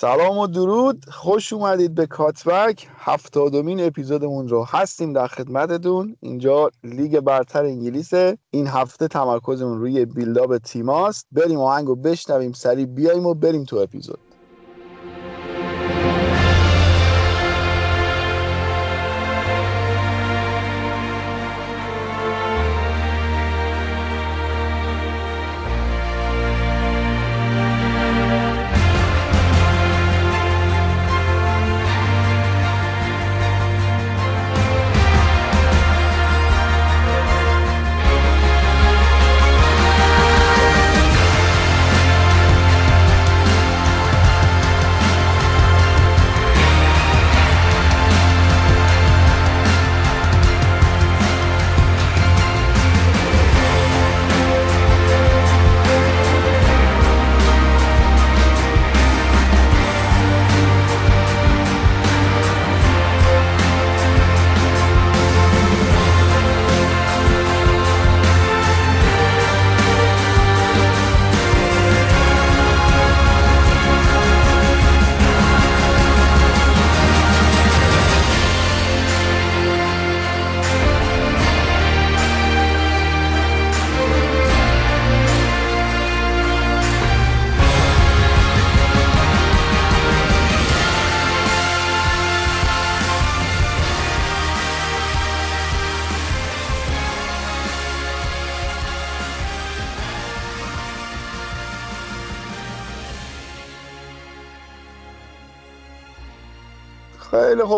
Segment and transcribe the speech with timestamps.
[0.00, 1.04] سلام و درود.
[1.10, 2.88] خوش اومدید به کاتبک.
[2.98, 6.16] هفتادمین اپیزودمون رو هستیم در خدمتتون.
[6.20, 8.38] اینجا لیگ برتر انگلیسه.
[8.50, 14.27] این هفته تمرکزمون روی بیلداپ تیماست بریم آهنگو بشنویم سریع بیایم و بریم تو اپیزود.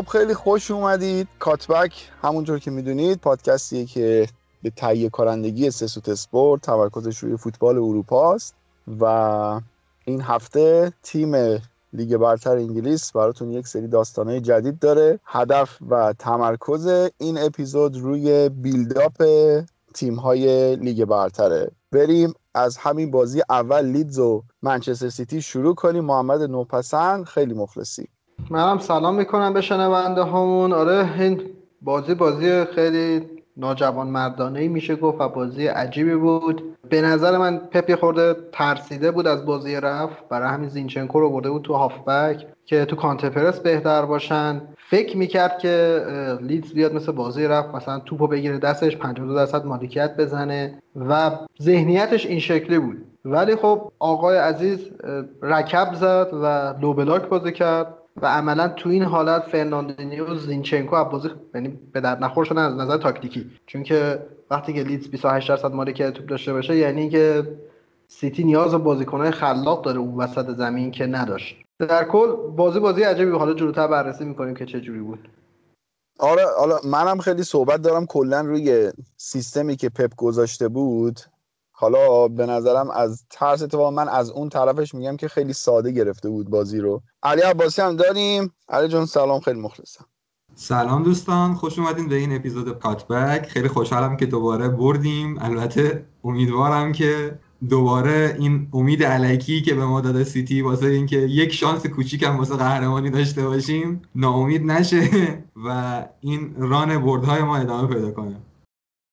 [0.00, 1.28] خب خیلی خوش اومدید.
[1.38, 4.28] کات‌بک همونطور که می‌دونید پادکستیه که
[4.62, 8.54] به تهیه کنندگی سسوت اسپورت تمرکزش روی فوتبال اروپا است
[9.00, 9.04] و
[10.04, 11.34] این هفته تیم
[11.92, 15.20] لیگ برتر انگلیس براتون یک سری داستانه جدید داره.
[15.24, 19.22] هدف و تمرکز این اپیزود روی build-up
[19.94, 21.70] تیم های لیگ برتره.
[21.92, 26.04] بریم از همین بازی اول لیدز و منچستر سیتی شروع کنیم.
[26.04, 28.08] محمد نوپسند خیلی مخلصی
[28.50, 30.72] منم سلام می‌کنم به شنونده هامون.
[30.72, 31.42] آره این
[31.82, 36.62] بازی بازی خیلی ناجوان مردانه ای میشه گفت و بازی عجیبی بود.
[36.88, 40.28] به نظر من پپی خورده ترسیده بود از بازی رفت.
[40.28, 44.62] برای همین زینچنکو رو برده بود تو هافبک که تو کانترپرس بهتر باشن.
[44.90, 46.04] فکر می‌کرد که
[46.40, 51.30] لیدز بیاد مثل بازی رفت مثلا توپو بگیره دستش 52 درصد مالکیت بزنه و
[51.62, 52.96] ذهنیتش این شکلی بود.
[53.24, 54.90] ولی خب آقای عزیز
[55.42, 57.94] رکب زد و low block بازی کرد.
[58.16, 62.64] و عملا تو این حالت فرناندینیو و زینچنکو از بازی یعنی به درد نخور شدن
[62.64, 63.50] از نظر تاکتیکی.
[63.66, 67.56] چون که وقتی که لیدز 28 درصد مالکیت توپ داشته باشه یعنی که
[68.08, 71.56] سیتی نیاز به بازیکنهای خلاق داره اون وسط زمین که نداشت.
[71.78, 73.30] در کل بازی بازی عجیبی.
[73.30, 75.28] حالا جلوتر بررسی می‌کنیم که چه جوری بود.
[76.18, 78.06] آره حالا منم خیلی صحبت دارم.
[78.06, 81.20] کلا روی سیستمی که پپ گذاشته بود
[81.80, 86.28] حالا به نظرم از ترس اتفاق من از اون طرفش میگم که خیلی ساده گرفته
[86.28, 87.02] بود بازی رو.
[87.22, 88.52] علی عباسی هم داریم.
[88.68, 90.04] علی جون سلام خیلی مخلصم.
[90.54, 95.38] سلام دوستان خوش اومدین به این اپیزود کاتبک خیلی خوشحالم که دوباره بردیم.
[95.40, 97.38] البته امیدوارم که
[97.68, 102.56] دوباره این امید علکی که به ما داده سیتی واسه اینکه یک شانس کوچیکم واسه
[102.56, 105.08] قهرمانی داشته باشیم ناامید نشه
[105.66, 108.36] و این ران بردهای ما ادامه پیدا کنه.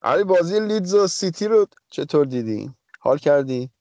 [0.04, 3.72] علی بازی لیدز و سیتی رو چطور دیدی؟ حال کردی؟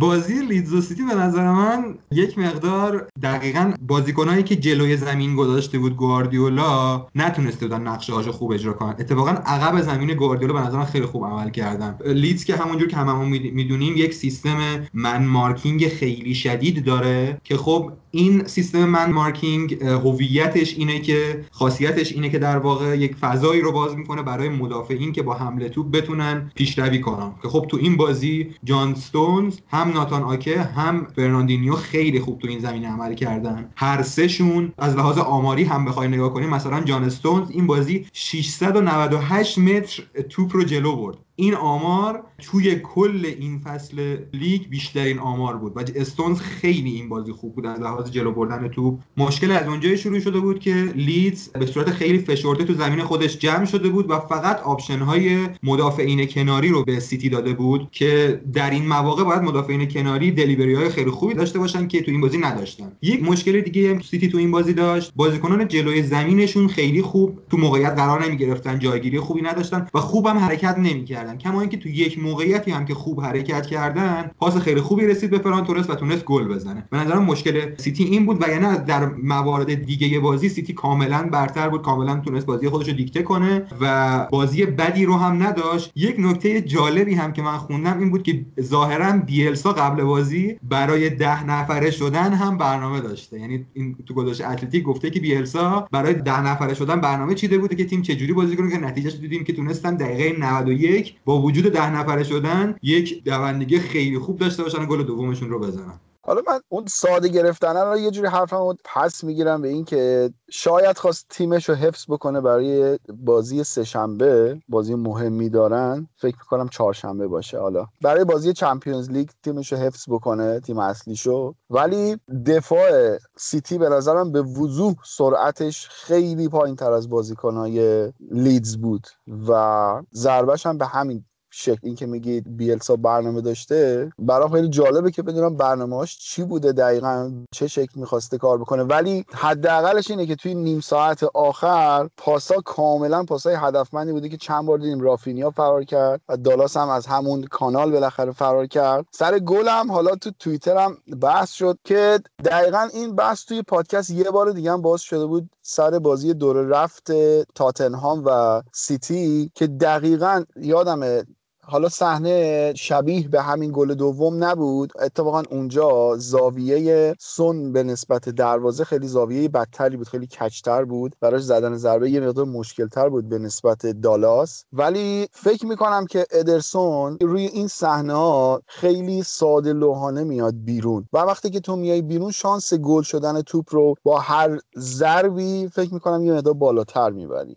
[0.00, 5.78] بازی لیدز و سیتی به نظر من یک مقدار دقیقا بازیکنهایی که جلوی زمین گذاشته
[5.78, 8.94] بود گواردیولا نتونسته بودن نقشه هاشو خوب اجرا کنن.
[8.98, 11.98] اتفاقا عقب زمین گواردیولا به نظر من خیلی خوب عمل کردن.
[12.06, 17.92] لیدز که همونجور که هممون می‌دونیم یک سیستم man marking خیلی شدید داره که خب
[18.10, 23.72] این سیستم man marking هویتش اینه که خاصیتش اینه که در واقع یک فضایی رو
[23.72, 27.32] باز می‌کنه برای مدافعین که با حمله توپ بتونن پیشروی کنن.
[27.42, 32.48] که خب تو این بازی جان ستونز هم ناتان آکه هم فرناندینیو خیلی خوب تو
[32.48, 33.70] این زمینه عمل کردن.
[33.76, 39.58] هر سهشون از لحاظ آماری هم بخوای نگاه کنیم مثلا جان استونز این بازی 698
[39.58, 41.25] متر توپ رو جلو برد.
[41.38, 47.32] این آمار توی کل این فصل لیگ بیشترین آمار بود و استونز خیلی این بازی
[47.32, 51.48] خوب بود از لحاظ جلو بردن توپ مشکل از اونجایی شروع شده بود که لیدز
[51.48, 56.26] به صورت خیلی فشرده تو زمین خودش جمع شده بود و فقط option های مدافعین
[56.26, 60.88] کناری رو به سیتی داده بود که در این مواقع باید مدافعین کناری delivery های
[60.88, 62.92] خیلی خوبی داشته باشن که تو این بازی نداشتن.
[63.02, 67.92] یک مشکل دیگه سیتی تو این بازی داشت بازیکنان جلوی زمینشون خیلی خوب تو موقعیت
[67.92, 71.25] قرار نمی گرفتن جایگیری خوبی نداشتن و خوبم حرکت نمی‌کردن.
[71.26, 71.38] کردن.
[71.38, 75.38] کما اینکه تو یک موقعیتی هم که خوب حرکت کردن پاس خیلی خوبی رسید به
[75.38, 76.84] فران تورس و تونست گل بزنه.
[76.90, 81.68] به نظرم مشکل سیتی این بود و یعنی در موارد دیگه بازی سیتی کاملا برتر
[81.68, 85.92] بود کاملا تونست بازی خودش رو دیکته کنه و بازی بدی رو هم نداشت.
[85.96, 91.10] یک نکته جالبی هم که من خوندم این بود که ظاهرا بیلسا قبل بازی برای
[91.10, 93.40] ده نفره شدن هم برنامه داشته.
[93.40, 97.76] یعنی این تو گزارش اتلتیک گفته که بیلسا برای ده نفره شدن برنامه چیده بوده
[97.76, 101.90] که تیم چجوری بازی کنه که نتیجهش دیدیم که تونستن دقیقه 91 با وجود ده
[101.90, 106.00] نفره شدن یک دوندگی خیلی خوب داشته باشن گل دومشون رو بزنن.
[106.26, 110.98] حالا من اون ساده گرفتن رو یه جوری حرفم پس می‌گیرم به این که شاید
[110.98, 116.08] خواست تیمش رو حفظ بکنه برای بازی سهشنبه بازی مهمی دارن.
[116.16, 117.86] فکر می‌کنم چهارشنبه باشه حالا.
[118.02, 121.54] برای بازی چمپیونز لیگ تیمش رو حفظ بکنه تیم اصلیشو.
[121.70, 129.06] ولی دفاع سیتی به نظرم به وضوح سرعتش خیلی پایین تر از بازیکنهای لیدز بود
[129.48, 131.24] و ضربش هم به همین
[131.58, 136.72] شکل این که میگید بیلسا برنامه داشته برام خیلی جالبه که بدونم برنامه‌اش چی بوده
[136.72, 138.82] دقیقا چه شکل می‌خواسته کار بکنه.
[138.82, 144.66] ولی حداقلش اینه که توی نیم ساعت آخر پاسا کاملا پاسای هدفمندی بوده که چند
[144.66, 149.06] بار دیدیم رافینیا فرار کرد و دالاس هم از همون کانال بالاخره فرار کرد.
[149.10, 154.30] سر گلم حالا تو توییتر هم بحث شد که دقیقا این بحث توی پادکست یه
[154.30, 157.12] بار دیگه هم باز شده بود سر بازی دور رفت
[157.54, 161.22] تاتنهام و سیتی که دقیقا یادم
[161.68, 164.92] حالا صحنه شبیه به همین گل دوم نبود.
[165.00, 171.16] اتفاقا اونجا زاویه سون به نسبت دروازه خیلی زاویه بدتری بود خیلی کچتر بود.
[171.20, 174.64] براش زدن ضربه یه مقدار مشکلتر بود به نسبت دالاس.
[174.72, 181.08] ولی فکر می‌کنم که ادرسون روی این صحنه ها خیلی ساده لوحانه میاد بیرون.
[181.12, 185.94] و وقتی که تو میای بیرون شانس گل شدن توپ رو با هر ضربی فکر
[185.94, 187.56] می‌کنم یه مقدار بالاتر می‌بری.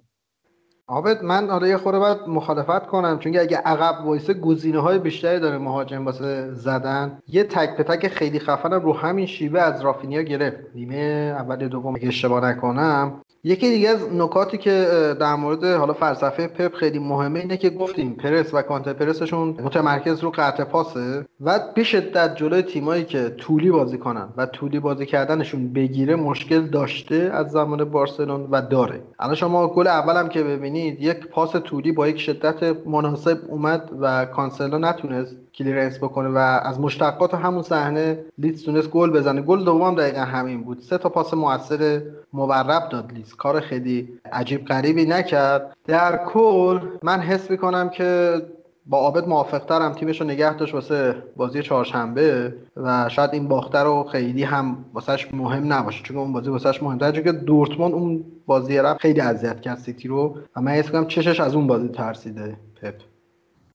[0.89, 5.39] البته من حالا یه خورده باید مخالفت کنم چون اگه عقب وایسه گزینه های بیشتری
[5.39, 7.19] داره مهاجم واسه زدن.
[7.27, 10.57] یه تک به تک خیلی خفنم رو همین شیوه از رافینیا گرفت.
[10.75, 13.21] نیمه اول دوم اگه اشتباه نکنم.
[13.43, 14.87] یکی دیگه از نکاتی که
[15.19, 19.49] در مورد حالا فلسفه پپ خیلی مهمه اینه که گفتیم پرس و counter press شون
[19.49, 24.79] متمرکز رو قطع پاسه و به شدت جلوی تیمایی که طولی بازی کنن و طولی
[24.79, 29.01] بازی کردنشون بگیره مشکل داشته از زمان بارسلون و داره.
[29.19, 34.25] الان شما گل اولم که ببینید یک پاس طولی با یک شدت مناسب اومد و
[34.25, 39.41] کانسلو نتونست clearance بکنه و از مشتقات همون صحنه لیدز تونست گل بزنه.
[39.41, 40.79] گل دوم دقیقا همین بود.
[40.79, 42.01] سه تا پاس موثر
[42.33, 43.28] مورب داد لیدز.
[43.35, 45.77] کار خیلی عجیب غریبی نکرد.
[45.87, 48.41] در کل من حس می‌کنم که
[48.85, 54.03] با عابد موافقترم تیمش رو نگه داشت واسه بازی چهارشنبه و شاید این باخته رو
[54.03, 58.77] خیلی هم واسهش مهم نباشه چون اون بازی واسهش مهمتره چون که دورتموند اون بازی
[58.77, 62.57] رفت خیلی اذیت کرد سیتی رو و من حس کنم چشش از اون بازی ترسیده
[62.81, 62.95] پپ.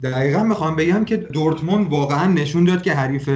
[0.05, 3.29] دقیقا می‌خوام بگم که دورتموند واقعا نشون داد که حریف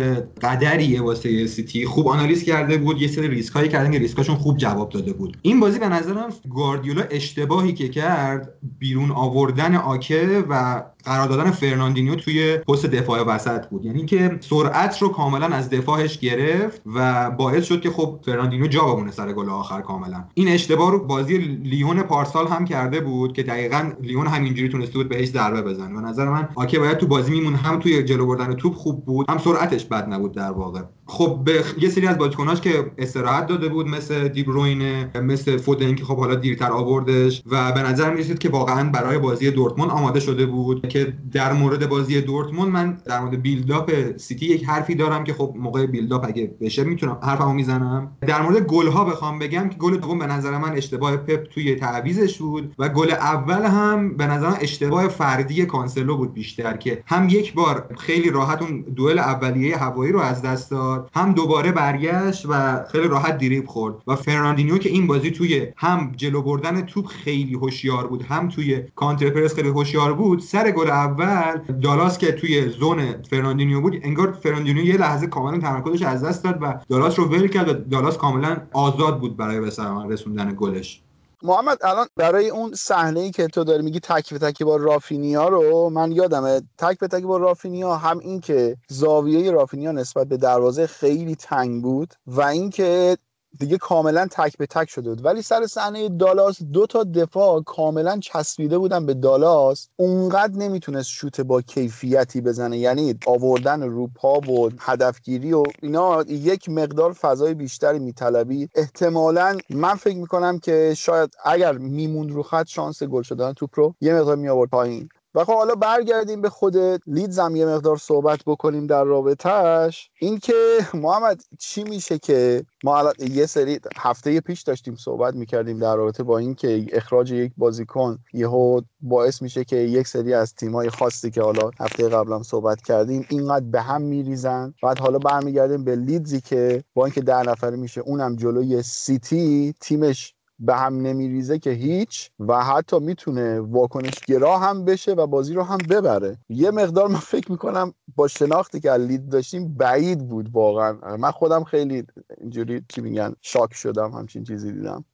[0.42, 1.86] قدریه واسه سیتی.
[1.86, 5.36] خوب آنالیز کرده بود یه سری ریسک هایی کردن که ریسکاشون خوب جواب داده بود.
[5.42, 12.14] این بازی به نظرم گواردیولا اشتباهی که کرد بیرون آوردن آکه و قرار دادن فرناندینیو
[12.14, 13.84] توی پست دفاع وسط بود.
[13.84, 18.84] یعنی که سرعت رو کاملا از دفاعش گرفت و باعث شد که خب فرناندینیو جا
[18.84, 20.24] بمونه سر گل آخر کاملا.
[20.34, 25.08] این اشتباه رو بازی لیون پارسال هم کرده بود که دقیقا لیون همینجوری تونسته بود
[25.08, 25.94] بهش ضربه بزنه.
[25.94, 29.30] و نظر من آکه باید تو بازی می‌موند هم توی جلو بردن توپ خوب بود
[29.30, 30.82] هم سرعتش بد نبود در واقع.
[31.10, 36.04] خب به یه سری از بازیکناش که استراحت داده بود مثل دیبروین مثل فودن که
[36.04, 40.46] خب حالا دیرتر آوردش و به نظر می‌رسید که واقعا برای بازی دورتموند آماده شده
[40.46, 45.32] بود که در مورد بازی دورتموند من در مورد build-up سیتی یک حرفی دارم که
[45.32, 48.16] خب موقع build-up اگه بشه می‌تونم حرفمو می‌زنم.
[48.20, 51.74] در مورد گل ها بخوام بگم که گل دوم به نظر من اشتباه پپ توی
[51.74, 57.28] تعویضش بود و گل اول هم به نظر اشتباه فردی کانسلو بود بیشتر که هم
[57.28, 62.46] یک بار خیلی راحت اون دوئل اولیه هوایی رو از دست داد هم دوباره برگشت
[62.48, 63.94] و خیلی راحت دریبل خورد.
[64.06, 68.82] و فرناندینیو که این بازی توی هم جلو بردن توپ خیلی هوشیار بود هم توی
[68.96, 70.40] counter press خیلی هوشیار بود.
[70.40, 76.02] سر گل اول دالاس که توی zone فرناندینیو بود انگار فرناندینیو یه لحظه کاملا تمرکزش
[76.02, 79.70] از دست داد و دالاس رو ول کرد و دالاس کاملا آزاد بود برای به
[80.08, 81.02] رسوندن گلش.
[81.42, 85.48] محمد الان برای اون صحنه ای که تو داری میگی تک به تک با رافینیا
[85.48, 90.36] رو من یادمه تک به تک با رافینیا هم این که زاویه رافینیا نسبت به
[90.36, 93.16] دروازه خیلی تنگ بود و اینکه
[93.58, 95.24] دیگه کاملا تک به تک شده بود.
[95.24, 99.88] ولی سر صحنه دالاس دو تا دفاع کاملا چسبیده بودن به دالاس.
[99.96, 102.78] اونقدر نمی‌تونست شوت با کیفیتی بزنه.
[102.78, 108.68] یعنی آوردن رو پا و هدفگیری و اینا یک مقدار فضای بیشتری می‌طلبه.
[108.74, 113.94] احتمالا من فکر می‌کنم که شاید اگر میموند رو خط شانس گل شدن توپ رو
[114.00, 115.08] یه مقدار می آورد پایین.
[115.34, 120.54] و خب حالا برگردیم به خود لیدز هم یه مقدار صحبت بکنیم در رابطهش اینکه
[120.94, 126.22] محمد چی میشه که ما الان یه سری هفته پیش داشتیم صحبت می‌کردیم در رابطه
[126.22, 131.42] با اینکه اخراج یک بازیکن یهو باعث میشه که یک سری از تیمای خاصی که
[131.42, 134.74] حالا هفته قبلم صحبت کردیم اینقدر به هم میریزن.
[134.82, 140.34] بعد حالا برمیگردیم به لیدزی که با اینکه ده نفره میشه اونم جلوی سیتی تیمش
[140.58, 145.62] به هم نمیریزه که هیچ و حتی می‌تونه واکنش گرا هم بشه و بازی رو
[145.62, 146.36] هم ببره.
[146.48, 151.16] یه مقدار من فکر می‌کنم با شناختی که لید داشتیم بعید بود واقعا.
[151.16, 152.04] من خودم خیلی
[152.40, 155.04] اینجوری چی میگن شاک شدم همچین چیزی دیدم.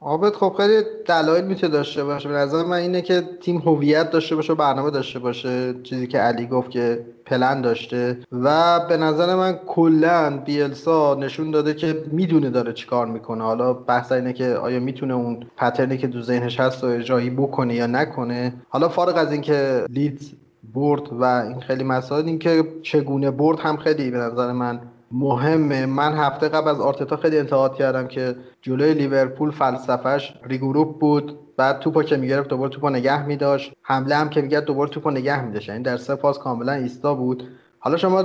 [0.00, 2.28] عابد خب خیلی دلایل می‌تونه داشته باشه.
[2.28, 5.74] به نظر من اینه که تیم هویت داشته باشه و برنامه داشته باشه.
[5.82, 11.74] چیزی که علی گفت که پلن داشته و به نظر من کلا بیلسا نشون داده
[11.74, 13.44] که می‌دونه داره چیکار می‌کنه.
[13.44, 17.74] حالا بحث اینه که آیا می‌تونه اون پترنی که تو ذهنش هست و اجرایی بکنه
[17.74, 18.52] یا نکنه.
[18.68, 20.32] حالا فارغ از اینکه لیدز
[20.74, 24.80] برد و این خیلی مسائل این که چگونه برد هم خیلی به نظر من
[25.12, 25.86] مهمه.
[25.86, 31.38] من هفته قبل از آرتتا خیلی انتقاد کردم که جلوی لیورپول فلسفهش regroup بود.
[31.58, 33.72] بعد توپو که می‌گرفت دوباره توپو نگه میداشت.
[33.82, 35.68] حمله هم که می‌گرفت دوباره توپو نگه میداشت.
[35.68, 37.42] یعنی در سه فاز کاملا ایستا بود.
[37.78, 38.24] حالا شما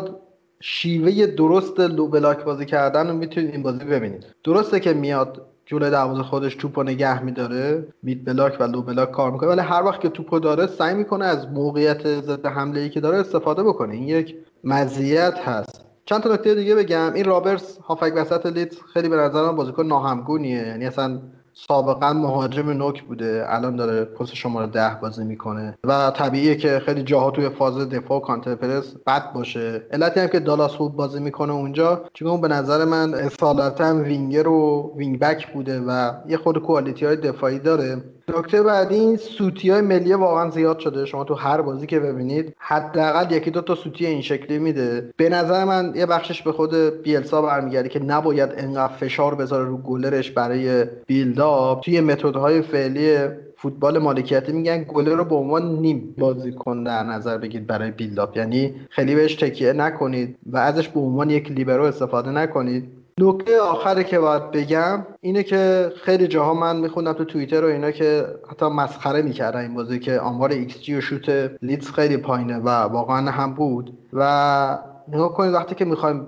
[0.60, 4.26] شیوه درست low block بازی کردن رو می‌تونید این بازی ببینید.
[4.44, 9.32] درسته که میاد جلوی دروازه خودش توپو نگه میداره mid block و low block کار
[9.32, 13.00] می‌کنه ولی هر وقت که توپو داره سعی می‌کنه از موقعیت ضد حمله ای که
[13.00, 13.94] داره استفاده بکنه.
[13.94, 15.86] این یک مزیت هست.
[16.06, 17.14] چند تا نکته دیگه بگم.
[17.14, 20.68] این رابرتس هافبک وسط لیدز خیلی به نظرم بازیکن ناهمگونیه.
[20.68, 21.20] یعنی اصلا
[21.54, 23.46] سابقا مهاجم نوک بوده.
[23.48, 25.78] الان داره پست شماره ده بازی می‌کنه.
[25.84, 29.88] و طبیعیه که خیلی جاها توی فاز دفاع و counter press بد باشه.
[29.92, 34.94] علتی هم که دالاس خوب بازی می‌کنه اونجا چون به نظر من اصالتا وینگر و
[34.98, 38.04] wing back بوده و یه خود quality های دفاعی داره.
[38.28, 41.06] نکته بعدی این سوتی های ملیه واقعا زیاد شده.
[41.06, 45.10] شما تو هر بازی که ببینید حداقل یکی دو تا سوتی این شکلی میده.
[45.18, 49.78] به نظر من یه بخشش به خود بیلسا برمیگرده که نباید انقدر فشار بذاره رو
[49.78, 53.18] گلرش برای build-up توی متدهای فعلی
[53.58, 58.76] فوتبال مالکیتی میگن گلر رو به عنوان نیم بازیکن در نظر بگیرید برای build-up یعنی
[58.90, 63.03] خیلی بهش تکیه نکنید و ازش به عنوان یک لیبرو استفاده نکنید.
[63.20, 67.92] نکته آخری که باید بگم اینه که خیلی جاها من میخوندم تو توییتر و اینا
[67.92, 72.70] که حتی مسخره می‌کردن این بازی که آمار XG و شوت لیدز خیلی پایینه و
[72.70, 73.98] واقعا هم بود.
[74.14, 76.28] و نگاه کنید وقتی که می‌خوایم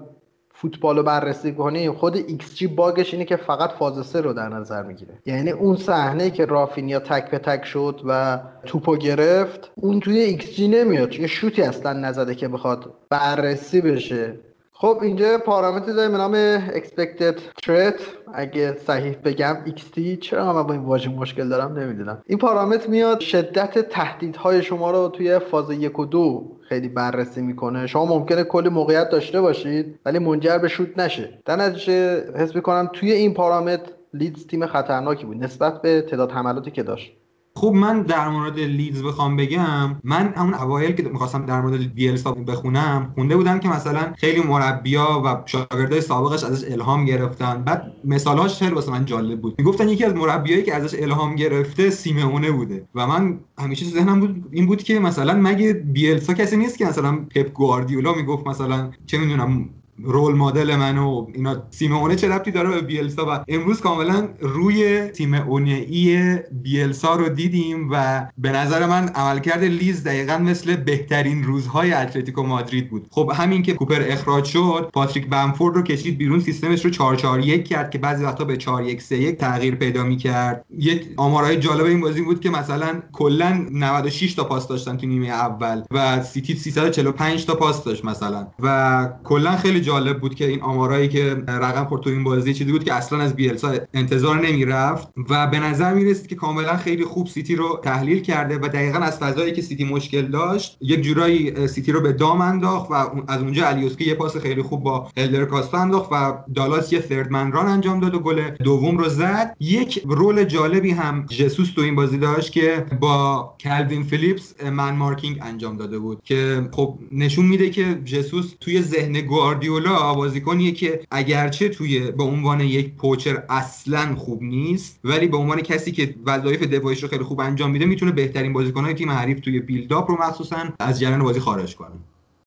[0.54, 4.50] فوتبال رو بررسی کنیم خود XG bug ش اینه که فقط فاز سه رو در
[4.50, 5.14] نظر می‌گیره.
[5.26, 10.68] یعنی اون صحنه که رافینیا تک به تک شد و توپو گرفت اون توی XG
[10.68, 11.10] نمیاد.
[11.10, 14.40] چون شوتی اصلا نزده که بخواد بررسی بشه.
[14.78, 18.02] خب اینجا پارامتر داریم به نام expected threat.
[18.34, 22.22] اگه صحیح بگم XT چرا من با این واژه مشکل دارم؟ نمی‌دونم.
[22.26, 27.88] این پارامتر میاد شدت تهدیدهای شما رو توی فاز یک و دو خیلی بررسی می‌کنه.
[27.88, 31.42] شما ممکنه کلی موقعیت داشته باشید ولی منجر به شوت نشه.
[31.46, 36.72] در نتیجه حس می‌کنم توی این پارامتر لیدز تیم خطرناکی بود نسبت به تعداد حملاتی
[36.72, 37.18] که داشت.
[37.58, 42.32] خب من در مورد لیدز بخوام بگم من اون اوایل که می‌خواستم در مورد بیلسا
[42.32, 47.64] بخونم خونده بودم که مثلا خیلی مربیا و شاگردای سابقش ازش الهام گرفتن.
[47.64, 49.56] بعد مثالهاش خیلی واسه من جالب بود.
[49.58, 52.88] می‌گفتن یکی از مربیایی که ازش الهام گرفته سیمئونه بوده.
[52.96, 57.12] و من همیشه ذهنم بود این بود که مثلا مگه بیلسا کسی نیست که مثلا
[57.36, 59.70] پپ گواردیولا می‌گفت مثلا چه می‌دونم
[60.04, 61.64] role model من و اینا.
[61.70, 68.28] سیمئونه چه ربطی داره به بیلسا؟ و امروز کاملا روی سیمئونه‌ای بیلسا رو دیدیم و
[68.38, 73.08] به نظر من عملکرد لیدز دقیقا مثل بهترین روزهای اتلتیکو مادرید بود.
[73.12, 77.40] خب همین که کوپر اخراج شد پاتریک بمفورد رو کشید بیرون سیستمش رو 4 4
[77.40, 80.66] 1 کرد که بعضی وقتا به 4 1 3 1 تغییر پیدا می‌کرد.
[80.78, 85.28] یک آمارهای جالب این بازی بود که مثلا کلا 96 تا پاس داشتن تو نیمه
[85.28, 88.48] اول و سیتی 345 تا پاس داشت مثلا.
[88.60, 92.72] و کلا خیلی جالب بود که این آمارایی که رقم خورد تو این بازی چیزی
[92.72, 97.28] بود که اصلا از بیلسا انتظار نمی‌رفت و به نظر می‌رسید که کاملا خیلی خوب
[97.28, 101.92] سیتی رو تحلیل کرده و دقیقا از فضایی که سیتی مشکل داشت یک جورایی سیتی
[101.92, 102.94] رو به دام انداخت و
[103.28, 107.34] از اونجا الیوسکی یه پاس خیلی خوب با هلدر کاستا انداخت و دالاس یه ثرد
[107.34, 109.56] ران انجام داد و گل دوم رو زد.
[109.60, 115.40] یک رول جالبی هم جسوس تو این بازی داشت که با کلوین فیلیپس من مارکینگ
[115.42, 121.00] انجام داده بود که خب نشون میده که جسوس توی ذهن گواردیو گواردیولا بازیکنیه که
[121.12, 126.64] اگرچه توی به عنوان یک پوچر اصلا خوب نیست ولی به عنوان کسی که وظایف
[126.64, 130.58] دفاعیش رو خیلی خوب انجام میده می‌تونه بهترین بازیکنهای تیم حریف توی بیلداپ رو مخصوصا
[130.80, 131.96] از جریان بازی خارج کنه.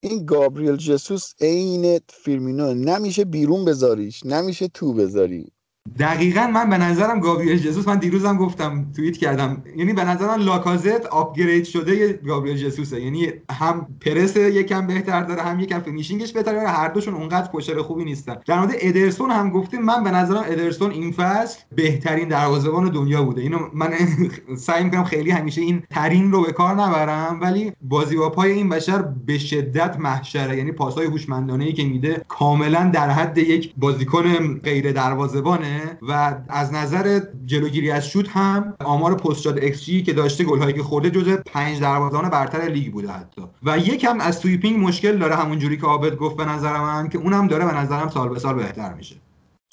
[0.01, 5.51] این گابریل جسوس عین فیرمینو نمیشه بیرون بذاریش نمیشه تو بذاری.
[5.99, 9.63] دقیقا من به نظرم گابریل جسوس من دیروزم گفتم توییت کردم.
[9.75, 13.01] یعنی به نظرم لاکازت upgrade شده گابریل جسوسه.
[13.01, 17.81] یعنی هم پرس یکم بهتر داره هم یکم finishing ش بهتره هر دوشون اونقدر poacher
[17.81, 18.35] خوبی نیستن.
[18.45, 23.41] در مورد ادرسون هم گفتیم من به نظرم ادرسون این فصل بهترین دروازه‌بان دنیا بوده.
[23.41, 23.89] اینو من
[24.57, 28.69] سعی می‌کنم خیلی همیشه این ترین رو به کار نبرم ولی بازی با پای این
[28.69, 30.57] بشر به شدت محشره.
[30.57, 35.78] یعنی پاسهای هوشمندانه ای که میده کاملا در حد یک بازیکن غیر دروازه‌بانه.
[36.01, 40.83] و از نظر جلوگیری از شوت هم آمار post shot X که داشته گل‌هایی که
[40.83, 43.41] خورده جزو 5 دروازه‌بان برتر لیگ بوده حتی.
[43.63, 47.47] و یکم از sweeping مشکل داره همونجوری که عابد گفت به نظر من که اونم
[47.47, 49.15] داره به نظرم سال به سال بهتر میشه.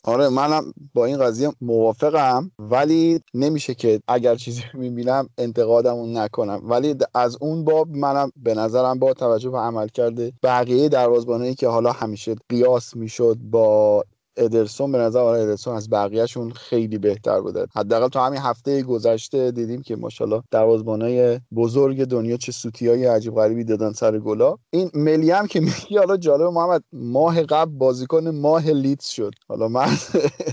[0.04, 6.60] آره منم با این قضیه موافقم ولی نمیشه که اگر چیزی می‌بینم انتقادمو نکنم.
[6.62, 11.92] ولی از اون باب منم به نظرم با توجه به عملکرد بقیه دروازبانایی که حالا
[11.92, 14.04] همیشه قیاس می‌شد با
[14.36, 17.66] ادرسون به نظر آره ادرسون از بقیهشون خیلی بهتر بوده.
[17.76, 23.64] حداقل تو همین هفته گذشته دیدیم که ماشاءالله دروازه‌بانای بزرگ دنیا چه سوتیای عجیب غریبی
[23.64, 28.70] دادن سر گلا این ملیه هم که میگی حالا جالب محمد ماه قبل بازیکن ماه
[28.70, 29.32] لیدز شد.
[29.48, 29.88] حالا من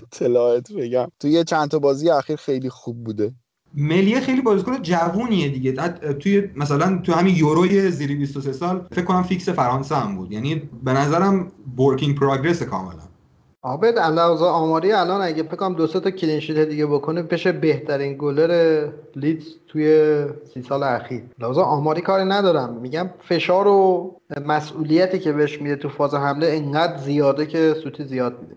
[0.03, 1.07] اطلاعات بگم.
[1.19, 3.33] توی چند تا بازی اخیر خیلی خوب بوده.
[3.73, 5.71] ملیه خیلی بازیکن جوونیه دیگه.
[6.19, 10.31] توی مثلا تو همین یوروی زیر 23 سال فکر کنم فیکس فرانسه هم بود.
[10.31, 13.12] یعنی به نظرم work in progress کاملا.
[13.65, 18.87] عابد علاوه آماری الان اگه بکنم دو تا clean sheet دیگه بکنه بشه بهترین گلر
[19.15, 21.23] لیدز توی سی سال اخیر.
[21.39, 22.73] لحاظا آماری کاری ندارم.
[22.73, 24.11] میگم فشار و
[24.45, 28.55] مسئولیتی که بهش میده تو فاز حمله انقدر زیاده که سوتی زیاد میده.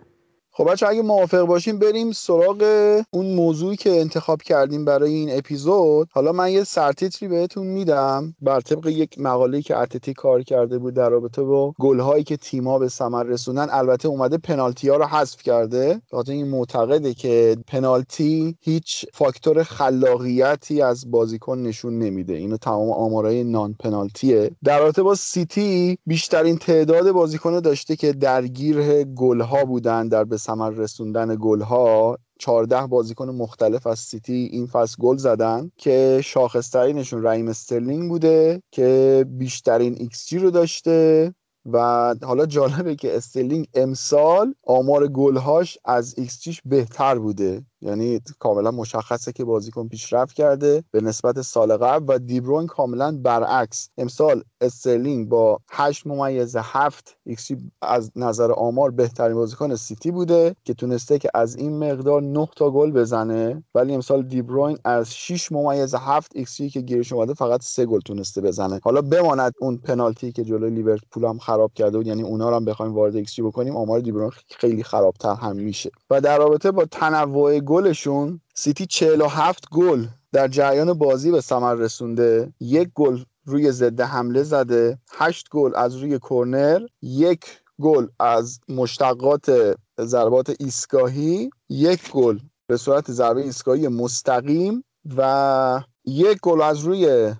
[0.56, 2.64] خب بچه اگه موافق باشیم بریم سراغ
[3.10, 6.08] اون موضوعی که انتخاب کردیم برای این اپیزود.
[6.12, 10.94] حالا من یه سرتیتری بهتون میدم بر طبق یک مقاله که اتتی کار کرده بود
[10.94, 13.66] در رابطه با گلهایی که تیما به ثمر رسوندن.
[13.70, 16.02] البته اومده پنالتی ها رو حذف کرده.
[16.10, 22.34] خاطر این معتقده که پنالتی هیچ فاکتور خلاقیتی از بازیکن نشون نمیده.
[22.34, 29.04] اینو تمام آمارای non-penalty ه در رابطه با سیتی بیشترین تعداد بازیکن داشته که درگیر
[29.04, 34.96] گلها بودن در به ثمر رسوندن گل ها 14 بازیکن مختلف از سیتی این فصل
[35.00, 41.34] گل زدن که شاخصترینشون رحیم استرلینگ بوده که بیشترین ایکس رو داشته
[41.72, 47.62] و حالا جالبه که استرلینگ امسال آمار گلهاش از ایکس بهتر بوده.
[47.86, 53.90] یعنی کاملا مشخصه که بازیکن پیشرفت کرده به نسبت سال قبل و دیبروین کاملا برعکس.
[53.98, 60.74] امسال استرلینگ با 8 ممیز 7 ایکسی از نظر آمار بهترین بازیکن سیتی بوده که
[60.74, 63.64] تونسته که از این مقدار 9 تا گل بزنه.
[63.74, 68.40] ولی امسال دیبروین از 6 ممیز 7 ایکسی که گیرش اومده فقط 3 گل تونسته
[68.40, 68.80] بزنه.
[68.82, 72.64] حالا بماند اون پنالتی که جلوی لیورپول هم خراب کرده بود یعنی اونا رو هم
[72.64, 75.90] بخوایم وارد ایکسی بکنیم آمار دیبروین خیلی خرابتر هم میشه.
[76.10, 82.52] و در رابطه با تنوع گلشون سیتی 47 گل در جریان بازی به ثمر رسونده.
[82.60, 87.44] یک گل روی ضد حمله زده 8 گل از روی کرنر یک
[87.80, 94.84] گل از مشتقات ضربات ایستگاهی یک گل به صورت ضربه ایستگاهی مستقیم
[95.16, 97.34] و یک گل از روی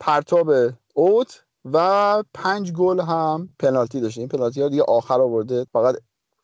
[0.00, 0.50] پرتاب
[0.94, 5.96] اوت و پنج گل هم پنالتی داشته این پنالتی ها دیگه آخر آورده فقط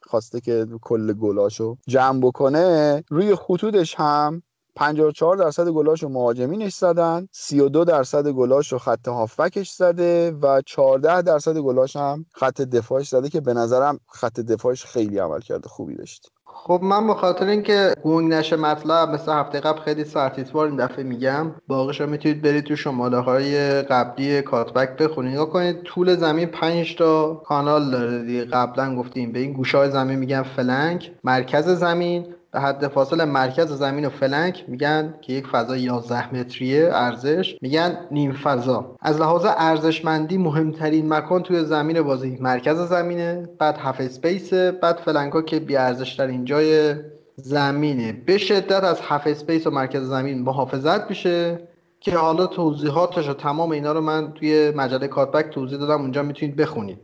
[0.06, 4.42] خواسته که کل گلاشو جمع بکنه روی خطوطش هم
[4.76, 11.96] 54 درصد گلاشو مهاجمینش زدن 32 درصد گلاشو خط هافبکش زده و 14 درصد گلاش
[11.96, 16.33] هم خط دفاعش زده که به نظرم خط دفاعش خیلی عمل کرده خوبی داشت.
[16.56, 21.04] خب من به خاطر اینکه گونگ نشه مطلب مثل هفته قبل خیلی سرتیتوار این دفعه
[21.04, 25.32] میگم باقیش رو می‌تونید برید تو شماله های قبلی کاتبک بخونید.
[25.32, 28.44] نگاه کنید طول زمین 5 تا کانال داره دیگه.
[28.44, 31.12] قبلا گفتیم به این گوشه های زمین میگن فلنک.
[31.24, 36.90] مرکز زمین به حد فاصل مرکز زمین و flank میگن که یک فضا 11 متریه
[36.92, 37.56] عرضش.
[37.60, 38.96] میگن نیم فضا.
[39.00, 45.32] از لحاظ ارزشمندی مهمترین مکان توی زمین بازی مرکز زمینه بعد half space بعد flank
[45.32, 46.94] ها که بی ارزش ترین جای
[47.36, 48.12] زمینه.
[48.12, 51.58] به شدت از half space و مرکز زمین محافظت میشه
[52.00, 56.00] که حالا توضیحاتش و تمام اینا رو من توی مجله کاتبک توضیح دادم.
[56.00, 56.98] اونجا می‌تونید بخونید.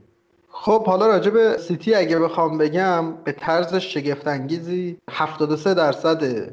[0.52, 6.52] خب حالا راجع به سیتی اگه بخوام بگم به طرز شگفتانگیزی 73 درصد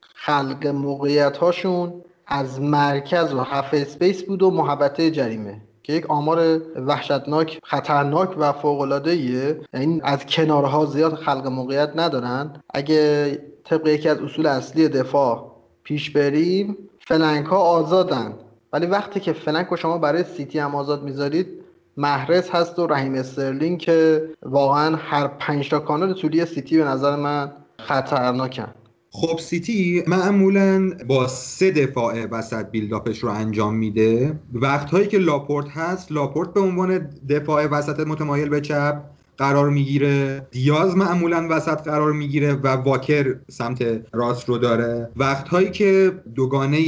[0.00, 6.60] خلق موقعیت هاشون از مرکز و half space بود و محوطه جریمه که یک آمار
[6.86, 12.62] وحشتناک خطرناک و فوق العاده ایه یعنی از کنارها زیاد خلق موقعیت ندارن.
[12.74, 13.30] اگه
[13.64, 15.52] طبق یکی از اصول اصلی دفاع
[15.84, 18.34] پیش بریم flank ها آزادن.
[18.72, 21.67] ولی وقتی که flank رو شما برای سیتی هم آزاد می‌ذارید
[21.98, 27.16] محرز هست و رحیم استرلینگ که واقعا هر پنج تا کانال طولی سیتی به نظر
[27.16, 28.74] من خطرناکن.
[29.10, 34.40] خب سیتی معمولا با سه دفاع وسط buildup ش رو انجام میده.
[34.52, 39.02] وقت که لاپورت هست لاپورت به عنوان دفاع وسط متمایل به چپ
[39.38, 40.46] قرار می‌گیره.
[40.50, 45.10] دیاز معمولا وسط قرار می‌گیره و واکر سمت راست رو داره.
[45.16, 46.78] وقت که دوگانه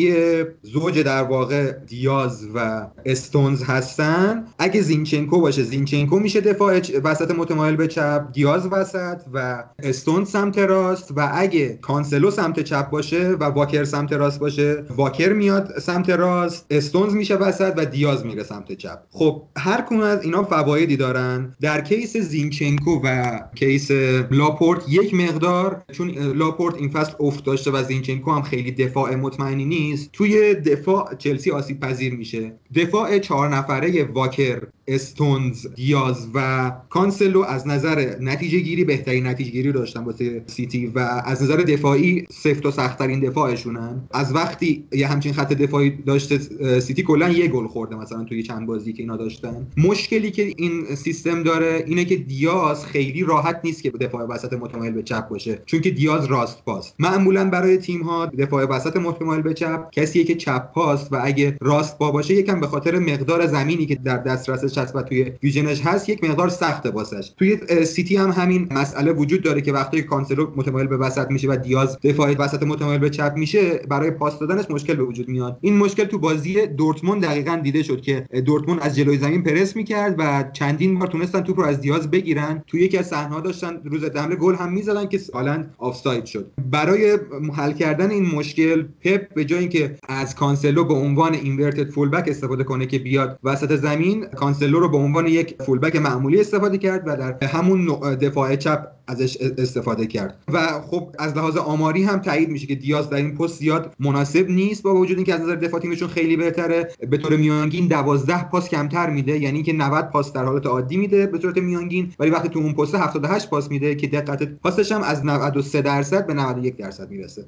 [0.62, 7.76] زوج در واقع دیاز و استونز هستن اگه زینچنکو باشه زینچنکو میشه دفاع وسط متمایل
[7.76, 13.44] به چپ دیاز وسط و استونز سمت راست و اگه کانسلو سمت چپ باشه و
[13.44, 18.72] واکر سمت راست باشه واکر میاد سمت راست استونز میشه وسط و دیاز میره سمت
[18.72, 18.98] چپ.
[19.10, 21.54] خب هر کدوم از اینا فوایدی دارن.
[21.60, 23.90] در case زینچنکو و case
[24.30, 29.64] لاپورت یک مقدار چون لاپورت این فصل افت داشته و زینچنکو هم خیلی دفاع مطمئنی
[29.64, 32.52] نیست توی دفاع چپ سیتی آسیب پذیر میشه.
[32.74, 39.72] دفاع چهار نفره واکر استونز دیاز و کانسلو از نظر نتیجه گیری بهترین نتیجه گیری
[39.72, 44.08] داشتن واسه سیتی و از نظر دفاعی سفت و سختترین دفاعشونن.
[44.10, 46.38] از وقتی یه همچین خط دفاعی داشته
[46.80, 49.66] سیتی کلا یه گل خورده مثلا توی چند بازی که اینا داشتن.
[49.76, 54.92] مشکلی که این سیستم داره اینه که دیاز خیلی راحت نیست که دفاع وسط متمایل
[54.92, 56.92] به چپ باشه چون که دیاز راست پاست.
[56.98, 61.56] معمولا برای تیم ها دفاع وسط متمایل به چپ کسیه که چپ پاست و اگه
[61.60, 65.71] راست پا باشه یکم به خاطر مقدار زمینی که در دسترسش هست و توی vision
[65.71, 67.32] ش هست یک مقدار سخته واسش.
[67.38, 71.56] توی سیتی هم همین مسئله وجود داره که وقتی کانسلو متمایل به وسط میشه و
[71.56, 75.58] دیاز دفاع وسط متمایل به چپ میشه برای پاس دادنش مشکل به وجود میاد.
[75.60, 80.14] این مشکل تو بازی دورتموند دقیقا دیده شد که دورتموند از جلوی زمین پرس می‌کرد
[80.18, 82.64] و چندین بار تونستن توپ رو از دیاز بگیرن.
[82.66, 86.50] توی یکی از صحنه‌ها داشتن روز حمله گل هم می‌زدن که سالا آفساید شد.
[86.70, 87.18] برای
[87.56, 92.64] حل کردن این مشکل پپ به جای اینکه از کانسلو به عنوان inverted fullback استفاده
[92.64, 97.16] کنه که بیاد وسط زمین کانسلو رو به عنوان یک fullback معمولی استفاده کرد و
[97.16, 100.42] در همون دفاع چپ ازش استفاده کرد.
[100.52, 104.50] و خب از لحاظ آماری هم تایید میشه که دیاز در این پست زیاد مناسب
[104.50, 106.88] نیست با وجود اینکه از نظر دفاع تیمشون خیلی بهتره.
[107.10, 111.26] به طور میانگین 12 پاس کمتر میده یعنی که 90 پاس در حالت عادی میده
[111.26, 115.02] به صورت میانگین ولی وقتی تو اون پست 78 پاس میده که دقت پاسش هم
[115.02, 117.44] از 93 درصد به 91 درصد می‌رسه.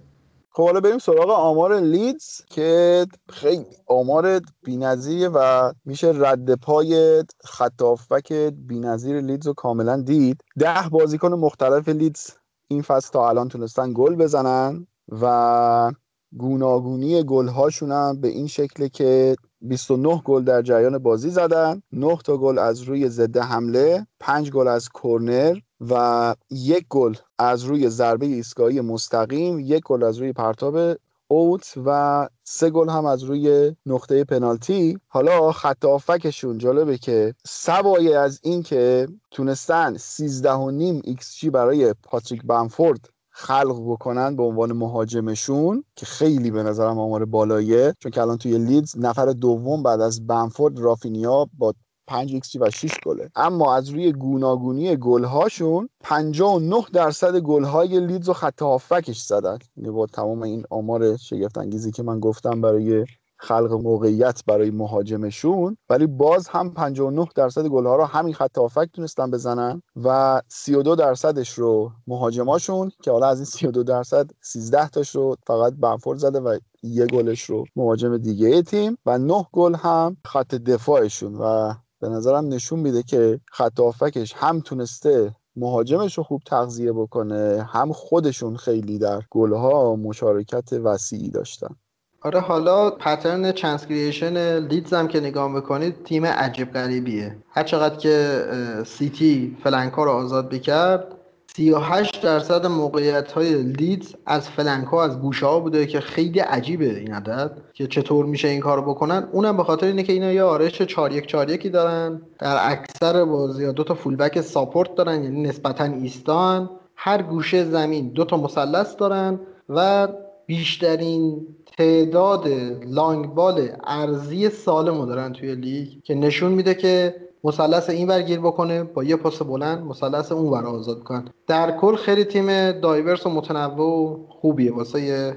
[0.54, 7.82] خب حالا بریم سراغ آمار لیدز که خیلی آمار بی‌نظیره و میشه رد پای خط
[7.82, 10.40] هافبک بی‌نظیر لیدز رو کاملا دید.
[10.58, 12.30] ده بازیکن مختلف لیدز
[12.68, 15.92] این فصل تا الان تونستن گل بزنن و
[16.38, 22.18] گوناگونی گل هاشون هم به این شکله که 29 گل در جریان بازی زدن 9
[22.24, 25.56] تا گل از روی ضد حمله 5 گل از کرنر
[25.90, 30.96] و یک گل از روی ضربه ایستگاهی مستقیم یک گل از روی پرتاب
[31.28, 34.98] اوت و سه گل هم از روی نقطه پنالتی.
[35.08, 41.44] حالا خط attack شون جالبه که سوای از این که تونستن 13 و نیم ایکس
[41.44, 48.12] برای پاتریک بنفورد خلق بکنن به عنوان مهاجمشون که خیلی به نظرم آمار بالاییه چون
[48.12, 51.74] که الان توی لیدز نفر دوم بعد از بنفورد رافینیا با
[52.06, 53.30] 5 ایکس و 6 گله.
[53.36, 59.58] اما از روی گوناگونی گلهاشون 59 درصد گلهای لیدز و خط هافبکش زدن.
[59.76, 63.04] یعنی با تمام این آمار شگفت انگیزی که من گفتم برای
[63.42, 69.30] خلق موقعیت برای مهاجمشون ولی باز هم 59 درصد گلها رو همین خط هافبک تونستن
[69.30, 75.36] بزنن و 32 درصدش رو مهاجماشون که حالا از این 32 درصد 13 تاش رو
[75.46, 80.54] فقط بمفورد زده و یه گلش رو مهاجم دیگه تیم و 9 گل هم خط
[80.54, 86.92] دفاعشون و به نظرم نشون میده که خط هافبکش هم تونسته مهاجمش رو خوب تغذیه
[86.92, 91.76] بکنه هم خودشون خیلی در گلها مشارکت وسیعی داشتن.
[92.20, 97.36] آره حالا pattern chance creation لیدز هم که نگاه بکنید تیم عجیب غریبیه.
[97.50, 98.44] هر چقدر که
[98.86, 101.21] سیتی flank ا رو آزاد می‌کرد
[101.56, 106.98] 38 درصد موقعیت های لیدز از flank ا از گوشه ها بوده که خیلی عجیبه
[106.98, 109.28] این عدد که چطور میشه این کارو بکنن.
[109.32, 112.22] اونم به خاطر اینه که اینا یه آرایش 4 1 4 1 دارن.
[112.38, 116.70] در اکثر بازی دو تا فولبک support دارن یعنی نسبتا ایستان.
[116.96, 120.08] هر گوشه زمین دو تا مثلث دارن و
[120.46, 121.46] بیشترین
[121.78, 122.48] تعداد
[122.86, 128.40] long ball عرضی سالمو دارن توی لیگ که نشون میده که مثلث این ور گیر
[128.40, 133.26] بکنه با یه پاس بلند مثلث اون ور آزاد کن در کل خیلی تیم diverse
[133.26, 135.36] و متنوع و خوبیه واسه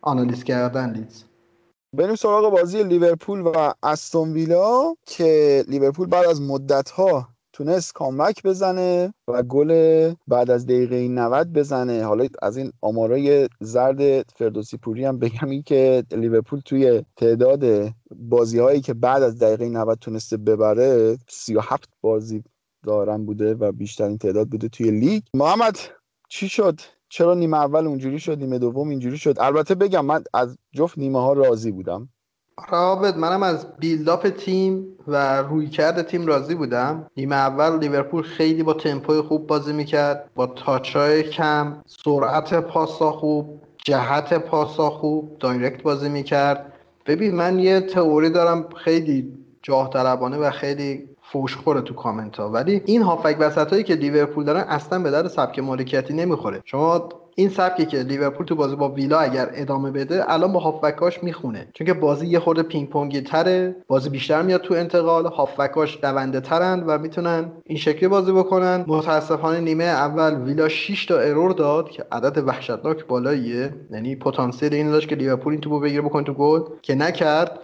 [0.00, 1.24] آنالیز کردن لیدز.
[1.96, 8.42] بریم سراغ بازی لیورپول و استون ویلا که لیورپول بعد از مدت ها تونست comeback
[8.42, 12.04] بزنه و گل بعد از دقیقه 90 بزنه.
[12.04, 18.58] حالا از این آمارای زرد فردوسی پوری هم بگم این که لیورپول توی تعداد بازی
[18.58, 22.42] هایی که بعد از دقیقه 90 تونسته ببره 37 بازی
[22.84, 25.22] دارن بوده و بیشترین تعداد بوده توی لیگ.
[25.34, 25.78] محمد
[26.28, 30.58] چی شد؟ چرا نیمه اول اونجوری شد؟ نیمه دوم اینجوری شد؟ البته بگم من از
[30.72, 32.08] جفت نیمه ها راضی بودم.
[32.70, 37.06] رابط منم از بیلداپ تیم و رویکرد تیم راضی بودم.
[37.16, 43.60] نیمه اول لیورپول خیلی با تمپوی خوب بازی می‌کرد با تاچای کم سرعت پاسا خوب
[43.84, 46.72] جهت پاسا خوب دایرکت بازی می‌کرد.
[47.06, 52.50] ببین من یه تئوری دارم خیلی جاه طلبانه و خیلی فوش خوره تو کامنت ها
[52.50, 56.60] ولی این هافبک وسط هایی که لیورپول دارن اصلا به درد سبک مالکیتی نمی‌خوره.
[56.64, 61.22] شما این سبکی که لیورپول تو بازی با ویلا اگر ادامه بده الان با هافبکاش
[61.22, 61.68] می‌خونه.
[61.74, 66.40] چون که بازی یه خورده پینگ پونگی تره بازی بیشتر میاد تو انتقال هافبکاش دونده
[66.40, 68.84] ترن و می‌تونن این شکلی بازی بکنن.
[68.86, 73.74] متاسفانه نیمه اول ویلا 6 تا error داد که عدد وحشتناک بالاییه.
[73.90, 77.58] یعنی پتانسیل این داشت که لیورپول این توپو بگیره بکنه تو گل که نکرد.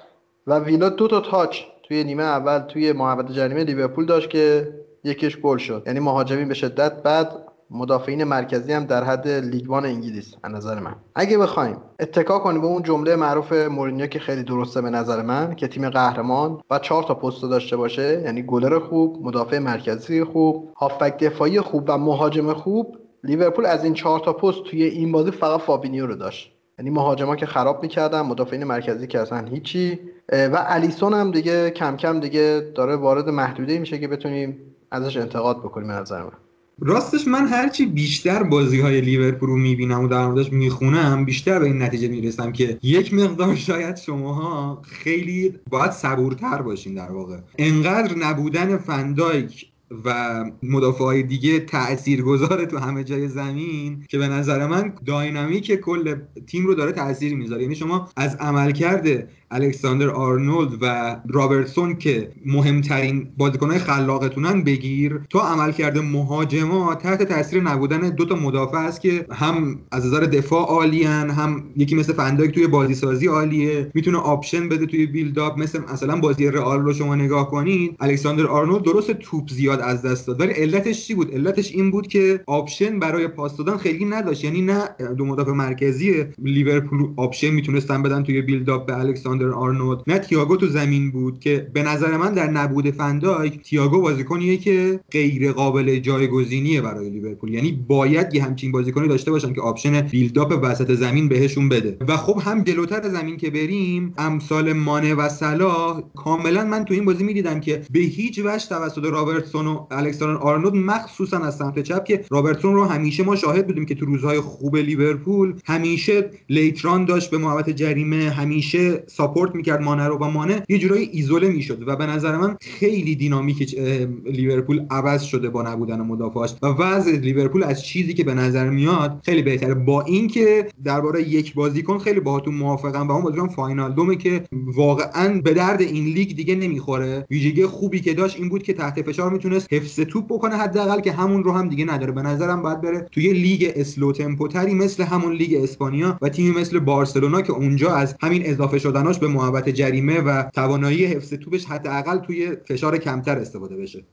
[0.47, 4.69] و ویلا دو تا touch توی نیمه اول توی محوطه جریمه لیورپول داشت که
[5.05, 5.83] یکیش گل شد.
[5.87, 10.95] یعنی مهاجمین به شدت بد مدافعین مرکزی هم در حد لیگوان انگلیس از نظر من.
[11.15, 15.55] اگه بخوایم اتکا کنیم به اون جمله معروف مورینیو که خیلی درسته به نظر من
[15.55, 20.73] که تیم قهرمان و چهار تا پست داشته باشه یعنی گلر خوب مدافع مرکزی خوب
[20.77, 25.31] هافبک دفاعی خوب و مهاجم خوب لیورپول از این چهار تا پست توی این بازی
[25.31, 26.53] فقط فابینیو رو داشت.
[26.79, 30.01] یعنی مهاجما که خراب می‌کردن مدافعین مرکزی که اصلا هیچی.
[30.33, 34.59] و الیسون هم دیگه کم کم دیگه داره وارد محدوده میشه که بتونیم
[34.91, 36.48] ازش انتقاد بکنیم به نظر من.
[36.81, 41.65] راستش من هرچی بیشتر بازی های لیورپول رو می‌بینم و در موردش می‌خونم بیشتر به
[41.67, 47.39] این نتیجه می‌رسم که یک مقدار شاید شماها خیلی باید صبورتر باشین در واقع.
[47.59, 49.67] انقدر نبودن فندایک
[50.05, 55.75] و مدافع های دیگه تأثیر گذاره تو همه جای زمین که به نظر من داینامیک
[55.75, 56.15] کل
[56.47, 57.63] تیم رو داره تاثیر می‌ذاره.
[57.63, 65.21] یعنی شما از عملکرد الکساندر آرنولد و رابرتسون که مهمترین بازیکنهای خلاقتونن بگیر.
[65.31, 70.67] تا عملکرد مهاجما تحت تاثیر نبودن دو تا مدافع است که هم از نظر دفاع
[70.67, 73.91] عالیان هم یکی مثل فندایک توی بازی سازی عالیه.
[73.95, 77.97] می‌تونه option بده توی buildup مثل مثلا بازی رئال رو شما نگاه کنید.
[78.01, 80.41] الکساندر آرنولد درست توپ زیاد از دست داد.
[80.41, 84.45] ولی علتش چی بود؟ علتش این بود که option برای پاس دادن خیلی نداشت.
[84.45, 90.03] یعنی نه دو مدافع مرکزی لیورپول option می‌تونستن بدن توی buildup به الکساندر الکساندر آرنولد.
[90.07, 95.01] نه تییاگو تو زمین بود که به نظر من در نبود فندایک تییاگو بازیکنیه که
[95.11, 97.55] غیر قابل جایگزینیه برای لیورپول.
[97.55, 101.97] یعنی باید یه همچین بازیکنی داشته باشن که option buildup وسط زمین بهشون بده.
[102.09, 107.05] و خب هم جلوتر زمین که بریم امثال مانه و صلاح کاملا من تو این
[107.05, 112.05] بازی می‌دیدم که به هیچ وجه توسط رابرتسون و الکساندر آرنولد مخصوصا از سمت چپ
[112.05, 117.05] که رابرتسون رو همیشه ما شاهد بودیم که تو روزهای خوب لیورپول همیشه late run
[117.05, 121.89] داشت به محوطه جریمه همیشه support می‌کرد مانه رو و مانه یه جورایی ایزوله می‌شد
[121.89, 123.79] و به نظر من خیلی دینامیک
[124.27, 129.21] لیورپول عوض شده با نبودن مدافعاش و وضع لیورپول از چیزی که به نظر میاد
[129.25, 129.75] خیلی بهتره.
[129.75, 135.55] با اینکه درباره یک بازیکن خیلی باهاتون موافقم و اون بازیکن واینالدومه که واقعا به
[135.55, 137.27] درد این لیگ دیگه نمی‌خوره.
[137.31, 141.13] ویژگی خوبی که داشت این بود که تحت فشار می‌تونست حفظ توپ بکنه حداقل که
[141.13, 142.13] همون رو هم دیگه نداره.
[142.13, 146.61] به نظرم باید بره توی لیگ slow tempo تری مثل همون لیگ اسپانیا و تیمی
[146.61, 151.65] مثل بارسلونا که اونجا از همین اضافه شدناش به محوطه جریمه و توانایی حفظ توپش
[151.65, 154.05] حداقل توی فشار کمتر استفاده بشه.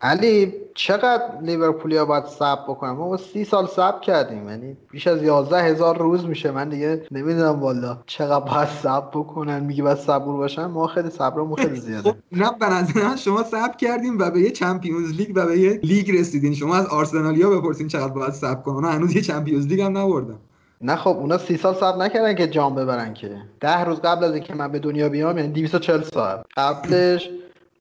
[0.00, 5.62] علی چقدر لیورپولیا باید صبر بکنم؟ ما سی سال صبر کردیم یعنی بیش از یازده
[5.62, 6.50] هزار روز میشه.
[6.50, 9.64] من دیگه نمی‌دونم والا چقدر باید صبر بکنن.
[9.64, 12.10] میگه باید صبور باشن؟ ما خیلی صبرمون خیلی زیاده.
[12.10, 15.80] خب نه به نظر شما صبر کردیم و به یه چمپیونز لیگ و به یه
[15.82, 16.54] لیگ رسیدین.
[16.54, 18.88] شما از آرسنالیا بپرسین چقدر باید صبر کنن.
[18.88, 20.38] هنوز یه چمپیونز لیگ هم نبردن
[20.80, 23.42] نه خب اونا سی سال صبر نکردن که جام ببرن که.
[23.60, 26.44] ده روز قبل از اینکه من به دنیا بیام یعنی 240 ساعت.
[26.56, 27.30] قبلش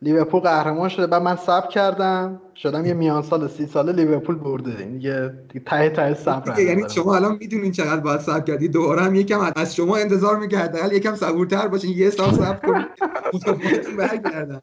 [0.01, 2.41] لیورپول قهرمان شده بعد من صبر کردم.
[2.55, 4.75] شدم یه میان سال سی ساله لیورپول برده.
[4.79, 5.33] این دیگه
[5.65, 8.67] ته ته صبر یعنی شما الان می‌دونین چقدر باید صبر کردی.
[8.67, 12.88] دوباره هم یکم از شما انتظار میگه حداقل یکم صبورتر باشین یه سال صبر کنید
[13.97, 14.62] برگردن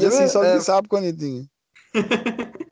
[0.00, 1.48] یه سی سال صبر کنید دیگه.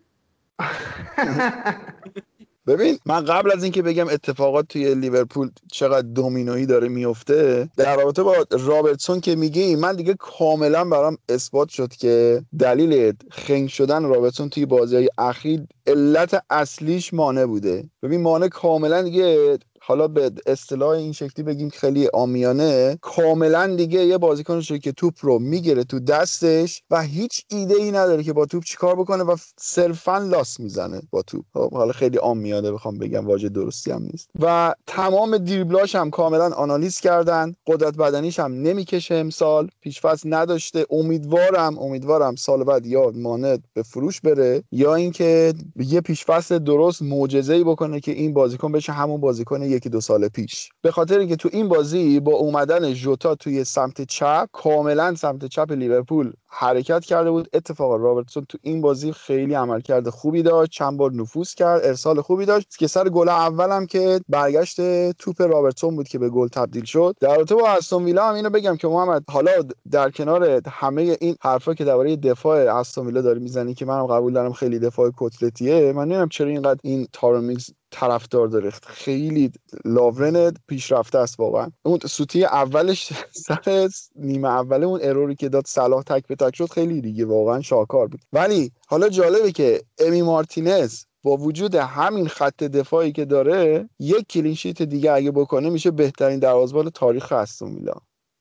[2.71, 8.23] ببین من قبل از اینکه بگم اتفاقات توی لیورپول چقدر دومینویی داره میفته در رابطه
[8.23, 14.49] با رابرتسون که میگی من دیگه کاملا برام اثبات شد که دلیل خنگ شدن رابرتسون
[14.49, 17.85] توی بازی های اخیر علت اصلیش مانه بوده.
[18.03, 19.59] ببین مانه کاملا دیگه
[19.91, 25.39] حالا به اصطلاح این شکلی بگیم خیلی آمیانه کاملا دیگه یه بازیکن که توپ رو
[25.39, 30.19] می‌گیره تو دستش و هیچ ایده ای نداره که با توپ چیکار بکنه و صرفا
[30.19, 31.45] لاس می‌زنه با توپ.
[31.55, 34.31] خب، حالا خیلی آمیانه بخوام بگم واژه درستی هم نیست.
[34.41, 40.87] و تمام دریبلاش هم کاملا آنالیز کردن قدرت بدنیش هم نمی‌کشه امسال پیشفصل نداشته.
[40.91, 47.65] امیدوارم امیدوارم سال بعد یا مانت به فروش بره یا اینکه یه پیشفصل درست معجزه‌ای
[47.65, 50.71] بکنه که این بازیکن بشه همون بازیکن یکی دو سال پیش.
[50.83, 55.73] به خاطر اینکه تو این بازی با اومدن ژوتا توی سمت چپ کاملا سمت چپ
[55.73, 57.49] لیورپول حرکت کرده بود.
[57.53, 60.71] اتفاقا رابرتسون تو این بازی خیلی عملکرد خوبی داشت.
[60.71, 61.85] چند بار نفوذ کرد.
[61.85, 64.81] ارسال خوبی داشت که سر گل اولم که برگشت
[65.13, 67.17] توپ رابرتسون بود که به گل تبدیل شد.
[67.21, 69.53] در رابطه با استون ویلا هم اینو بگم که محمد حالا
[69.91, 74.33] در کنار همه این حرفا که درباره دفاع استون ویلا داری می‌زنی که منم قبول
[74.33, 78.71] دارم خیلی دفاع کتلتیه من نمی‌دونم چرا اینقدر این تایرون مینگز طرفدار داره.
[78.87, 79.53] خیلی
[79.85, 81.71] لاورن پیشرفته است واقعا.
[81.83, 83.13] اون سوتی اولش
[83.47, 87.25] سر نیمه اوله اون error ی که داد صلاح تک به تک شد خیلی دیگه
[87.25, 88.21] واقعا شاهکار بود.
[88.33, 94.56] ولی حالا جالبه که امی مارتینز با وجود همین خط دفاعی که داره یک clean
[94.56, 97.95] sheet دیگه اگه بکنه میشه بهترین دروازه‌بان تاریخ استون ویلا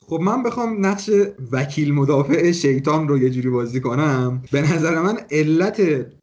[0.10, 1.10] خب من بخوام نقش
[1.52, 4.44] وکیل مدافع شیطان رو یه جوری بازی کنم.
[4.52, 5.82] به نظر من علت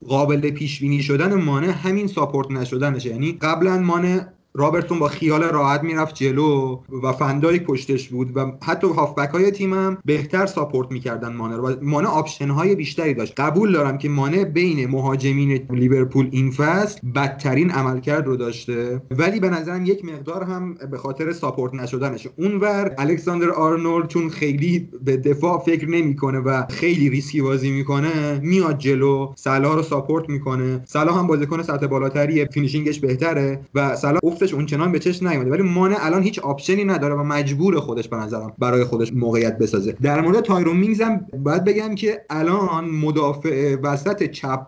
[0.08, 3.10] قابل پیش بینی شدن مانه همین support نشدنشه.
[3.10, 8.86] یعنی قبلا مانه رابرتسون با خیال راحت می‌رفت جلو و فن‌دایک پشتش بود و حتی
[8.86, 11.74] هافبک های تیمم بهتر support می‌کردن مانه رو.
[11.82, 13.40] مانه option های بیشتری داشت.
[13.40, 19.02] قبول دارم که مانه بین مهاجمین لیورپول این فصل بدترین عملکرد رو داشته.
[19.10, 22.28] ولی به نظرم یک مقدار هم به خاطر support نشدنش.
[22.38, 28.78] اونور الکساندر آرنولد چون خیلی به دفاع فکر نمی‌کنه و خیلی ریسکی بازی می‌کنه میاد
[28.78, 29.32] جلو.
[29.36, 30.80] صلاح رو support می‌کنه.
[30.84, 34.20] صلاح هم بازیکن سطح بالاتریه finishing ش بهتره و صلاح
[34.52, 35.50] اون اونچنان به چشم نیومده.
[35.50, 39.58] ولی مانه الان هیچ option ی نداره و مجبور خودش به نظرم برای خودش موقعیت
[39.58, 39.96] بسازه.
[40.02, 44.66] در مورد تایرون مینگز هم باید بگم که الان مدافع وسط چپ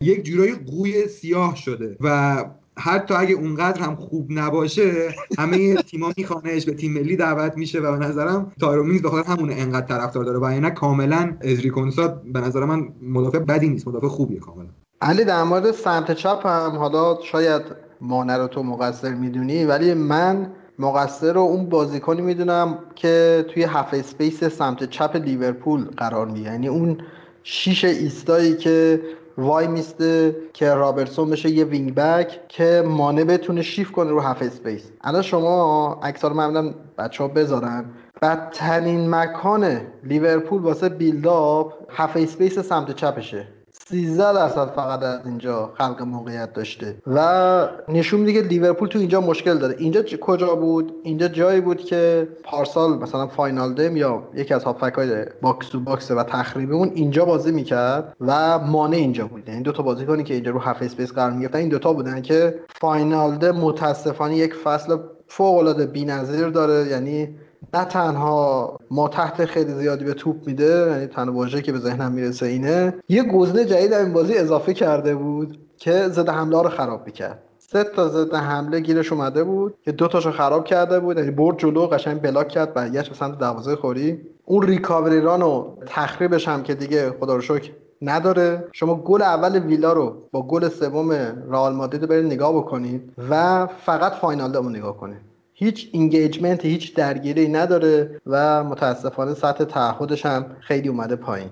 [0.00, 2.44] یک جورایی قوی سیاه شده و
[2.78, 7.98] حتی اگه اونقدر هم خوب نباشه همه تیما میخوانش به تیم ملی دعوت میشه و
[7.98, 12.22] به نظرم تایرون مینگز به خاطر همون انقدر طرفدار داره و اینا کاملا ازری کنسا
[12.22, 14.68] به نظر من مدافع بدی نیست مدافع خوبیه کاملا.
[15.00, 17.62] علی در مورد سمت چپ هم حالا شاید
[18.02, 19.64] مانه رو تو مقصر می‌دونی.
[19.64, 20.46] ولی من
[20.78, 26.52] مقصر رو اون بازیکنی می‌دونم که توی half space سمت چپ لیورپول قرار می‌گیره.
[26.52, 26.98] یعنی اون
[27.42, 29.00] شیش ایستایی که
[29.38, 34.42] وای میسته که رابرتسون بشه یه wing back که مانه بتونه شیف کنه رو half
[34.42, 34.90] space.
[35.00, 37.84] الان شما عکس رو من بچه ها بذارن.
[38.22, 43.61] بدترین مکان لیورپول واسه build up half space سمت چپشه.
[43.88, 46.96] 13 درصد فقط از اینجا خلق موقعیت داشته.
[47.06, 49.74] و نشون میده که لیورپول تو اینجا مشکل داره.
[49.78, 54.92] اینجا کجا بود؟ اینجا جایی بود که پارسال مثلا فاینال دم یا یکی از هافک
[54.94, 59.42] های باکس تو باکس و تخریبی اون اینجا بازی می‌کرد و مانع اینجا بود.
[59.44, 62.22] این یعنی دو تا بازیکنی که اینجا رو هف اسپیس قرار می‌گرفتن این دوتا بودن
[62.22, 66.88] که فاینال ده متاسفانه یک فصل فوق العاده بی‌نظیر داره.
[66.88, 67.28] یعنی
[67.74, 72.12] نه تنها ما تحت خیلی زیادی به توپ میده یعنی تنها واژه که به ذهنم
[72.12, 77.06] می‌رسه اینه یه گزینه جدید این بازی اضافه کرده بود که ضد حمله رو خراب
[77.06, 77.42] می‌کرد.
[77.58, 81.58] سه تا ضد حمله گیرش اومده بود که دو تاشو خراب کرده بود یعنی برد
[81.58, 84.20] جلو قشنگ بلاک کرد برگشت به سمت دروازه خوری.
[84.44, 87.70] اون recovery run و تخریبش هم که دیگه خدا رو شکر
[88.02, 88.64] نداره.
[88.72, 91.12] شما گل اول ویلا رو با گل سوم
[91.50, 95.31] رئال مادرید برید نگاه بکنید و فقط واینالدوم رو نگاه کنید.
[95.62, 101.50] هیچ engagement هیچ درگیری نداره و متاسفانه سطح تعهدش هم خیلی اومده پایین.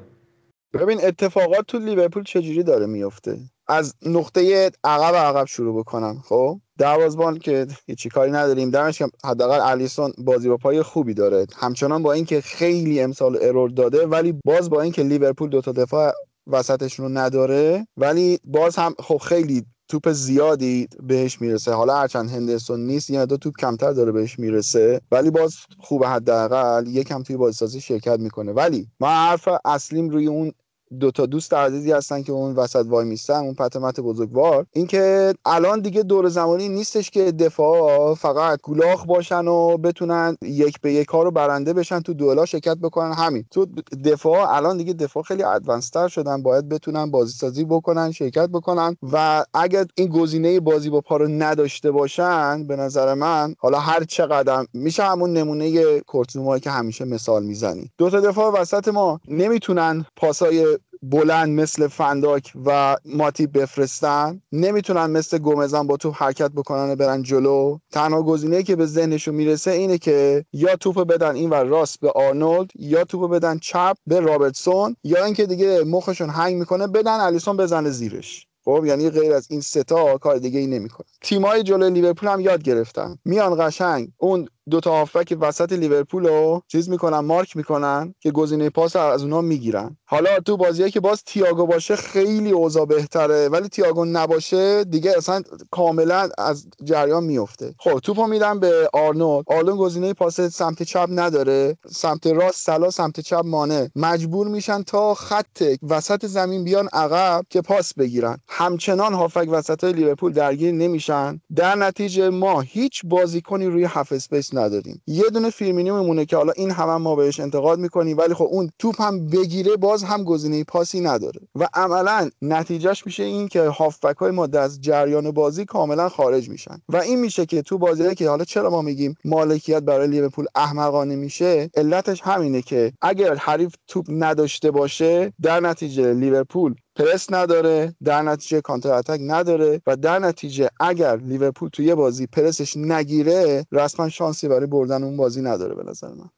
[0.75, 7.38] ببین اتفاقات تو لیورپول چجوری داره میفته از نقطه عقب عقب شروع بکنم خب؟ دروازه‌بان
[7.38, 8.70] که هیچی کاری نداریم.
[8.70, 11.46] دمش که حداقل الیسون بازی با پای خوبی داره.
[11.57, 16.12] همچنان با اینکه خیلی امسال error داده ولی باز با اینکه لیورپول دو تا دفاع
[16.46, 21.72] وسطشون رو نداره ولی باز هم خب خیلی توپ زیادی بهش می‌رسه.
[21.72, 25.00] حالا هرچند هندرسون نیست یه دو توپ کمتر داره بهش می‌رسه.
[25.12, 28.53] ولی باز خوبه حداقل یکم توی بازیسازی شرکت می‌کنه.
[28.53, 30.53] ولی ما حرف اصلیم روی اون
[31.00, 34.66] دو تا دوست عزیزی هستن که اون وسط وای میستن اون پتمت بزرگوار.
[34.72, 40.92] اینکه الان دیگه دور زمانی نیستش که دفاع فقط گولاخ باشن و بتونن یک به
[40.92, 43.12] یک ها رو برنده بشن تو دولا شرکت بکنن.
[43.12, 43.44] همین.
[43.50, 43.66] تو
[44.05, 46.42] دفاع الان دیگه دفاع خیلی advanced تر شدن.
[46.42, 48.96] باید بتونن بازی سازی بکنن شرکت بکنن.
[49.12, 54.05] و اگر این گزینه بازی با پا رو نداشته باشن به نظر من حالا هر
[54.05, 57.90] چقدر میشه همون نمونه کورت زوما که همیشه مثال می‌زنی.
[57.98, 65.38] دو تا دفاع وسط ما نمی‌تونن پاسای بلند مثل فن‌دایک و ماتیپ بفرستن نمی‌تونن مثل
[65.38, 67.79] گومز با توپ حرکت بکنن و برن جلو.
[67.92, 72.11] تنها گزینه که به ذهنشون می‌رسه اینه که یا توپ بدن این و راست به
[72.11, 77.57] آرنولد یا توپ بدن چپ به رابرتسون یا اینکه دیگه مخشون هنگ می‌کنه بدن الیسون
[77.57, 78.46] بزنه زیرش.
[78.65, 82.40] خب یعنی غیر از این سه تا کار دیگه ای نمی‌کنه تیمای جلوی لیورپول هم
[82.40, 83.19] یاد گرفتن.
[83.25, 84.09] میان قشنگ.
[84.19, 89.23] اون دو تا هافبک وسط لیورپول رو چیز می‌کنن مارک می‌کنن که گزینه پاس از
[89.23, 89.96] اونها می‌گیرن.
[90.04, 95.42] حالا تو بازیه که باز تییاگو باشه خیلی اوضاع بهتره ولی تییاگو نباشه دیگه اصلا
[95.71, 99.44] کاملا از جریان میفته خب توپو میدن به آرنولد.
[99.46, 101.77] آرنولد گزینه پاس سمت چپ نداره.
[101.87, 103.90] سمت راست صلاح سمت چپ مانه.
[103.96, 108.38] مجبور میشن تا خط وسط زمین بیان عقب که پاس بگیرن.
[108.48, 111.40] همچنان هافبک وسط لیورپول درگیر نمیشن.
[111.56, 115.03] در نتیجه ما هیچ بازیکنی روی half space نداریم.
[115.07, 118.71] یه دونه فیرمینو میمونه که حالا این هم, ما بهش انتقاد می‌کنیم ولی خب اون
[118.79, 121.40] توپ هم بگیره باز هم گزینه پاسی نداره.
[121.55, 126.83] و عملا نتیجهش میشه این که هافبک های ما از جریان بازی کاملا خارج میشن.
[126.88, 131.17] و این میشه که تو بازی که حالا چرا ما میگیم مالکیت برای لیورپول احمقانه
[131.17, 138.23] میشه علتش همینه که اگر حریف توپ نداشته باشه در نتیجه لیورپول پرس نداره در
[138.23, 144.09] نتیجه کانتر اتک نداره و در نتیجه اگر لیورپول توی یه بازی پرسش نگیره رسما
[144.09, 146.31] شانسی برای بردن اون بازی نداره به نظر من.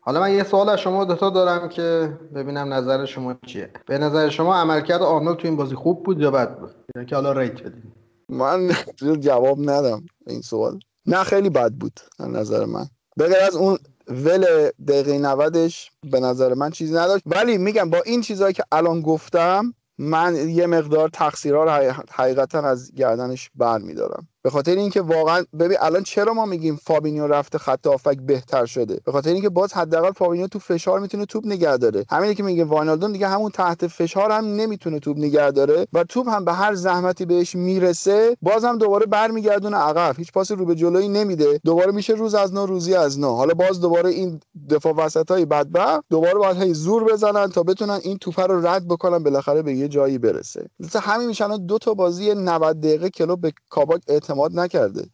[0.00, 3.70] حالا من یه سوال از شما دوتا دارم که ببینم نظر شما چیه.
[3.86, 7.14] به نظر شما عملکرد آرنولد تو این بازی خوب بود یا بد بود؟ یعنی که
[7.14, 7.92] حالا rate بدیم؟
[8.28, 8.70] من
[9.20, 10.78] جواب ندم این سوال.
[11.06, 12.86] نه خیلی بد بود نظر من.
[13.18, 15.52] بغیر از اون ول دقیقه 90
[16.10, 17.22] به نظر من چیزی نداشت.
[17.26, 22.92] ولی میگم با این چیزهایی که الان گفتم من یه مقدار تقصیرها رو حقیقتا از
[22.94, 27.86] گردنش بر میدارم به خاطر اینکه واقعا ببین الان چرا ما میگیم فابینیو رفته خط
[27.86, 32.04] هافبک بهتر شده؟ به خاطر اینکه باز حداقل فابینیو تو فشار می‌تونه توپ نگه داره.
[32.10, 36.28] همینه که میگه واینالدوم دیگه همون تحت فشار هم نمی‌تونه توپ نگه داره و توپ
[36.28, 40.14] هم به هر زحمتی بهش می‌رسه باز هم دوباره برمیگردونه عقب.
[40.18, 41.60] هیچ پاس رو به جلوی نمیده.
[41.64, 43.34] دوباره میشه روز از نو روزی از نو.
[43.34, 48.00] حالا باز دوباره این دفاع وسط های بدبخت دوباره باید هی زور بزنن تا بتونن
[48.02, 50.66] این توپ رو رد بکنن بالاخره به یه جایی برسه.
[50.80, 54.00] مثلا همین میشن دو تا بازی 90 دقیقه کلوب به کاباک
[54.30, 55.04] اعتماد نکرده.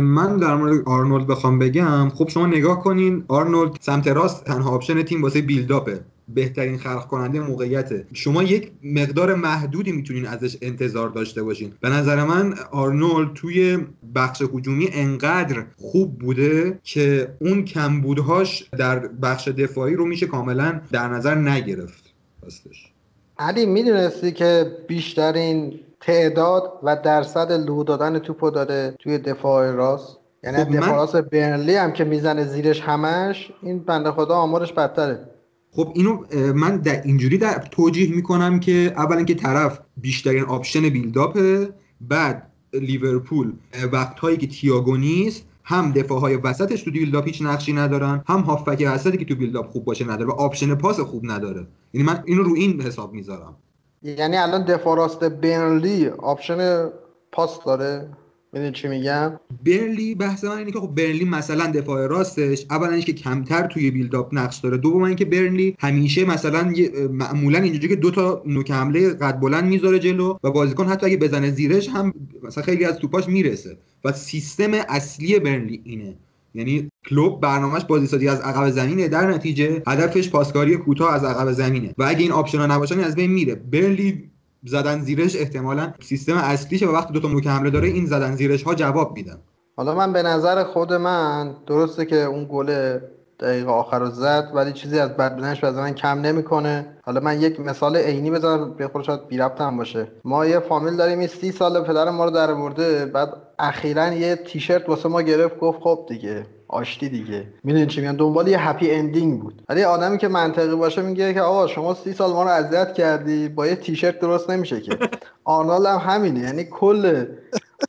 [0.00, 5.02] من در مورد آرنولد بخوام بگم خب شما نگاه کنین آرنولد سمت راست تنها option
[5.02, 6.00] تیم واسه build-up ه.
[6.28, 8.06] بهترین خلق کننده موقعیته.
[8.12, 11.72] شما یک مقدار محدودی می‌تونین ازش انتظار داشته باشین.
[11.80, 13.78] به نظر من آرنولد توی
[14.14, 21.08] بخش هجومی انقدر خوب بوده که اون کمبودهاش در بخش دفاعی رو میشه کاملا در
[21.08, 22.04] نظر نگرفت.
[22.42, 22.92] راستش.
[23.38, 30.18] علی می‌دونستی که بیشترین تعداد و درصد لو دادن توپو داده توی دفاع راست.
[30.44, 35.28] یعنی خب دفاع راست برنلی هم که می‌زنه زیرش همش این بنده خدا آمارش بدتره.
[35.72, 36.24] خب اینو
[36.54, 41.68] من در اینجوری در توجیه می‌کنم که اولا که طرف بیشترین option build-up ه
[42.00, 43.52] بعد لیورپول
[43.92, 48.84] وقتهایی که تیاگو نیست هم دفاع های وسطش تو build-up هیچ نقشی ندارن هم هافبک
[48.94, 51.66] وسطی که تو build-up خوب باشه نداره و option پاس خوب نداره.
[51.92, 53.56] یعنی من اینو رو این حساب می‌ذارم.
[54.02, 56.88] یعنی الان دفاع راست برنلی option
[57.32, 58.08] پاس داره.
[58.52, 63.12] می‌دونی چی میگم؟ برنلی بحث من اینه که خب برنلی مثلا دفاع راستش اولا که
[63.12, 64.76] کمتر توی build-up نقش داره.
[64.76, 66.72] دوم اینکه برلی همیشه مثلا
[67.10, 71.16] معمولا اینجوری که دو تا نوک حمله قد بلند می‌ذاره جلو و بازیکن حتی اگه
[71.16, 73.76] بزنه زیرش هم مثلا خیلی از توپاش می‌رسه.
[74.04, 76.14] و سیستم اصلی برنلی اینه.
[76.56, 79.08] یعنی کلوب برنامهش بازیسازی از عقب زمینه.
[79.08, 81.94] در نتیجه هدفش پاسکاری کوتاه از عقب زمینه.
[81.98, 83.54] و اگه این option نباشن از بین میره.
[83.54, 84.30] برنلی
[84.64, 88.74] زدن زیرش احتمالا سیستم اصلیشه و وقتی دو تا حمله داره این زدن زیرش ها
[88.74, 89.38] جواب میدن.
[89.76, 92.98] حالا من به نظر خود من درسته که اون گل
[93.40, 96.86] دقیقه آخر رو زد ولی چیزی از بد بودنش به من کم نمی‌کنه.
[97.02, 100.08] حالا من یک مثال عینی بزنم به خود شاید بی هم باشه.
[100.24, 103.28] ما یه فامیل داریم این سی سال پدر ما رو در آورده بعد
[103.58, 107.44] اخیرا یه تیشرت واسه ما گرفت گفت خب دیگه آشتی دیگه.
[107.64, 109.62] می‌دونین چی میگن دنبال یه happy ending بود.
[109.68, 113.48] ولی آدمی که منطقی باشه میگه که آقا شما سی سال ما رو اذیت کردی
[113.48, 114.98] با یه تیشرت درست نمیشه که.
[115.44, 117.24] آرنولد هم همینه یعنی کل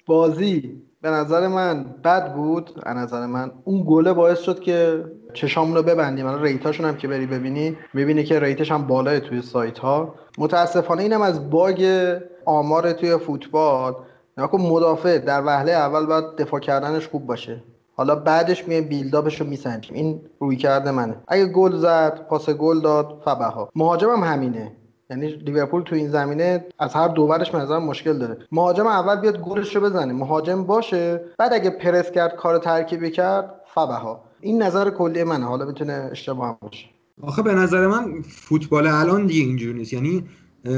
[0.06, 2.82] بازی به نظر من بد بود.
[2.86, 5.06] به نظر من اون گله باعث شد که
[5.38, 9.42] چشامون رو ببندیم الان ریتاشون هم که بری ببینی می‌بینی که ریتش هم بالای توی
[9.42, 11.86] سایت ها متاسفانه اینم از باگ
[12.46, 13.96] آمار توی فوتبال.
[14.38, 17.64] نکن مدافع در وهله اول باید دفاع کردنش خوب باشه.
[17.96, 19.96] حالا بعدش میایم بیلداپش رو میسنجیم.
[19.96, 21.16] این روی کرده منه.
[21.28, 23.70] اگه گل زد پاس گل داد فبها.
[23.76, 24.72] مهاجم هم همینه.
[25.10, 28.38] یعنی لیورپول تو این زمینه از هر دو برش نظر مشکل داره.
[28.52, 30.14] مهاجم اول بیاد گلش رو بزنه.
[30.14, 34.27] مهاجم باشه بعد اگه پرس کرد کار ترکیبی کرد فبها.
[34.42, 35.46] این نظر کلی منه.
[35.46, 36.86] حالا می‌تونه اشتباه باشه.
[37.22, 39.94] آخه به نظر من فوتبال الان دیگه اینجوری نیست.
[39.94, 40.24] یعنی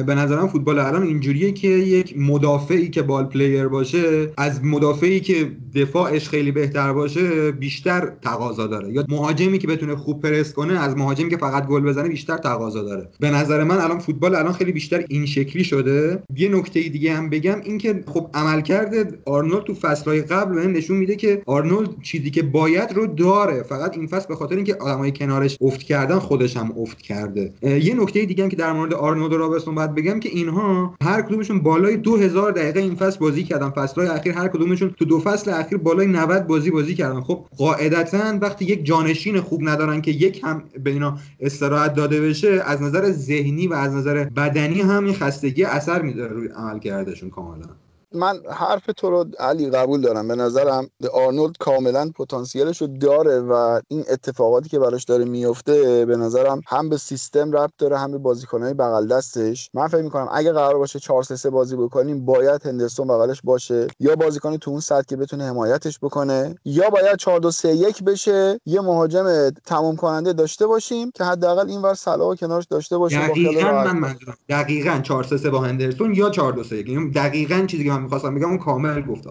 [0.05, 5.51] به نظرم فوتبال الان اینجوریه که یک مدافعی که ball player باشه از مدافعی که
[5.75, 8.93] دفاعش خیلی بهتر باشه بیشتر تقاضا داره.
[8.93, 12.83] یا مهاجمی که بتونه خوب پرس کنه از مهاجمی که فقط گل بزنه بیشتر تقاضا
[12.83, 13.09] داره.
[13.19, 16.23] به نظر من الان فوتبال الان خیلی بیشتر این شکلی شده.
[16.35, 21.15] یه نکته دیگه هم بگم اینکه خب عملکرد آرنولد تو فصلهای قبل بهم نشون میده
[21.15, 23.63] که آرنولد چیزی که باید رو داره.
[23.63, 27.53] فقط این فصل به خاطر اینکه آدمای کنارش افت کردن خودش هم افت کرده.
[27.61, 31.59] یه نکته دیگه هم که در مورد آرنولد رابرتسون باید بگم که اینها هر کدومشون
[31.59, 33.69] بالای 2000 دقیقه این فصل بازی کردن.
[33.69, 37.21] فصلهای اخیر هر کدومشون تو دو فصل اخیر بالای 90 بازی بازی کردن.
[37.21, 42.61] خب قاعدتا وقتی یک جانشین خوب ندارن که یک هم به اینا استراحت داده بشه
[42.65, 47.29] از نظر ذهنی و از نظر بدنی هم این خستگی اثر می‌ذاره روی عمل کردشون
[47.29, 47.69] کاملا.
[48.13, 50.27] من حرف تو رو علی قبول دارم.
[50.27, 56.17] به نظرم آرنولد کاملا پتانسیلش رو داره و این اتفاقاتی که براش داره میفته به
[56.17, 59.69] نظرم هم به سیستم ربط داره هم به بازیکنهای بغل دستش.
[59.73, 64.15] من فکر می‌کنم اگه قرار باشه 4 3 بازی بکنیم باید هندرسون بغلش باشه یا
[64.15, 68.59] بازیکنی تو اون سطح که بتونه حمایتش بکنه یا باید 4 2 3 1 بشه
[68.65, 73.97] یه مهاجم تمام کننده داشته باشیم که حداقل اینور صلاح کنارش داشته باشه دقیقاً من
[73.99, 77.98] منظورم دقیقاً 4 3 با هندرسون یا 4 2 3 1 دقیقاً چیزی که من
[77.99, 79.27] می‌خواستم بگم اون کامل گفت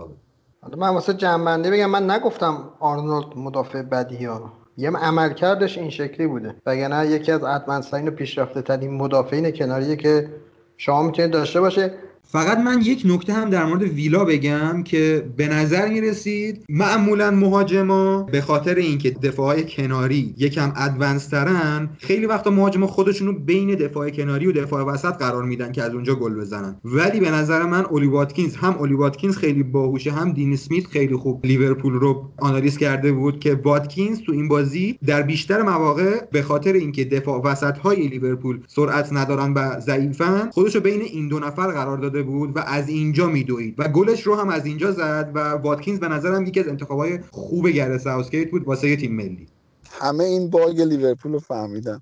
[0.79, 6.27] من واسه جنبنده بگم من نگفتم آرنولد مدافع بدی ها یه عمل کردش این شکلی
[6.27, 6.55] بوده.
[6.67, 10.29] وگرنه یکی از ادوانساین و پیشرفته ترین مدافعین کناریه که
[10.77, 11.95] شما می‌تونید داشته باشه.
[12.31, 17.31] فقط من یک نکته هم در مورد ویلا بگم که به نظر می رسید معمولا
[17.31, 24.11] مهاجما به خاطر اینکه دفاعهای کناری یکم advanced ترن خیلی وقتا مهاجما خودشونو بین دفاع
[24.11, 26.77] کناری و دفاع وسط قرار میدن که از اونجا گل بزنن.
[26.85, 31.17] ولی به نظر من اولی واتکینز هم اولی واتکینز خیلی باهوشه هم دین اسمیت خیلی
[31.17, 36.43] خوب لیورپول رو آنالیز کرده بود که واتکینز تو این بازی در بیشتر مواقع به
[36.43, 41.73] خاطر اینکه دفاع وسط های لیورپول سرعت ندارن و ضعیفن خودشو بین این دو نفر
[41.73, 43.75] قرار داده بود و از اینجا میدوید.
[43.79, 47.69] و گلش رو هم از اینجا زد و واتکینز به نظرم یکی از انتخابای خوب
[47.69, 49.47] گرس ساوسگیت بود واسه تیم ملی.
[49.91, 52.01] همه این باگ لیورپول رو فهمیدن.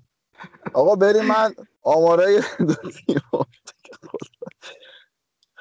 [0.73, 1.53] آقا بریم من
[1.83, 2.41] آماره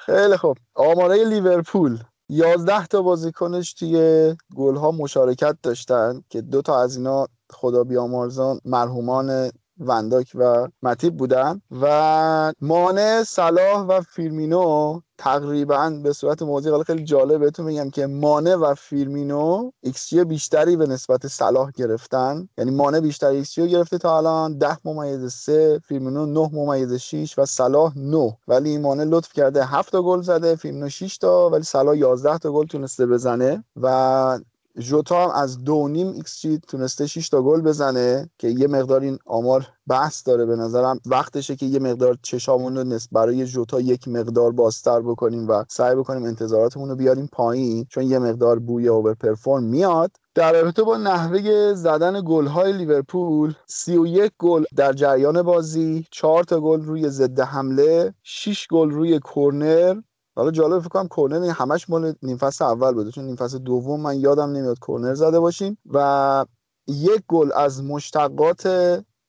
[0.06, 0.56] خیلی خوب.
[0.74, 1.98] آماره لیورپول.
[2.28, 8.60] 11 تا بازیکنش توی گل ها مشارکت داشتن که دو تا از اینا خدا بیامرزان
[8.64, 9.50] مرحومان
[9.80, 17.04] ون‌دایک و ماتیپ بودن و مانه صلاح و فیرمینو تقریبا به صورت موازی حالا خیلی
[17.04, 22.48] جالب بهتون میگم که مانه و فیرمینو xG بیشتری به نسبت صلاح گرفتن.
[22.58, 27.46] یعنی مانه بیشتر xG گرفته تا الان 10 ممیز 3 فیرمینو 9 ممیز 6 و
[27.46, 31.96] صلاح 9 ولی مانه لطف کرده 7 تا گل زده فیرمینو 6 تا ولی صلاح
[31.96, 34.38] 11 تا گل تونسته بزنه و
[34.80, 39.18] ژوتا هم از دو نیم ایکس تونسته 6 تا گل بزنه که یه مقدار این
[39.26, 41.00] آمار بحث داره به نظرم.
[41.06, 45.94] وقتشه که یه مقدار چشامون رو نسبت برای ژوتا یک مقدار بازتر بکنیم و سعی
[45.94, 50.10] بکنیم انتظاراتمون رو بیاریم پایین چون یه مقدار بوی اوور پرفورم میاد.
[50.34, 56.60] در رابطه با نحوه زدن گل های لیورپول 31 گل در جریان بازی 4 تا
[56.60, 60.00] گل روی ضد حمله 6 گل روی کرنر
[60.36, 64.00] حالا جالب فکر کنم کرنر همش مال نیم فصل اول بوده چون نیم فصل دوم
[64.00, 66.46] من یادم نمیاد کرنر زده باشیم و
[66.88, 68.66] یک گل از مشتقات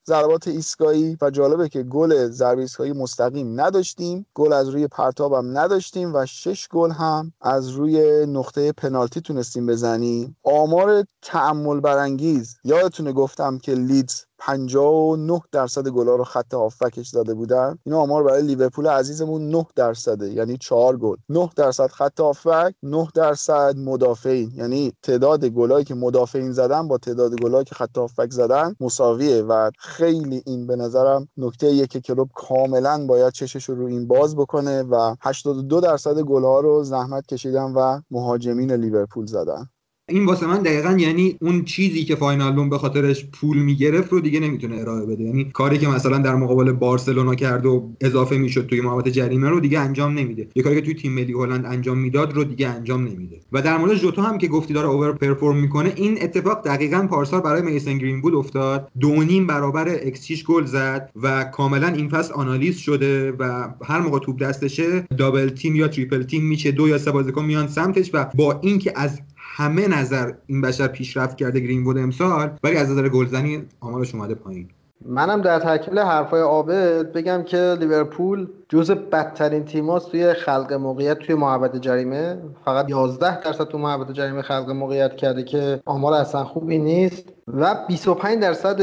[0.07, 6.15] ضربات ایستگاهی و جالبه که گل ضربه ایستگاهی مستقیم نداشتیم گل از روی پرتابم نداشتیم
[6.15, 10.37] و شش گل هم از روی نقطه پنالتی تونستیم بزنیم.
[10.43, 17.77] آمار تعمل برانگیز یادتونه گفتم که لیدز 59 درصد گلا رو خط هافبکش زده بودن.
[17.85, 21.15] این آمار برای لیورپول عزیزمون 9 درصده یعنی 4 گل.
[21.29, 24.51] 9 درصد خط هافبک 9 درصد مدافعین.
[24.55, 29.71] یعنی تعداد گلایی که مدافعین زدن با تعداد گلایی که خط هافبک زدن مساویه و
[29.79, 34.83] خیلی این به نظرم نکته یه که کلوب کاملا باید چشش رو این باز بکنه
[34.83, 39.69] و 82 درصد گلها رو زحمت کشیدن و مهاجمین لیورپول زدن.
[40.09, 44.39] این واسه من دقیقا یعنی اون چیزی که واینالدوم به خاطرش پول می‌گرفت رو دیگه
[44.39, 45.23] نمی‌تونه ارائه بده.
[45.23, 49.59] یعنی کاری که مثلا در مقابل بارسلونا کرد و اضافه می‌شد توی محوطه جریمه رو
[49.59, 50.47] دیگه انجام نمیده.
[50.55, 53.39] یه کاری که توی تیم ملی هلند انجام می‌داد رو دیگه انجام نمیده.
[53.51, 57.61] و در مورد ژوتا هم که گفتی داره overperform می‌کنه این اتفاق دقیقا پارسال برای
[57.61, 58.91] میسن گرین‌وود افتاد.
[58.99, 64.19] دو نیم برابر x goal زد و کاملا این فصل آنالیز شده و هر موقع
[64.19, 68.25] توپ دستشه double team یا triple team میشه دو یا سه بازیکن میان سمتش و
[68.35, 69.19] با اینکه از
[69.57, 74.35] همه نظر این بشر پیشرفت کرده گرین بود امسال ولی از نظر گلزنی آمارش اومده
[74.35, 74.69] پایین.
[75.05, 81.35] منم در تکمیل حرفای عابد بگم که لیورپول جز بدترین تیماست توی خلق موقعیت توی
[81.35, 82.37] محوطه جریمه.
[82.65, 87.75] فقط 11 درصد تو محوطه جریمه خلق موقعیت کرده که آمار اصلا خوبی نیست و
[87.87, 88.81] 25 درصد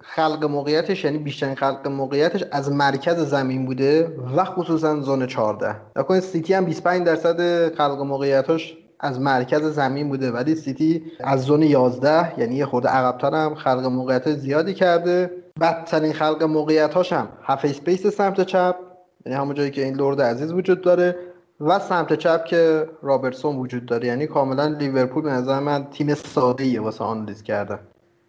[0.00, 6.22] خلق موقعیتش یعنی بیشترین خلق موقعیتش از مرکز زمین بوده و خصوصا زون 14 نکنید
[6.22, 10.30] سیتی هم 25 درصد خلق موقعیتش از مرکز زمین بوده.
[10.30, 15.30] ولی سیتی از zone 11 یعنی یه خورده عقبتر هم خلق موقعیت زیادی کرده.
[15.60, 18.76] بدترین خلق موقعیت هم half space سمت چپ
[19.26, 21.16] یعنی همون جایی که این لرد عزیز وجود داره
[21.60, 24.08] و سمت چپ که رابرتسون وجود داره.
[24.08, 27.78] یعنی کاملا لیورپول به نظر من تیم ساده ایه واسه آنالیز کردن.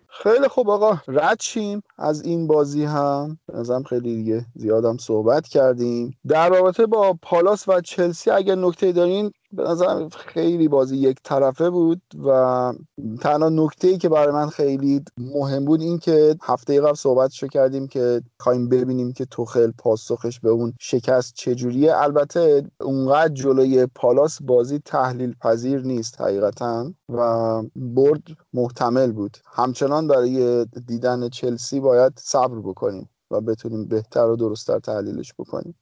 [0.07, 1.83] خیلی خوب آقا رد شیم.
[1.97, 6.17] از این بازی هم نظرم خیلی دیگه زیادم صحبت کردیم.
[6.27, 11.69] در رابطه با پالاس و چلسی اگر نکته دارین به نظرم خیلی بازی یک طرفه
[11.69, 12.73] بود و
[13.21, 17.87] تنها نکته ای که برای من خیلی مهم بود این که هفته قبل صحبتشو کردیم
[17.87, 21.97] که خواهیم ببینیم که توخل پاسخش به اون شکست چجوریه.
[21.97, 28.23] البته اونقدر جلوی پالاس بازی تحلیل پذیر نیست حقیقتا و برد
[28.53, 29.37] محتمل بود.
[29.45, 35.75] همچنان برای دیدن چلسی باید صبر بکنیم و بتونیم بهتر و درستتر تحلیلش بکنیم.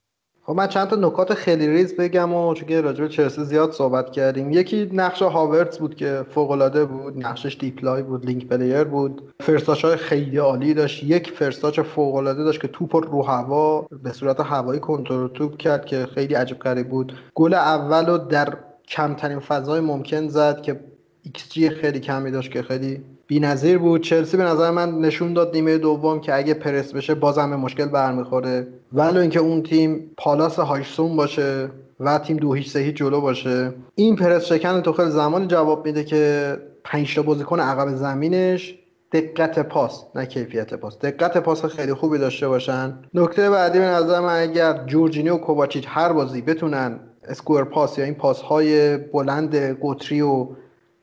[0.44, 3.72] خب من چند تا نکات خیلی ریز بگم و چون که راجع به چلسی زیاد
[3.72, 4.50] صحبت کردیم.
[4.50, 9.34] یکی نقش هاورتس بود که فوق العاده بود نقشش deep-lying بود link player بود.
[9.40, 11.04] first touch های خیلی عالی داشت.
[11.04, 15.56] یک first touch فوق العاده داشت که توپ رو هوا به صورت هوایی کنترل توپ
[15.56, 17.12] کرد که خیلی عجب غریب بود.
[17.34, 20.80] گل اول رو در کمترین فضای ممکن زد که
[21.22, 24.02] ایکس خیلی کمی داشت که خیلی بی‌نظیر بود.
[24.02, 27.84] چلسی به نظر من نشون داد نیمه دوم که اگه پرس بشه بازم به مشکل
[27.84, 28.66] برمیخوره.
[28.92, 31.70] ولو اینکه اون تیم پالاس هاجسون باشه
[32.00, 33.72] و تیم دو هیچ سه جلو باشه.
[33.94, 38.74] این پرس شکن تو زمانی جواب میده که پنج تا بازیکن عقب زمینش
[39.12, 40.98] دقت پاس نه کیفیت پاس.
[40.98, 42.98] دقت پاس خیلی خوبی داشته باشن.
[43.14, 48.04] نکته بعدی به نظر من اگر جورجینی و کوواچیچ هر بازی بتونن square pass یا
[48.04, 50.48] این پاس های بلند قطری و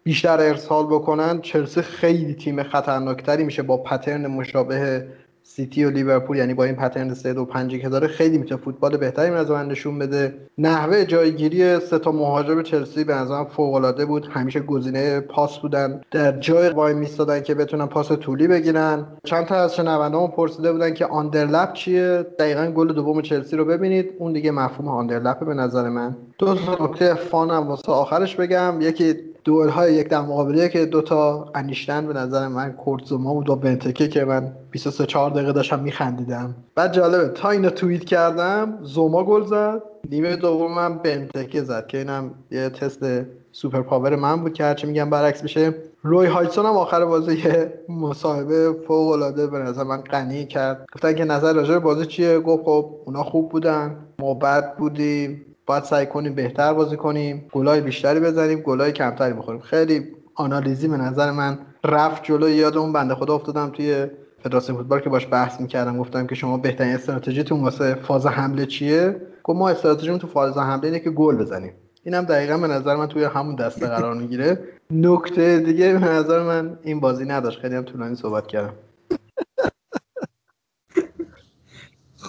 [0.04, 5.06] بیشتر ارسال بکنن چلسی خیلی تیم خطرناکتری میشه با pattern مشابه
[5.44, 8.98] سیتی و لیورپول یعنی با این pattern 3 2 5 که داره خیلی می‌تونه فوتبال
[8.98, 10.34] بهتری از من نشون بده.
[10.58, 14.28] نحوه جایگیری سه تا مهاجم چلسی به نظرم فوق العاده بود.
[14.32, 16.02] همیشه گزینه پاس بودن.
[16.12, 19.06] در جای وای میستادن که بتونن پاس طولی بگیرن.
[19.24, 24.10] چند تا از شنوندهامون پرسیده بودن که underlap چیه؟ دقیقا گل دوم چلسی رو ببینید.
[24.20, 26.18] اون دیگه مفهوم underlap به نظر من.
[26.38, 28.82] دو تا نکته fun م واسه آخرش بگم.
[28.82, 33.56] یکی دوئل های یک در مقابل یک دوتا انیشتین به نظر من کورتزوما بود و
[33.56, 36.56] بنتکه که من 23 4 دقیقه داشتم میخندیدم.
[36.76, 39.82] بعد جالبه تا اینو توییت کردم زوما گل زد.
[40.10, 43.06] نیمه دوم من بنتکه زد که اینم یه تست
[43.52, 45.74] super power من بود که هرچی میگم برعکس میشه.
[46.04, 50.86] روی هاجسون هم آخر بازی یه مصاحبه فوق العاده به نظر من غنی کرد.
[50.96, 55.46] گفتن که نظر راجع بازی چیه؟ گفت خب اونا خوب بودن ما بد بودیم.
[55.70, 59.62] باید سعی کنیم بهتر بازی کنیم گلای بیشتری بزنیم گلای کمتری بخوریم.
[59.62, 60.06] خیلی
[60.36, 64.08] آنالیزی به نظر من رفت جلو یاد اون بنده خدا افتادم توی
[64.44, 65.98] فدراسیون فوتبال که باش بحث می‌کردم.
[65.98, 70.86] گفتم که شما بهترین استراتژیتون واسه فاز حمله چیه؟ گفت ما استراتژیمون تو فاز حمله
[70.86, 71.74] اینه که گل بزنیم.
[72.04, 74.60] اینم دقیقا به نظر من توی همون دسته قرار می‌گیره.
[74.92, 77.60] نکته دیگه به نظر من این بازی نداشت.
[77.60, 78.74] خیلی هم طولانی صحبت کردم.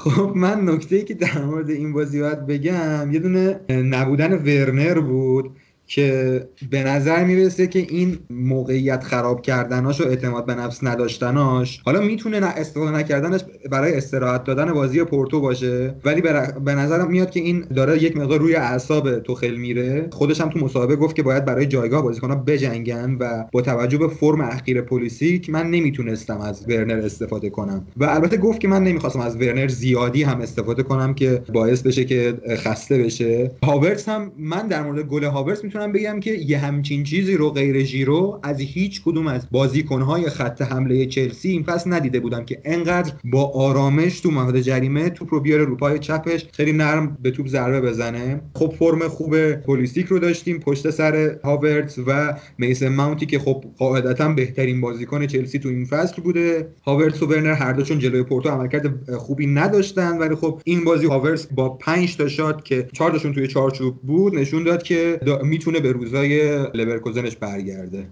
[0.05, 5.01] خب من نکته ای که در مورد این بازی باید بگم یه دونه نبودن ورنر
[5.01, 5.57] بود.
[5.91, 12.01] که به نظر می‌رسه که این موقعیت خراب کردناش و اعتماد به نفس نداشتناش حالا
[12.01, 16.21] می‌تونه استفاده نکردنش برای استراحت دادن بازی پورتو باشه ولی
[16.65, 20.09] به نظرم میاد که این داره یک مقدار روی اعصاب توخل میره.
[20.13, 24.09] خودش هم تو مصاحبه گفت که باید برای جایگاه بازیکن‌ها بجنگن و با توجه به
[24.09, 27.87] فرم اخیر پولیسیک من نمی‌تونستم از ورنر استفاده کنم.
[27.97, 32.05] و البته گفت که من نمی‌خواستم از ورنر زیادی هم استفاده کنم که باعث بشه
[32.05, 33.51] که خسته بشه.
[33.65, 37.51] هاورتس هم من در مورد گل هاورتس می‌تونم می‌تونم بگم که یه همچین چیزی رو
[37.51, 42.61] غیر ژیرو از هیچ کدوم از بازیکنهای خط حمله چلسی این فصل ندیده بودم که
[42.65, 47.31] انقدر با آرامش تو محوطه جریمه توپ رو بیاره رو پای چپش خیلی نرم به
[47.31, 48.41] توپ ضربه بزنه.
[48.55, 54.29] خب فرم خوب پولیسیک رو داشتیم پشت سر هاورتس و میسن ماونتی که خب قاعدتا
[54.29, 56.69] بهترین بازیکن چلسی تو این فصل بوده.
[56.87, 61.47] هاورتس و ورنر هر دوشون جلوی پورتو عملکرد خوبی نداشتن ولی خب این بازی هاورتس
[61.47, 65.93] با 5 تا shot که 4 تاشون توی چارچوب بود نشون داد که می‌تونه به
[65.93, 68.07] روزای لورکوزنش برگرده.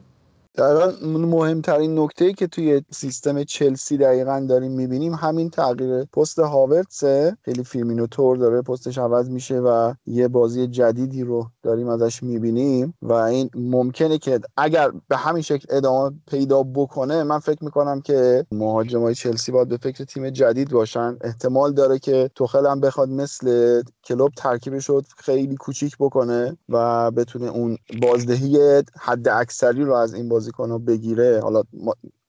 [0.58, 7.36] دقیقا مهمترین نکته ای که توی سیستم چلسی دقیقا داریم می‌بینیم همین تغییر پست هاورتسه
[7.44, 12.94] خیلی فیرمینو طور داره پستش عوض میشه و یه بازی جدیدی رو داریم ازش می‌بینیم
[13.02, 18.46] و این ممکنه که اگر به همین شکل ادامه پیدا بکنه من فکر می‌کنم که
[18.52, 21.16] مهاجمای چلسی باید به فکر تیم جدید باشن.
[21.20, 27.46] احتمال داره که توخل هم بخواد مثل کلوب ترکیبش رو خیلی کوچیک بکنه و بتونه
[27.46, 31.40] اون بازدهی حد اکثری رو از این بازیکن بگیره.
[31.42, 31.62] حالا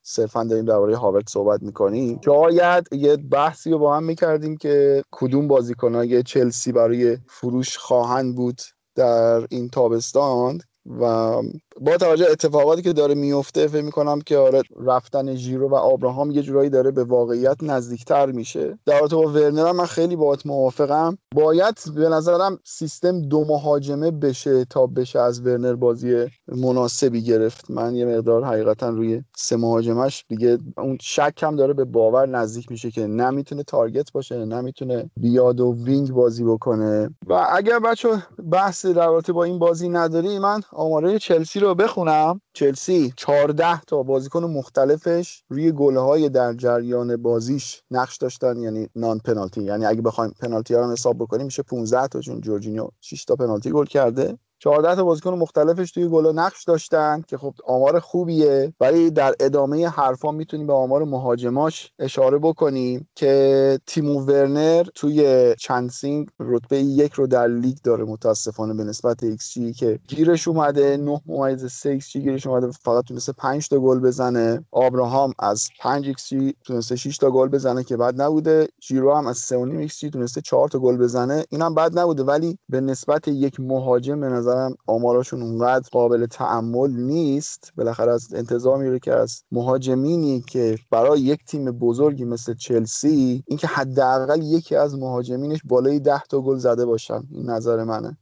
[0.02, 2.20] صرفا داریم درباره هاورد صحبت می‌کنیم.
[2.24, 8.60] شاید یه بحثی رو با هم می‌کردیم که کدوم بازیکنهای چلسی برای فروش خواهند بود.
[9.00, 10.60] در این تابستان
[11.00, 11.34] و
[11.80, 16.42] با توجه اتفاقاتی که داره میفته فکر می‌کنم که آره رفتن ژیرو و آبراهام یه
[16.42, 18.78] جورایی داره به واقعیت نزدیکتر میشه.
[18.86, 21.18] در رابطه با ورنر من خیلی باهات موافقم.
[21.34, 27.70] باید به نظرم سیستم دو مهاجمه بشه تا بشه از ورنر بازی مناسبی گرفت.
[27.70, 32.70] من یه مقدار حقیقتا روی سه مهاجمش دیگه اون شک هم داره به باور نزدیک
[32.70, 37.10] میشه که نمی‌تونه target باشه نمی‌تونه بیاد و wing بازی بکنه.
[37.26, 38.08] و اگر بچه
[38.52, 42.40] بحث در رابطه با این بازی نداری من آماره چلسی رو بخونم.
[42.52, 49.62] چلسی 14 تا بازیکن مختلفش روی گلهای در جریان بازیش نقش داشتن یعنی non-penalty.
[49.62, 53.36] یعنی اگه بخوایم پنالتی ها رو حساب بکنیم میشه 15 تا چون جورجینیو 6 تا
[53.36, 54.38] پنالتی گل کرده.
[54.62, 59.88] 14 تا بازیکن مختلفش توی گل نقش داشتن که خب آمار خوبیه ولی در ادامه
[59.88, 67.12] حرفا می‌تونیم به آمار مهاجماش اشاره بکنیم که تیمو ورنر توی chance missing رتبه یک
[67.12, 71.88] رو در لیگ داره متاسفانه به نسبت ایکس جی که گیرش اومده 9 ممیز 3
[71.88, 74.64] ایکس جی گیرش اومده فقط تونسته 5 تا گل بزنه.
[74.70, 78.68] آبراهام از 5 ایکس جی تونسته 6 تا گل بزنه که بد نبوده.
[78.80, 81.44] ژیرو هم از 3.5 ایکس جی تونسته 4 تا گل بزنه.
[81.50, 87.72] اینم بد نبوده ولی به نسبت یک مهاجم به نظرم آماراشون اونقدر قابل تأمل نیست.
[87.76, 93.66] بالاخره از انتظار میره که از مهاجمینی که برای یک تیم بزرگی مثل چلسی اینکه
[93.66, 97.22] حداقل یکی از مهاجمینش بالای 10 تا گل زده باشن.
[97.30, 98.18] این نظر منه.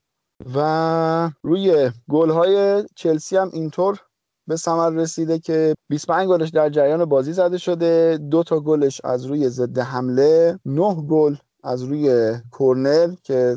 [0.55, 4.01] و روی گل های چلسی هم اینطور
[4.47, 8.19] به ثمر رسیده که 25 گلش در جریان بازی زده شده.
[8.31, 13.57] دو تا گلش از روی ضد حمله 9 گل از روی کورنر که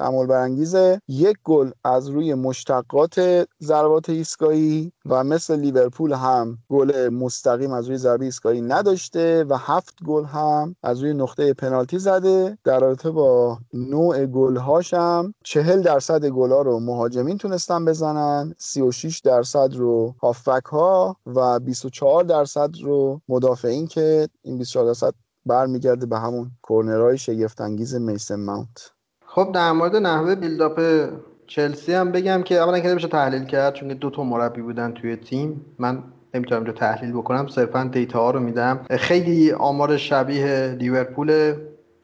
[0.00, 7.72] تعمل برانگیزه یک گل از روی مشتقات ضربات ایستگاهی و مثل لیورپول هم گل مستقیم
[7.72, 12.58] از روی ضربه ایستگاهی نداشته و هفت گل هم از روی نقطه پنالتی زده.
[12.64, 19.74] در رابطه با نوع گلهاش هم چهل درصد گلا رو مهاجمین تونستن بزنن 36 درصد
[19.74, 25.14] رو هافبک ها و 24 درصد رو مدافعین که این 24 درصد
[25.46, 28.99] برمیگرده به همون کورنرهای شگفتانگیز میسن ماونت.
[29.32, 30.80] خب در مورد نحوه build-up
[31.46, 35.16] چلسی هم بگم که اولا که نمیشه تحلیل کرد چون دو تا مربی بودن توی
[35.16, 35.64] تیم.
[35.78, 35.98] من
[36.34, 38.86] نمی‌تونم رو تحلیل بکنم صرفا data ها رو میدم.
[38.90, 41.54] خیلی آمار شبیه لیورپول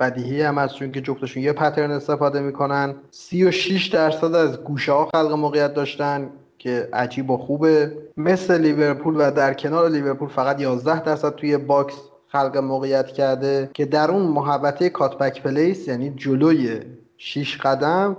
[0.00, 2.94] بدیهی هم هست چون که جفتشون یه pattern استفاده می‌کنن.
[3.10, 7.92] 36 درصد از گوشه ها خلق موقعیت داشتن که عجیب و خوبه.
[8.16, 11.94] مثل لیورپول و در کنار لیورپول فقط 11 درصد توی box
[12.28, 16.80] خلق موقعیت کرده که در اون محوطه cutback place یعنی جلوی
[17.16, 18.16] 6 قدم.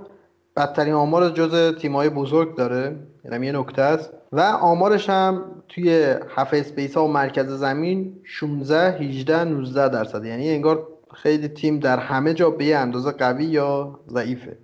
[0.56, 2.96] بدترین آمار جز تیمای بزرگ داره
[3.26, 4.14] یعنی یه نکته است.
[4.32, 10.26] و آمارش هم توی half space ها و مرکز زمین 16 18 19 درصد.
[10.26, 14.58] یعنی انگار خیلی تیم در همه جا به اندازه قوی یا ضعیفه.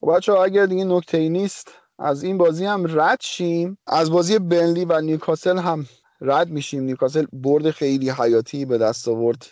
[0.00, 3.78] خب بچه ها اگر دیگه نکته ای نیست از این بازی هم رد شیم.
[3.86, 5.86] از بازی برنلی و نیوکاسل هم
[6.20, 6.82] رد میشیم.
[6.82, 9.46] نیوکاسل برد خیلی حیاتی به دست آورد.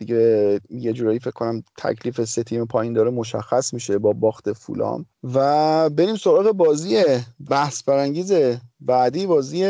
[0.00, 5.06] دیگه یه جورایی فکر کنم تکلیف سه تیم پایین داره مشخص میشه با باخت فولام.
[5.34, 7.04] و بریم سراغ بازی
[7.50, 8.32] بحث برانگیز
[8.80, 9.64] بعدی بازی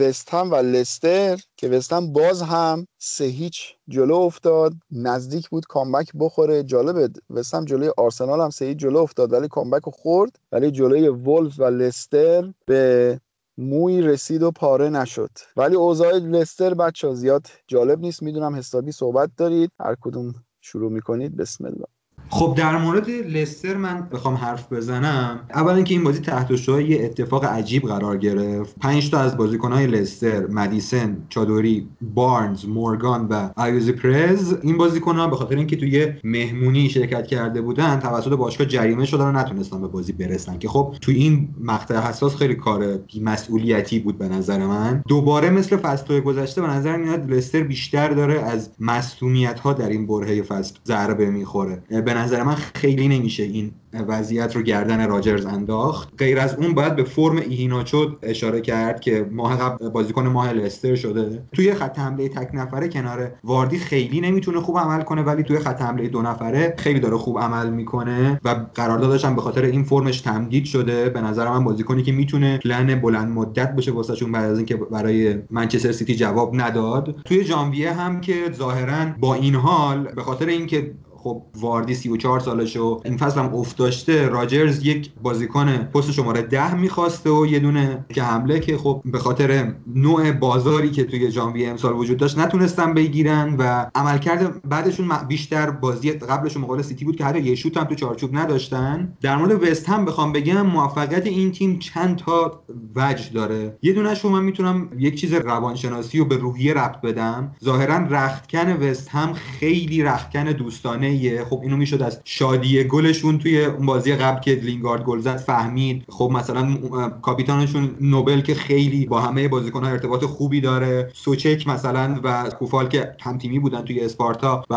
[0.00, 4.72] وستهم و لستر که وستهم باز هم سه هیچ جلو افتاد.
[4.90, 6.62] نزدیک بود کامبک بخوره.
[6.62, 10.38] جالبه وستهم جلوی آرسنال هم سه هیچ جلو افتاد ولی کامبک خورد.
[10.52, 13.20] ولی جلوی ولف و لستر به
[13.58, 15.30] موی رسید و پاره نشد.
[15.56, 18.22] ولی اوضاع لستر بچه زیاد جالب نیست.
[18.22, 19.70] می‌دونم حسابی صحبت دارید.
[19.80, 21.36] هر کدوم شروع می‌کنید.
[21.36, 21.86] بسم الله.
[22.30, 25.40] خب در مورد لستر من بخوام حرف بزنم.
[25.54, 28.76] اولا اینکه این بازی تحت یه اتفاق عجیب قرار گرفت.
[28.80, 35.36] پنج تا از بازیکنهای لستر مدیسن چادوری بارنز مورگان و آیوزی پرز این بازیکنها به
[35.36, 40.12] خاطر اینکه توی مهمونی شرکت کرده بودن توسط باشگاه جریمه شدن و نتونستن به بازی
[40.12, 40.58] برسن.
[40.58, 45.02] که خب توی این مقطع حساس خیلی کار مسئولیتی بود به نظر من.
[45.08, 50.06] دوباره مثل فصل گذشته به نظر میاد لستر بیشتر داره از مصونیت ها در این
[50.06, 51.82] برهه فصل ضربه می‌خوره.
[51.88, 53.70] به نظر من خیلی نمیشه این
[54.08, 56.08] وضعیت رو گردن راجرز انداخت.
[56.18, 60.94] غیر از اون باید به فرم ایهیناچو اشاره کرد که ماه قبل بازیکن ماه لستر
[60.94, 61.42] شده.
[61.52, 65.82] توی خط حمله تک نفره کنار واردی خیلی نمی‌تونه خوب عمل کنه ولی توی خط
[65.82, 70.20] حمله دو نفره خیلی داره خوب عمل می‌کنه و قراردادش هم به خاطر این فرمش
[70.20, 71.08] تمدید شده.
[71.08, 75.36] به نظر من بازیکنی که می‌تونه پلن بلند مدت باشه واسهشون بعد از اینکه برای
[75.50, 77.16] منچستر سیتی جواب نداد.
[77.24, 80.90] توی ژانویه هم که ظاهرا با این حال به خاطر اینکه
[81.26, 86.42] خب واردی 34 سالشه و این فصل هم افت داشته راجرز یک بازیکن پست شماره
[86.42, 91.30] 10 می‌خواسته و یه دونه که حمله که خب به خاطر نوع بازاری که توی
[91.30, 97.16] ژانویه امسال وجود داشت نتونستن بگیرن و عملکرد بعدشون بیشتر بازی قبلشون مقابل سیتی بود
[97.16, 99.16] که حتی یه شوت هم تو چارچوب نداشتن.
[99.20, 102.62] در مورد وست هم بخوام بگم موفقیت این تیم چند تا
[102.96, 103.78] وجه داره.
[103.82, 107.52] یه دونش من می‌تونم یک چیز روانشناسی و به روحیه ربط بدم.
[107.64, 111.15] ظاهرا رختکن وست هم خیلی رختکن دوستانه
[111.50, 116.04] خب اینو می‌شد از شادی گلشون توی اون بازی قبل که لینگارد گل زد فهمید.
[116.08, 116.76] خب مثلا
[117.22, 121.10] کاپیتانشون نوبل که خیلی با همه بازیکن‌ها ارتباط خوبی داره.
[121.14, 124.74] سوچک مثلا و کوفال که هم تیمی بودن توی اسپارتا و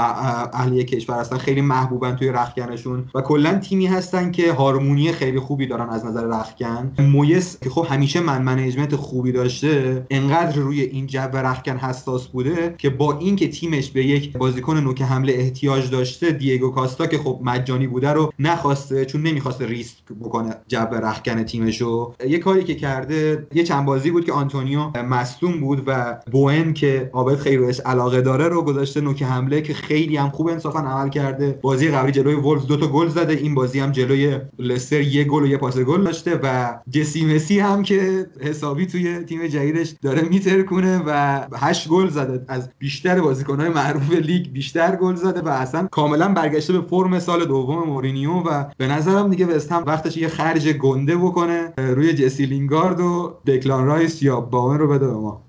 [0.54, 5.40] اهل یه کشور هستن خیلی محبوبن توی رخکنشون و کلا تیمی هستن که هارمونی خیلی
[5.40, 10.82] خوبی دارن از نظر رخکن مویس که خب همیشه man management خوبی داشته انقدر روی
[10.82, 15.90] این جو رخکن حساس بوده که با اینکه تیمش به یک بازیکن نوک حمله احتیاج
[16.20, 21.43] داشته دیگو کاستا که خب مجانی بوده رو نخواسته چون نمی‌خواسته ریسک بکنه جو رخکن
[21.43, 22.13] تیمشو.
[22.28, 27.09] یه کاری که کرده یه چند بازی بود که آنتونیو مصدوم بود و بوئن که
[27.13, 31.09] عابد خیلی بهش علاقه داره رو گذاشته نوک حمله که خیلی هم خوب انصافا عمل
[31.09, 31.59] کرده.
[31.61, 33.34] بازی قبلی جلوی دو تا گل زده.
[33.34, 37.59] این بازی هم جلوی لستر یه گل و یه پاس گل داشته و جسی مسی
[37.59, 42.45] هم که حسابی توی تیم جدیدش داره میترکونه و هشت گل زده.
[42.47, 47.45] از بیشتر بازیکن‌های معروف لیگ بیشتر گل زده و اصلا کاملا برگشته به فرم سال
[47.45, 52.45] دوم مورینیو و به نظرم دیگه وست هم وقتش یه خرج گنده بکنه روی جسی
[52.45, 55.41] لینگارد و دکلان رایس یا باون رو بده به ما.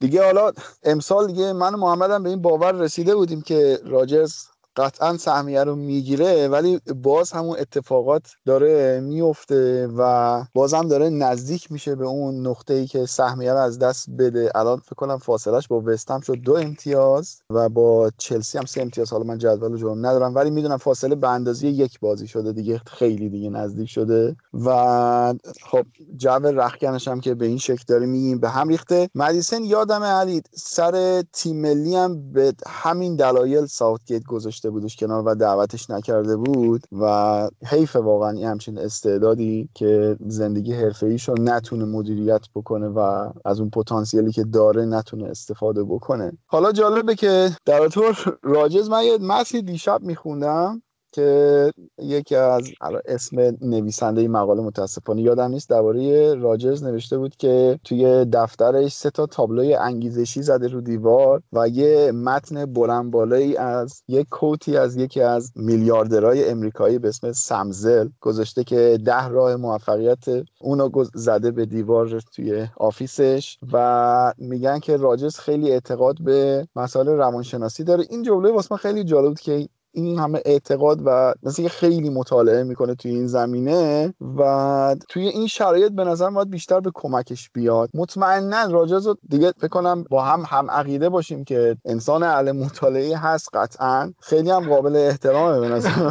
[0.00, 0.52] دیگه حالا
[0.84, 4.34] امسال دیگه من و محمدم به این باور رسیده بودیم که راجرز
[4.78, 11.94] قطعا سهمیه رو می‌گیره ولی باز همون اتفاقات داره میفته و بازم داره نزدیک میشه
[11.94, 14.52] به اون نقطه ای که سهمیه رو از دست بده.
[14.54, 16.34] الان فکر کنم فاصلش با وستهم شد.
[16.34, 19.10] دو امتیاز و با چلسی هم سه امتیاز.
[19.10, 22.80] حالا من جدول رو ندارم ولی می‌دونم فاصله به اندازه یک بازی شده دیگه.
[22.86, 24.36] خیلی دیگه نزدیک شده.
[24.64, 25.34] و
[25.70, 29.08] خب جو رخکنش هم که به این شکل داره میگیم به هم ریخته.
[29.14, 34.67] مدیسن یادم علی سر تیم ملی هم به همین دلایل ساوتگیت گذاشته.
[34.70, 41.16] بودش کنار و دعوتش نکرده بود و حیف واقعا این همچین استعدادی که زندگی حرفه
[41.26, 46.32] رو نتونه مدیریت بکنه و از اون پتانسیلی که داره نتونه استفاده بکنه.
[46.46, 50.82] حالا جالبه که در طور راجز من یه متنی دیشب میخوندم
[51.18, 52.70] که یکی از
[53.06, 59.26] اسم نویسنده مقاله متاسفانه یادم نیست درباره راجرز نوشته بود که توی دفترش سه تا
[59.26, 65.20] تابلوی انگیزشی زده رو دیوار و یه متن بلند بالایی از یک کوتی از یکی
[65.20, 70.24] از میلیاردرهای امریکایی به اسم سمزل گذاشته که ده راه موفقیت
[70.60, 77.84] اونو زده به دیوار توی آفیسش و میگن که راجرز خیلی اعتقاد به مسائل روانشناسی
[77.84, 78.04] داره.
[78.10, 82.94] این جمله واسه خیلی جالب بود که این همه اعتقاد و مثل خیلی مطالعه می‌کنه
[82.94, 87.90] توی این زمینه و توی این شرایط به نظر باید بیشتر به کمکش بیاد.
[87.94, 93.48] مطمئنا راجز دیگه فکر کنم با هم هم عقیده باشیم که انسان اهل مطالعه هست
[93.54, 94.12] قطعا.
[94.20, 96.10] خیلی هم قابل احترامه به نظر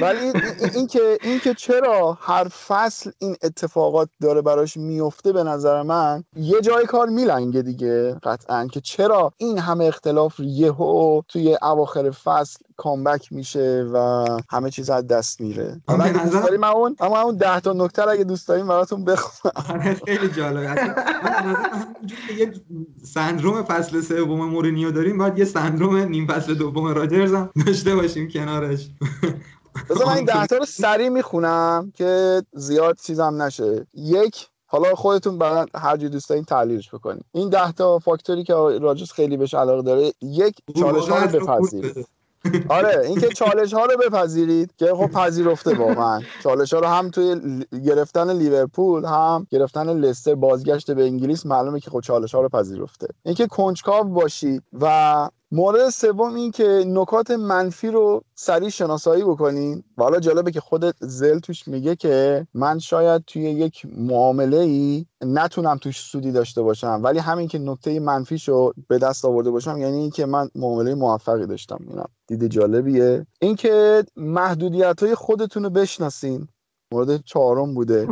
[0.00, 0.32] ولی
[0.74, 6.24] این که این که چرا هر فصل این اتفاقات داره براش میفته به نظر من
[6.36, 12.58] یه جای کار میلنگه دیگه قطعا که چرا این همه اختلاف یهو توی اواخر فصل
[12.76, 15.80] کامبک میشه و همه چیز از دست میره.
[16.12, 19.52] دوست داریم اون اما اون 10 تا نکته اگه دوست داریم براتون بخونم.
[19.68, 20.94] آره، خیلی جالبه.
[22.38, 22.52] یه
[23.04, 28.28] سندروم فصل سوم مورینیو داریم باید یه سندروم نیم فصل دوم راجرز هم داشته باشیم
[28.28, 28.90] کنارش.
[29.90, 33.86] بذار من این ده تا رو سریع می‌خونم که زیاد چیزم نشه.
[33.94, 38.54] یک حالا خودتون بعد هر جور دوست دارین تحلیلش بکنید این ده تا فاکتوری که
[38.54, 42.06] راجوس خیلی بهش علاقه داره یک چالش ها رو بپذیرید.
[42.68, 47.40] آره اینکه چالش ها رو بپذیرید که خب پذیرفته واقعا چالش ها رو هم توی
[47.84, 53.06] گرفتن لیورپول هم گرفتن لستر بازگشت به انگلیس معلومه که خب چالش ها رو پذیرفته.
[53.22, 60.02] اینکه کنجکاو باشید و مورد سوم این که نکات منفی رو سریع شناسایی بکنین و
[60.02, 65.76] حالا جالبه که خودت زل توش میگه که من شاید توی یک معامله ای نتونم
[65.76, 70.26] توش سودی داشته باشم ولی همین که نکته منفیشو به دست آورده باشم یعنی اینکه
[70.26, 73.26] من معامله موفقی داشتم اینم دید جالبیه.
[73.40, 76.48] اینکه محدودیت های خودتون رو بشناسین.
[76.92, 78.08] مورد چهارم بوده.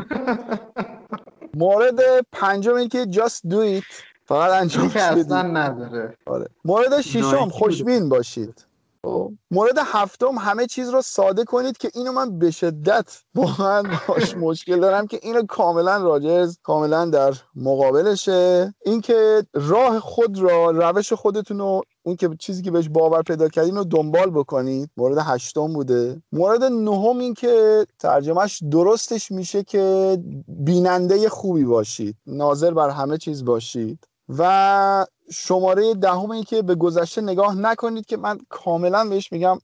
[1.54, 2.00] مورد
[2.32, 4.11] پنجم این که just do it.
[4.24, 6.16] فقط انجام اصلا نداره.
[6.26, 6.48] آره.
[6.64, 8.66] مورد ششم خوشبین باشید.
[9.04, 9.32] خب.
[9.50, 14.80] مورد هفتم همه چیز رو ساده کنید که اینو من به شدت واقعا باش مشکل
[14.80, 18.74] دارم که اینو کاملا راجرز کاملا در مقابلشه.
[18.84, 23.76] اینکه راه خود را روش خودتون رو اون که چیزی که بهش باور پیدا کردین
[23.76, 24.90] رو دنبال بکنید.
[24.96, 26.22] مورد هشتم بوده.
[26.32, 30.18] مورد نهم این که ترجمهش درستش میشه که
[30.48, 32.16] بیننده خوبی باشید.
[32.26, 34.11] ناظر بر همه چیز باشید.
[34.38, 39.58] و شماره دهم این که به گذشته نگاه نکنید که من کاملا بهش میگم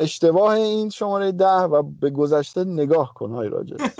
[0.00, 3.80] اشتباه این شماره ده و به گذشته نگاه کن های راجرز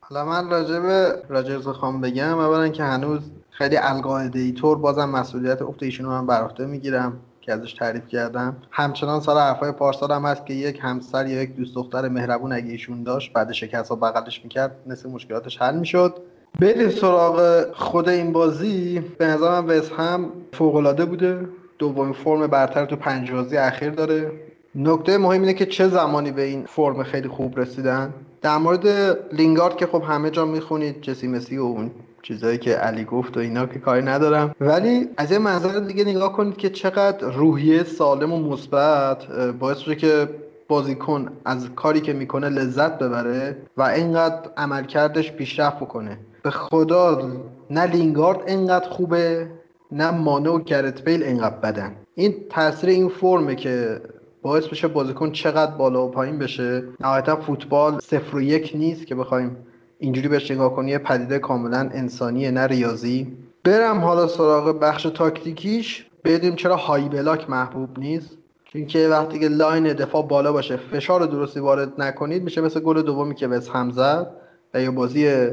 [0.00, 5.08] حالا من راجع به راجرز خواهم بگم اولا که هنوز خیلی القاعده ای طور بازم
[5.08, 8.56] مسئولیت افت ایشون رو من بر عهده می‌گیرم که ازش تعریف کردم.
[8.70, 12.70] همچنان سال حرفای پارسال هم هست که یک همسر یا یک دوست دختر مهربون اگه
[12.70, 16.22] ایشون داشت بعد شکست ها بغلش می‌کرد نصف مشکلاتش حل می‌شد.
[16.58, 19.02] بریم سراغ خود این بازی.
[19.18, 21.38] به نظر من وست هم فوق بوده.
[21.78, 24.32] دومین فرم برتر تو پنج بازی اخیر داره.
[24.74, 28.14] نکته مهم اینه که چه زمانی به این فرم خیلی خوب رسیدن.
[28.42, 28.86] در مورد
[29.32, 31.90] لینگارد که خب همه جا می‌خونید جسی مسی و اون
[32.22, 34.54] چیزایی که علی گفت و اینا که کاری ندارم.
[34.60, 39.26] ولی از یه منظر دیگه نگاه کنید که چقدر روحیه سالم و مثبت
[39.58, 40.28] باعث شده که
[40.68, 46.18] بازیکن از کاری که می‌کنه لذت ببره و اینقدر عملکردش پیشرفت بکنه.
[46.42, 47.30] به خدا
[47.70, 49.48] نه لینگارد اینقدر خوبه
[49.92, 51.96] نه مانه و گرت بیل اینقدر بدن.
[52.14, 54.00] این تاثیر این فرمه که
[54.42, 56.84] باعث بشه بازیکن چقدر بالا و پایین بشه.
[57.00, 59.56] نهایتا فوتبال صفر و یک نیست که بخوایم
[59.98, 63.36] اینجوری بهش نگاه کنی پدیده کاملا انسانیه نه ریاضی.
[63.64, 66.06] برم حالا سراغ بخش تاکتیکیش.
[66.24, 68.38] بدیم چرا high block محبوب نیست.
[68.72, 73.02] چون که وقتی که line دفاع بالا باشه فشار درستی وارد نکنید میشه مثل گل
[73.02, 74.30] دومی که وستهم زد
[74.74, 75.48] و یا بازی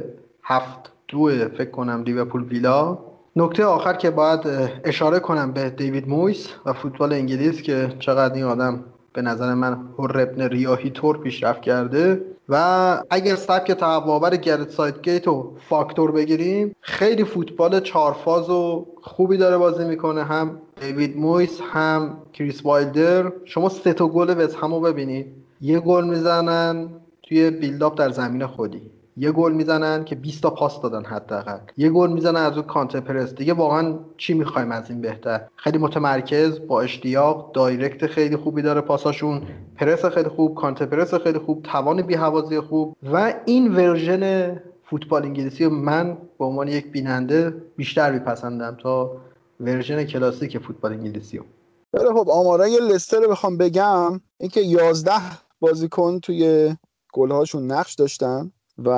[0.50, 2.98] هفت دو فکر کنم لیورپول ویلا.
[3.36, 4.40] نکته آخر که باید
[4.84, 8.84] اشاره کنم به دیوید مویس و فوتبال انگلیس که چقدر این آدم
[9.14, 12.22] به نظر من هر ابن ریاهی طور پیشرفت کرده.
[12.50, 19.58] و اگر سبک تقوابر گرت سایت رو فاکتور بگیریم خیلی فوتبال چارفاز و خوبی داره
[19.58, 20.24] بازی می‌کنه.
[20.24, 23.32] هم دیوید مویس هم کریس وایلدر.
[23.46, 25.28] شما سه تا گل وز همو ببینید.
[25.62, 26.90] یه گل می‌زنن
[27.24, 28.82] توی build-up در زمین خودی.
[29.18, 31.58] یه گل می‌زنن که 20 تا پاس دادن حداقل.
[31.78, 33.34] یه گل می‌زنن از اون counter press.
[33.36, 38.82] دیگه واقعا چی می‌خوایم از این بهتر؟ خیلی متمرکز با اشتیاق direct خیلی خوبی داره
[38.82, 39.42] پاساشون
[39.76, 42.96] پرس خیلی خوب counter press خیلی خوب توان بی‌هوازی خوب.
[43.14, 44.56] و این version
[44.90, 49.12] فوتبال انگلیسی من به عنوان یک بیننده بیشتر میپسندم تا
[49.60, 51.42] version کلاسیک فوتبال انگلیسی.
[51.94, 54.22] رو خب آمارای لستر رو بخوام بگم.
[54.38, 55.14] اینکه 11
[55.60, 56.76] بازیکن توی
[57.14, 58.52] گلهاشون نقش داشتن.
[58.86, 58.90] و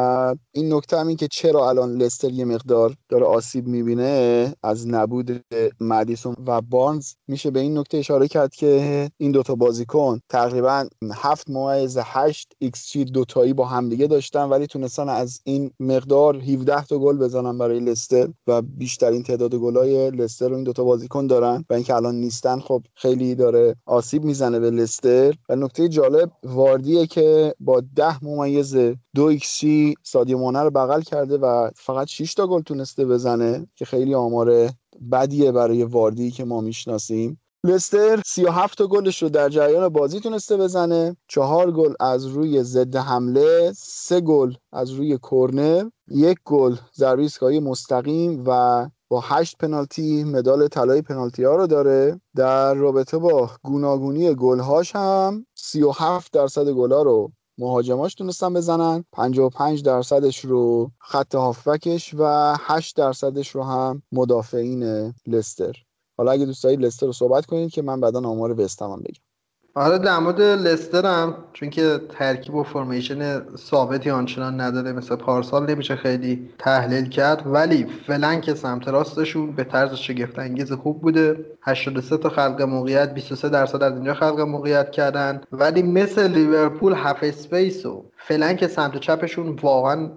[0.51, 5.45] این نکته هم این که چرا الان لستر یه مقدار داره آسیب می‌بینه از نبود
[5.79, 11.49] مدیسون و بارنز میشه به این نکته اشاره کرد که این دوتا بازیکن تقریبا هفت
[11.49, 16.97] ممیز هشت ایکس جی دوتایی با همدیگه داشتن ولی تونستن از این مقدار 17 تا
[16.97, 21.73] گل بزنن برای لستر و بیشترین تعداد گلای لستر رو این دوتا بازیکن دارن و
[21.73, 25.33] اینکه الان نیستن خب خیلی داره آسیب می‌زنه به لستر.
[25.49, 28.75] و نکته جالب واردیه که با ده ممیز
[29.15, 29.59] دو ایکس
[30.03, 34.69] سادیو مانه رو بغل کرده و فقط 6 تا گل تونسته بزنه که خیلی آمار
[35.11, 37.39] بدیه برای واردی که ما می‌شناسیم.
[37.63, 41.17] لستر 37 تا گلش رو در جریان بازی تونسته بزنه.
[41.27, 47.59] چهار گل از روی ضد حمله سه گل از روی کرنر یک گل ضربه ایستگاهی
[47.59, 52.21] مستقیم و با هشت پنالتی مدال طلای پنالتی ها رو داره.
[52.35, 59.05] در رابطه با گوناگونی گلهاش هم 37 درصد گلا رو مهاجماش تونستن بزنن.
[59.11, 65.73] 55 درصدش رو خط هافبکش و 8 درصدش رو هم مدافعین لستر.
[66.17, 69.28] حالا اگه دوست لستر رو صحبت کنید که من بعدا آمار وستهم بگم.
[69.75, 75.69] آره در مورد لستر هم چون که ترکیب و formation ثابتی آنچنان نداره مثل پارسال
[75.69, 77.41] نمیشه خیلی تحلیل کرد.
[77.45, 81.45] ولی flank سمت راستشون به طرز شگفت انگیز خوب بوده.
[81.61, 85.41] 83 تا خلق موقعیت 23 درصد از اینجا خلق موقعیت کردن.
[85.51, 90.09] ولی مثل لیورپول half space و flank سمت چپشون واقعا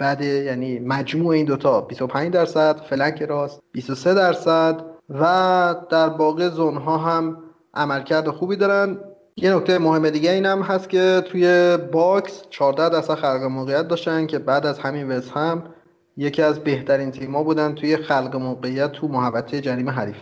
[0.00, 0.24] بده.
[0.24, 6.98] یعنی مجموع این دوتا 25 درصد flank راست 23 درصد و در باقی zone ها
[6.98, 7.43] هم
[7.74, 8.98] عملکرد خوبی دارن.
[9.36, 14.26] یه نکته مهم دیگه این هم هست که توی box 14 درصد خلق موقعیت داشتن
[14.26, 15.74] که بعد از همین وست هم
[16.16, 20.16] یکی از بهترین تیما بودن توی خلق موقعیت تو محوطه جریمه حریف.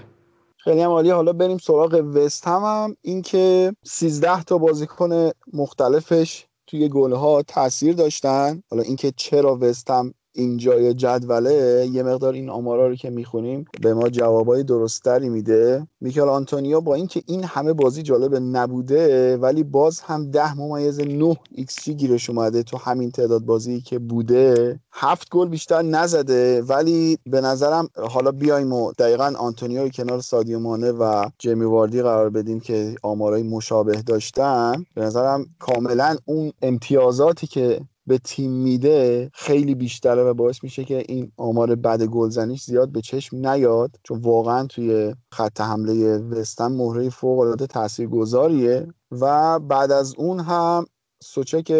[0.57, 2.97] خیلی هم عالی حالا بریم سراغ وست هم, هم.
[3.03, 8.63] اینکه 13 تا بازیکن مختلفش توی گل ها تاثیر داشتن.
[8.71, 13.95] حالا اینکه چرا وست هم اینجای جدوله یه مقدار این آمارا رو که می‌خونیم به
[13.95, 15.87] ما جوابای درستری میده.
[16.01, 21.37] میکل آنتونیو با اینکه این همه بازی جالب نبوده ولی باز هم ده ممیز 9
[21.51, 24.81] ایکس گیرش اومده تو همین تعداد بازی که بوده.
[24.93, 30.93] هفت گل بیشتر نزده ولی به نظرم حالا بیایم و دقیقا آنتونیو کنار سادیو مانه
[30.93, 34.85] و جیمی واردی قرار بدیم که آمارای مشابه داشتن.
[34.95, 41.05] به نظرم کاملا اون امتیازاتی که به تیم میده خیلی بیشتره و باعث میشه که
[41.09, 43.97] این آمار بد گلزنیش زیاد به چشم نیاد.
[44.03, 48.87] چون واقعا توی خط حمله وست هم مهره فوق العاده تاثیرگذاریه.
[49.11, 50.87] و بعد از اون هم
[51.23, 51.73] سوچک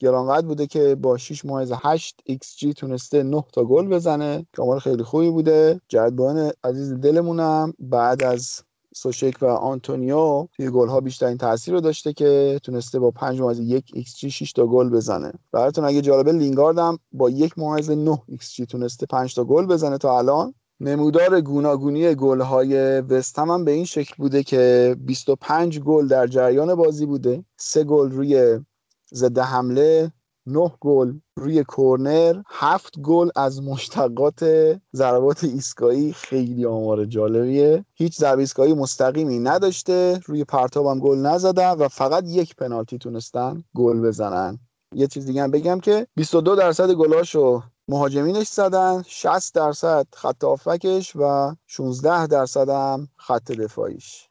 [0.00, 4.62] گرانقدر بوده که با 6 ممیز 8 ایکس جی تونسته 9 تا گل بزنه که
[4.62, 5.80] آمار خیلی خوبی بوده.
[5.88, 7.74] جرد بوون عزیز دلمونم.
[7.78, 8.62] بعد از
[8.96, 13.60] سوچک و آنتونیو توی گل ها بیشترین تاثیر رو داشته که تونسته با 5 ممیز
[13.60, 15.32] 1 ایکس جی 6 تا گل بزنه.
[15.52, 19.66] براتون اگه جالبه لینگارد هم با 1 ممیز 9 ایکس جی تونسته 5 تا گل
[19.66, 20.54] بزنه تا الان.
[20.80, 26.74] نمودار گوناگونی گل های وستهم هم به این شکل بوده که 25 گل در جریان
[26.74, 27.44] بازی بوده.
[27.56, 28.60] 3 گل روی
[29.14, 30.12] ضد حمله
[30.46, 34.44] 9 گل روی کورنر هفت گل از مشتقات
[34.94, 37.84] ضربات ایستگاهی خیلی آمار جالبیه.
[37.94, 44.00] هیچ ضربه ایستگاهی مستقیمی نداشته روی پرتاب گل نزدن و فقط یک پنالتی تونستن گل
[44.00, 44.58] بزنن.
[44.94, 51.16] یه چیز دیگه هم بگم که 22 درصد گلاشو مهاجمینش زدن 60 درصد خط آفکش
[51.16, 54.28] و 16 درصد هم خط دفاعیش.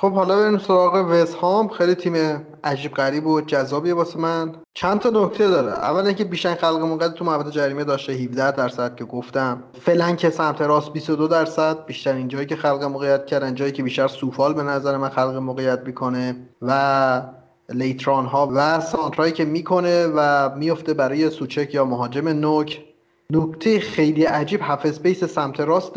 [0.00, 1.68] خب حالا بریم سراغ وست هام.
[1.68, 4.54] خیلی تیم عجیب غریب و جذابیه واسه من.
[4.74, 5.72] چند تا نکته داره.
[5.72, 8.12] اول اینکه بیشتر خلق موقع تو محوطه جریمه داشته.
[8.12, 9.62] 17 درصد که گفتم.
[9.80, 11.86] فلنک سمت راست 22 درصد.
[11.86, 13.54] بیشتر این جایی که خلق موقعیت کردن.
[13.54, 17.22] جایی که بیشتر سوفال به نظر من خلق موقعیت می‌کنه و
[17.68, 22.84] لیتران ها و سانترایی که می‌کنه و میفته برای سوچک یا مهاجم نوک.
[23.32, 24.60] نکته خیلی عجیب.
[24.62, 25.92] هفت بیس سمت راست.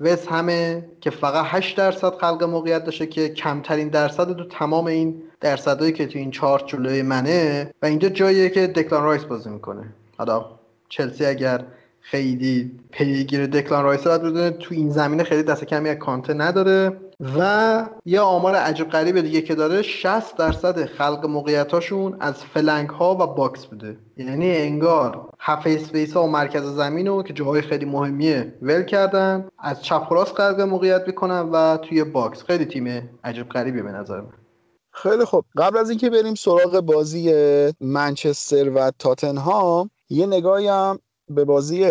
[0.00, 5.22] وست همه که فقط 8 درصد خلق موقعیت داشته که کمترین درصد تو تمام این
[5.40, 9.84] درصدهایی که تو این چارت جلوی منه و اینجا جاییه که دکلان رایس بازی می‌کنه.
[10.18, 10.44] حالا
[10.88, 11.64] چلسی اگر
[12.00, 16.92] خیلی پیگیر دکلان رایسه بدونه تو این زمینه خیلی دست کمی از کانته نداره.
[17.22, 23.14] و یه آمار عجیب غریب دیگه که داره 60 درصد خلق موقعیتاشون از flank ها
[23.14, 23.96] و box بوده.
[24.16, 29.48] یعنی انگار half space ها و مرکز زمین رو که جاهای خیلی مهمیه ول کردن
[29.58, 32.42] از چپ و راست خلق موقعیت می‌کنن و توی box.
[32.42, 34.32] خیلی تیم عجیب غریبه به نظر من.
[34.90, 37.34] خیلی خب قبل از اینکه بریم سراغ بازی
[37.80, 40.98] منچستر و تاتنهام یه نگاهی هم
[41.34, 41.84] به بازی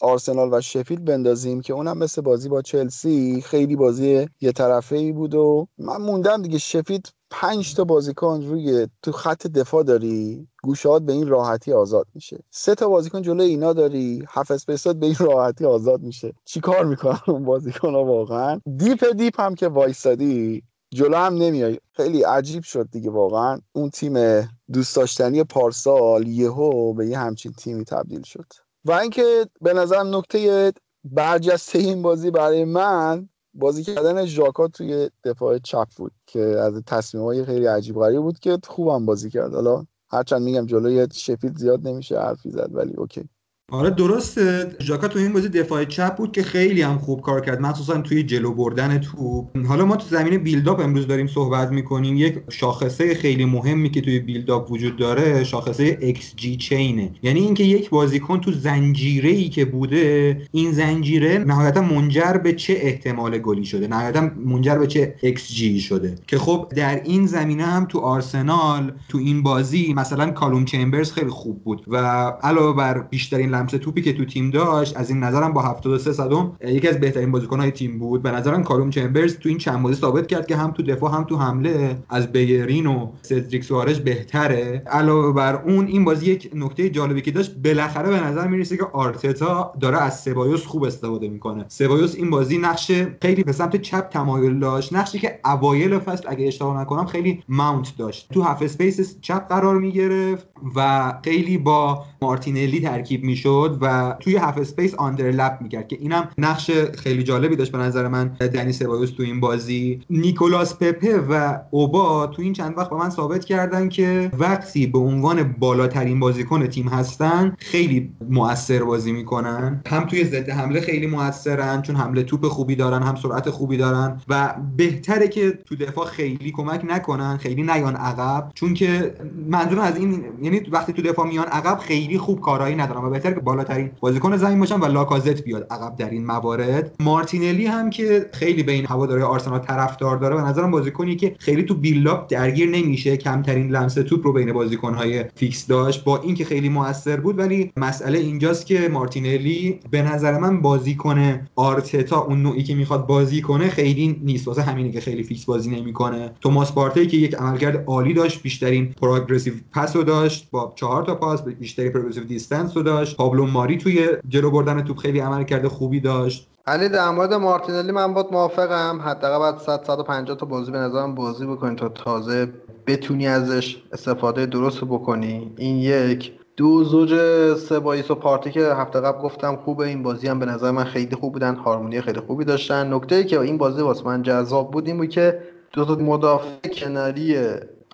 [0.00, 5.12] آرسنال و شفیلد بندازیم که اونم مثل بازی با چلسی خیلی بازی یه طرفه ای
[5.12, 11.02] بود و من موندم دیگه شفیلد پنج تا بازیکن روی تو خط دفاع داری گوشات
[11.02, 12.38] به این راحتی آزاد میشه.
[12.50, 16.32] سه تا بازیکن جلوی اینا داری half space ات به این راحتی آزاد میشه.
[16.44, 20.62] چی کار می‌کنن اون بازیکن ها واقعا؟ deep deep هم که وایسادی
[20.94, 21.78] جلو هم نمیای.
[21.92, 23.58] خیلی عجیب شد دیگه واقعا.
[23.72, 24.40] اون تیم
[24.72, 28.46] دوست داشتنی پارسال یهو به یه همچین تیمی تبدیل شد.
[28.84, 30.72] و اینکه به نظرم نکته
[31.04, 37.24] برجسته این بازی برای من بازی کردن ژاکا توی دفاع چپ بود که از تصمیم
[37.24, 39.54] های خیلی عجیب غریب بود که خوبم بازی کرد.
[39.54, 43.28] حالا هرچند میگم جلوی شفیلد زیاد نمیشه حرفی زد ولی okay.
[43.72, 44.76] آره درسته.
[44.80, 48.22] ژاکا تو این بازی دفاع چپ بود که خیلی هم خوب کار کرد مخصوصا توی
[48.22, 49.66] جلو بردن توپ.
[49.66, 52.16] حالا ما تو زمینه build-up امروز داریم صحبت می‌کنیم.
[52.16, 57.64] یک شاخصه خیلی مهمی که توی build-up وجود داره شاخصه xG chain ه یعنی اینکه
[57.64, 63.64] یک بازیکن تو زنجیره ای که بوده این زنجیره نهایتا منجر به چه احتمال گلی
[63.64, 65.14] شده؟ نهایتا منجر به چه
[65.48, 70.64] جی شده؟ که خب در این زمینه هم تو آرسنال تو این بازی مثلا کالوم
[70.64, 71.96] چمبرز خیلی خوب بود و
[72.42, 76.52] علاوه بر بیشترین لمس توپی که تو تیم داشت از این نظرم با 73 صدم
[76.66, 78.22] یکی از بهترین بازیکن‌های تیم بود.
[78.22, 81.24] به نظرم کاروم چمبرز تو این چند بازی ثابت کرد که هم تو دفاع هم
[81.24, 84.82] تو حمله از بیرین و سدریک سوارش بهتره.
[84.86, 88.84] علاوه بر اون این بازی یک نکته جالبی که داشت بالاخره به نظر می‌رسه که
[88.92, 91.64] آرتتا داره از سبایوس خوب استفاده می‌کنه.
[91.68, 92.92] سبایوس این بازی نقش
[93.22, 94.92] خیلی به سمت چپ تمایل داشت.
[94.92, 98.28] نقشی که اوایل فصل اگه اشتباه نکنم خیلی ماونت داشت.
[98.32, 100.46] تو half space چپ قرار می‌گرفت.
[100.76, 106.70] و خیلی با مارتینلی ترکیب می‌شد و توی half space underlap می‌کرد که اینم نقش
[106.70, 110.00] خیلی جالبی داشت به نظر من دنی سبایوس تو این بازی.
[110.10, 114.98] نیکولاس پپه و اوبا تو این چند وقت با من ثابت کردن که وقتی به
[114.98, 119.82] عنوان بالاترین بازیکن تیم هستن خیلی موثر بازی می‌کنن.
[119.86, 124.20] هم توی ضد حمله خیلی موثرن چون حمله توپ خوبی دارن هم سرعت خوبی دارن
[124.28, 128.50] و بهتره که تو دفاع خیلی کمک نکنن خیلی نیان عقب.
[128.54, 129.14] چون که
[129.48, 133.34] منظورم از این یعنی وقتی تو دفاع میان عقب خیلی خوب کارایی ندارن و بهتره
[133.34, 136.94] که بالاترین بازیکن زمین باشن و لاکازت بیاد عقب در این موارد.
[137.00, 141.74] مارتینلی هم که خیلی بین هوادارای آرسنال طرفدار داره و نظرم بازیکنی که خیلی تو
[141.74, 146.04] build-up درگیر نمیشه کمترین لمس توپ رو بین بازیکن‌های فیکس داشت.
[146.04, 152.20] با اینکه خیلی موثر بود ولی مسئله اینجاست که مارتینلی به نظر من بازیکن آرتتا
[152.20, 154.48] اون نوعی که می‌خواد بازی کنه خیلی نیست.
[154.48, 156.32] واسه همینه که خیلی فیکس بازی نمی‌کنه.
[156.40, 160.33] توماس پارتی که یک عملکرد عالی داشت بیشترین progressive pass داشت.
[160.42, 163.16] با چهار تا پاس بیشترین progressive distance رو داشت.
[163.16, 166.48] پابلو ماری توی جلو بردن توپ خیلی عملکرد خوبی داشت.
[166.66, 169.00] علی در مورد مارتینلی من باید موافقم.
[169.00, 172.48] حداقل بعد 100 150 تا بازی به نظرم بازی بکنی تا تازه
[172.86, 175.52] بتونی ازش استفاده درست بکنی.
[175.56, 176.32] این یک.
[176.56, 177.14] دو زوج
[177.56, 179.86] سباییس و پارتی که هفته قبل گفتم خوبه.
[179.86, 181.54] این بازی هم به نظر من خیلی خوب بودن.
[181.54, 182.94] هارمونی خیلی خوبی داشتن.
[182.94, 185.42] نکته ای که این بازی واسه من جذاب بود این بود که
[185.72, 187.36] دو تا مدافع کناری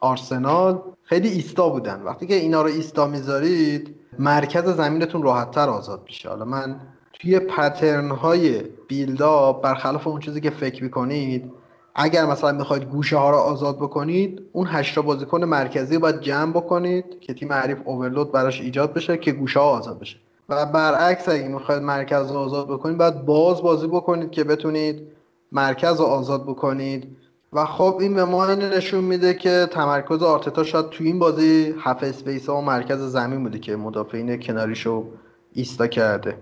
[0.00, 0.78] آرسنال
[1.10, 2.02] خیلی ایستا بودن.
[2.02, 6.28] وقتی که اینا رو ایستا می‌ذارید مرکز زمینتون راحتتر آزاد میشه.
[6.28, 6.80] حالا من
[7.12, 11.52] توی pattern های build-up برخلاف اون چیزی که فکر می‌کنید
[11.94, 16.52] اگر مثلا می‌خواید گوشه ها رو آزاد بکنید اون هشتا بازیکن مرکزی رو باید جمع
[16.52, 20.16] بکنید که تیم حریف overload براش ایجاد بشه که گوشه ها آزاد بشه.
[20.48, 25.02] و برعکس اگه می‌خواید مرکز رو آزاد بکنید باید باز بازی بکنید که بتونید
[25.52, 27.16] مرکز رو آزاد بکنید.
[27.52, 32.02] و خب این به ما نشون میده که تمرکز آرتتا شاید تو این بازی half
[32.02, 35.04] space ها و مرکز زمین بوده که مدافعین کناریشو
[35.52, 36.36] ایستا کرده.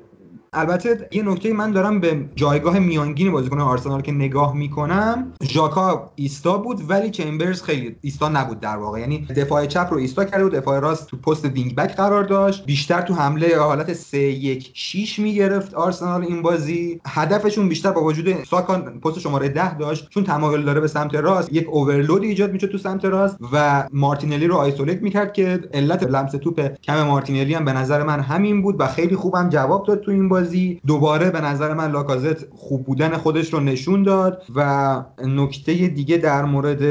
[0.53, 6.59] البته یه نکته من دارم به جایگاه میانگین بازیکن آرسنال که نگاه می‌کنم ژاکا ایستا
[6.59, 9.01] بود ولی چمبرز خیلی ایستا نبود در واقع.
[9.01, 12.67] یعنی دفاع چپ رو ایستا کرده و دفاع راست تو پست wing back قرار داشت.
[12.67, 17.01] بیشتر تو حمله حالت 3 1 6 می‌گرفت آرسنال این بازی.
[17.07, 21.53] هدفشون بیشتر با وجود ساکا پست شماره 10 داشت چون تمایل داره به سمت راست.
[21.53, 26.33] یک overload ایجاد میشه تو سمت راست و مارتینلی رو isolate می‌کرد که علت لمس
[26.33, 30.11] توپ کم مارتینلی هم به نظر من همین بود و خیلی خوبم جواب داد تو
[30.11, 30.38] این بازی
[30.87, 36.45] دوباره به نظر من لاکازت خوب بودن خودش رو نشون داد و نکته دیگه در
[36.45, 36.83] مورد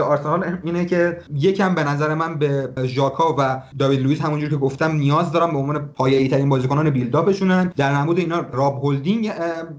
[0.00, 4.92] آرسنال اینه که یکم به نظر من به ژاکا و داوید لوئیس همونجور که گفتم
[4.92, 7.72] نیاز داره به عنوان پایه‌ای ترین بازیکنان build up شونن.
[7.76, 9.32] در نبود اینا راب هولدینگ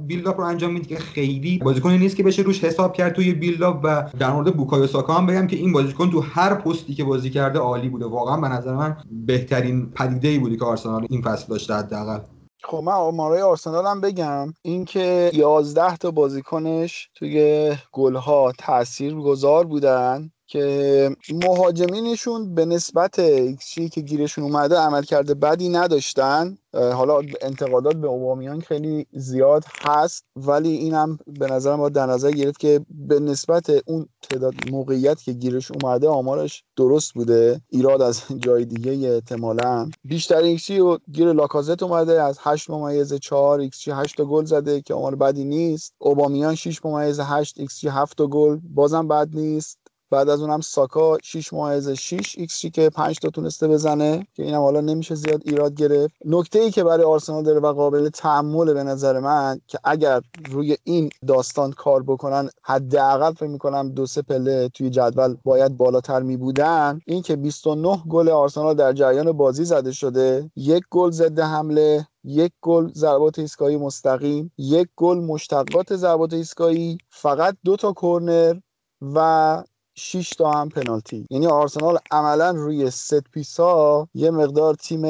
[0.08, 3.34] build up رو انجام میده که خیلی بازیکنی نیست که بشه روش حساب کرد توی
[3.34, 6.94] build up و در مورد بوکایو ساکا هم بگم که این بازیکن تو هر پستی
[6.94, 8.06] که بازی کرده عالی بوده.
[8.06, 12.20] واقعا به نظر من بهترین پدیده ای بوده که آرسنال این فصل داشته حداقل.
[12.64, 20.32] خب من آمارای آرسنال هم بگم اینکه 11 تا بازیکنش توی گلها تأثیر گذار بودن.
[20.54, 23.16] که مهاجمینشون به نسبت
[23.60, 26.58] چیزی که گیرشون اومده عملکرد بدی نداشتن.
[26.74, 32.60] حالا انتقادات به اوبامیان خیلی زیاد هست ولی اینم به نظرم باید در نظر گرفت
[32.60, 37.62] که به نسبت اون تعداد موقعیت که گیرش اومده آمارش درست بوده.
[37.70, 39.90] ایراد از جای دیگه احتمالا.
[40.04, 44.82] بیشتر xG رو گیر لاکازت اومده از 8 ممیز 4 ایکسی 8 تا گل زده
[44.82, 45.94] که آمار بدی نیست.
[45.98, 49.78] اوبامیان 6 ممیز 8 ایکسی 7 تا گل بازم بد نیست.
[50.10, 54.62] بعد از اونم ساکا 6 ممیز 6 ایکس که 5 تا تونسته بزنه که اینم
[54.62, 56.14] حالا نمیشه زیاد ایراد گرفت.
[56.26, 60.22] نکته ای که برای آرسنال داره و قابل تامل به نظر من که اگر
[60.52, 66.22] روی این داستان کار بکنن حداقل فکر می‌کنم دو سه پله توی جدول باید بالاتر
[66.22, 71.40] می بودن این که 29 گل آرسنال در جریان بازی زده شده یک گل ضد
[71.40, 78.60] حمله یک گل ضربات ایستگاهی مستقیم یک گل مشتقات ضربات ایستگاهی فقط دو تا کرنر
[79.02, 79.64] و
[79.96, 81.28] 6 تا هم پنالتی.
[81.30, 85.06] یعنی آرسنال عملا روی set piece ها یه مقدار تیم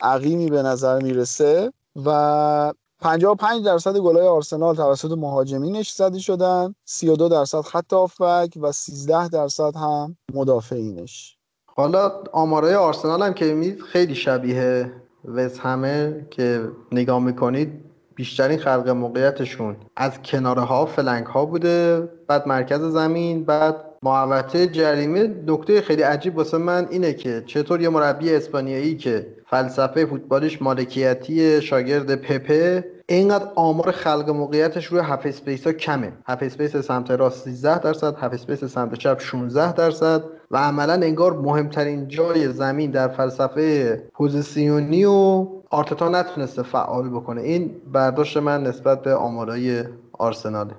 [0.00, 1.72] عقیمی به نظر می‌رسه
[2.06, 9.28] و 55 درصد گلای آرسنال توسط مهاجمینش زده شدن 32 درصد خط هافبک و 13
[9.28, 11.36] درصد هم مدافعینش.
[11.66, 14.92] حالا آمارای آرسنال هم که خیلی شبیه
[15.24, 17.84] وست همه که نگاه می‌کنید
[18.14, 25.34] بیشترین خلق موقعیتشون از کناره ها flank ها بوده بعد مرکز زمین بعد محوطه جریمه
[25.46, 31.62] نکته خیلی عجیب واسه من اینه که چطور یه مربی اسپانیایی که فلسفه فوتبالیش مالکیتی
[31.62, 36.12] شاگرد پپه اینقدر آمار خلق موقعیتش روی half space ها کمه.
[36.26, 41.32] half space سمت راست 13 درصد half space سمت چپ 16 درصد و عملا انگار
[41.32, 47.40] مهمترین جای زمین در فلسفه پوزیسیونی رو آرتتا نتونسته فعال بکنه.
[47.40, 50.74] این برداشت من نسبت به آمارای آرسناله.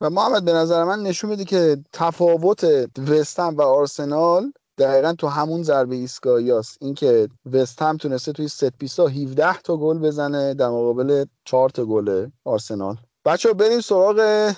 [0.00, 2.64] و محمد به نظر من نشون میده که تفاوت
[3.08, 8.48] وست هم و آرسنال دقیقا تو همون ضربه ایستگاهی هست اینکه وست هم تونسته توی
[8.48, 12.96] set piece ا 17 تا گل بزنه در مقابل 4 تا گل آرسنال.
[13.24, 14.16] بچه بریم سراغ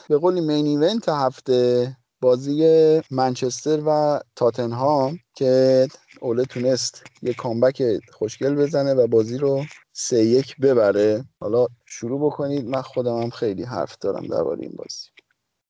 [0.08, 5.86] به قولی مین ایونت هفته بازی منچستر و تاتنهام که
[6.20, 7.82] اوله تونست یه کامبک
[8.12, 11.24] خوشگل بزنه و بازی رو سه یک ببره.
[11.40, 12.68] حالا شروع بکنید.
[12.68, 15.11] من خودم هم خیلی حرف دارم درباره این بازی.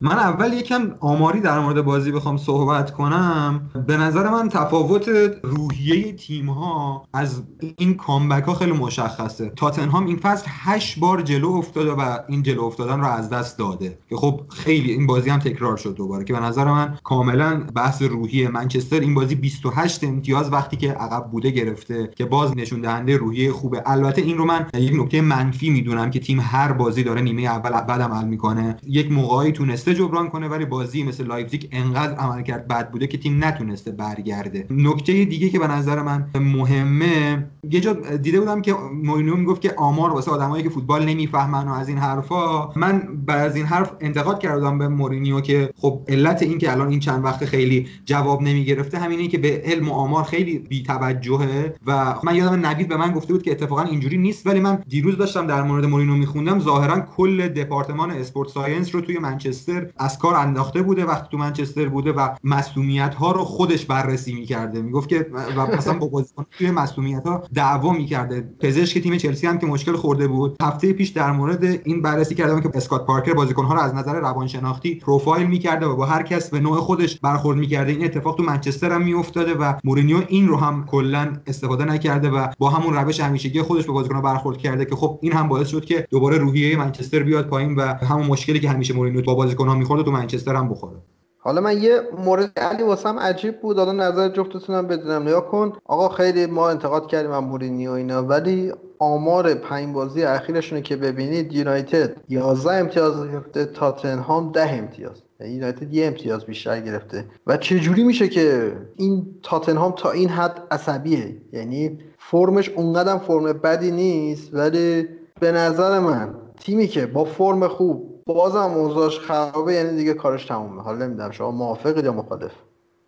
[0.04, 3.70] من اول یکم آماری در مورد بازی بخوام صحبت کنم.
[3.86, 5.08] به نظر من تفاوت
[5.42, 7.42] روحیه تیم ها از
[7.78, 9.52] این کامبک ها خیلی مشخصه.
[9.56, 13.98] تاتنهام این فصل هشت بار جلو افتاده و این جلو افتادن رو از دست داده.
[14.10, 18.02] که خب خیلی این بازی هم تکرار شد دوباره که به نظر من کاملا بحث
[18.02, 23.16] روحیه منچستر این بازی 28 امتیاز وقتی که عقب بوده گرفته که باز نشون دهنده
[23.16, 23.82] روحیه خوبه.
[23.86, 27.70] البته این رو من یک نکته منفی می‌دونم که تیم هر بازی داره نیمه اول
[27.70, 28.76] بد عمل می‌کنه.
[28.86, 29.52] یک موقعی
[29.92, 34.66] تونسته جبران کنه ولی بازی مثل لایپزیگ انقدر عملکرد بد بوده که تیم نتونسته برگرده.
[34.70, 38.74] نکته دیگه که به نظر من مهمه یه جا دیده بودم که
[39.04, 43.50] مورینیو می‌گفت که آمار واسه آدمایی که فوتبال نمی‌فهمن و از این حرفا من بعد
[43.50, 47.24] از این حرف انتقاد کردم به مورینیو که خب علت این که الان این چند
[47.24, 52.34] وقت خیلی جواب نمی‌گرفته همینه که به علم و آمار خیلی بی توجهه و من
[52.34, 55.62] یادم نوید به من گفته بود که اتفاقا اینجوری نیست ولی من دیروز داشتم در
[55.62, 61.04] مورد مورینیو میخوندم ظاهرا کل دپارتمان sport science رو توی منچستر از کار انداخته بوده
[61.04, 64.82] وقتی تو منچستر بوده و مسئولیت ها رو خودش بررسی می‌کرده.
[64.82, 65.26] می‌گفت که
[65.56, 68.48] و مثلا با بازیکن توی مسئولیت ها دعوا می‌کرده.
[68.60, 70.56] پزشک تیم چلسی هم که مشکل خورده بود.
[70.62, 74.20] هفته پیش در مورد این بررسی کرده که اسکات پارکر بازیکن ها رو از نظر
[74.20, 77.92] روانشناختی پروفایل می‌کرده و با هر کس به نوع خودش برخورد می‌کرده.
[77.92, 82.46] این اتفاق تو منچستر هم میافتاده و مورینیو این رو هم کلا استفاده نکرده و
[82.58, 85.84] با همون روش همیشگی خودش به بازیکن برخورد کرده که خب این هم باعث شد
[85.84, 89.74] که دوباره روحیه منچستر بیاد پایین و همون مشکلی که همیشه مورینیو با بازیکن ها
[89.74, 90.96] میخورده تو منچستر هم بخوره.
[91.38, 93.78] حالا من یه مورد علی واسم عجیب بود.
[93.78, 95.22] حالا نظر جفتتونم بدونم.
[95.22, 95.72] نیا کن.
[95.84, 101.52] آقا خیلی ما انتقاد کردیم از مورینیو اینا ولی آمار پنج بازی اخیرشونه که ببینید
[101.52, 105.22] یونایتد 11 امتیاز گرفته تاتنهام 10 امتیاز.
[105.40, 107.24] یعنی یونایتد یه امتیاز بیشتر گرفته.
[107.46, 113.52] و چه جوری میشه که این تاتنهام تا این حد عصبیه؟ یعنی فرمش اونقدر فرم
[113.52, 115.08] بدی نیست ولی
[115.40, 120.82] به نظر من تیمی که با فرم خوب بازم اوضاعش خرابه یعنی دیگه کارش تمومه.
[120.82, 122.52] حالا نمی‌دونم شما موافقید یا مخالف؟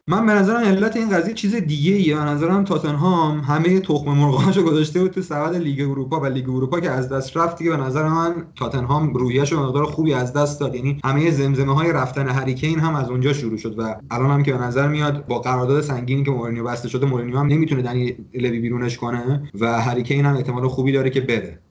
[0.08, 4.62] من به نظرم علت این قضیه چیز دیگه ایه به نظرم تاتنهام همه تخم مرغاشو
[4.62, 7.76] گذاشته بود تو سبد لیگ اروپا و لیگ اروپا که از دست رفت که به
[7.76, 10.74] نظر من تاتنهام روحیه‌اش مقدار خوبی از دست داد.
[10.74, 14.52] یعنی همه زمزمه های رفتن هریکین هم از اونجا شروع شد و الان هم که
[14.52, 18.58] به نظر میاد با قرارداد سنگینی که مورینیو بسته شده مورینیو هم نمی‌تونه دنی لوی
[18.58, 21.63] بیرونش کنه و هریکین هم احتمال خوبی داره که بره.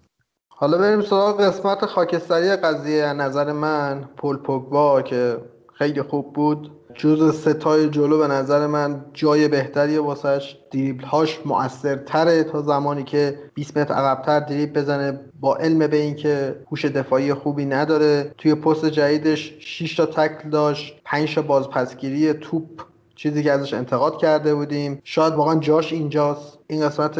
[0.55, 3.13] حالا بریم سراغ قسمت خاکستری قضیه.
[3.13, 5.37] نظر من پول پوگبا که
[5.73, 6.71] خیلی خوب بود.
[6.95, 10.57] جز ستای جلو به نظر من جای بهتری واسش.
[10.71, 15.19] دریبل هاش مؤثرتره تا زمانی که 20 متر عقبتر دریبل بزنه.
[15.39, 18.31] با علم به اینکه هوش دفاعی خوبی نداره.
[18.37, 21.01] توی پست جدیدش 6 تا تکل داشت.
[21.05, 22.81] 5 تا بازپسگیری توپ
[23.15, 25.01] چیزی که ازش انتقاد کرده بودیم.
[25.03, 26.59] شاید واقعا جاش اینجاست.
[26.67, 27.19] این قسمت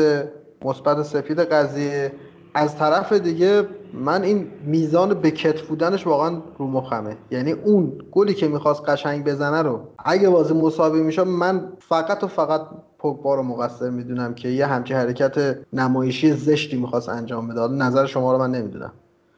[0.66, 2.12] مثبت سفید قضیه.
[2.54, 7.18] از طرف دیگه من این میزان بکت بودنش واقعا رو مخمه.
[7.32, 12.28] یعنی اون گلی که می‌خواست قشنگ بزنه رو اگه بازی مساوی میشه من فقط و
[12.28, 12.62] فقط
[13.00, 17.68] پوگبا رو مقصر می‌دونم که یه همچین حرکت نمایشی زشتی می‌خواست انجام بده.
[17.68, 18.92] نظر شما رو من نمی‌دونم.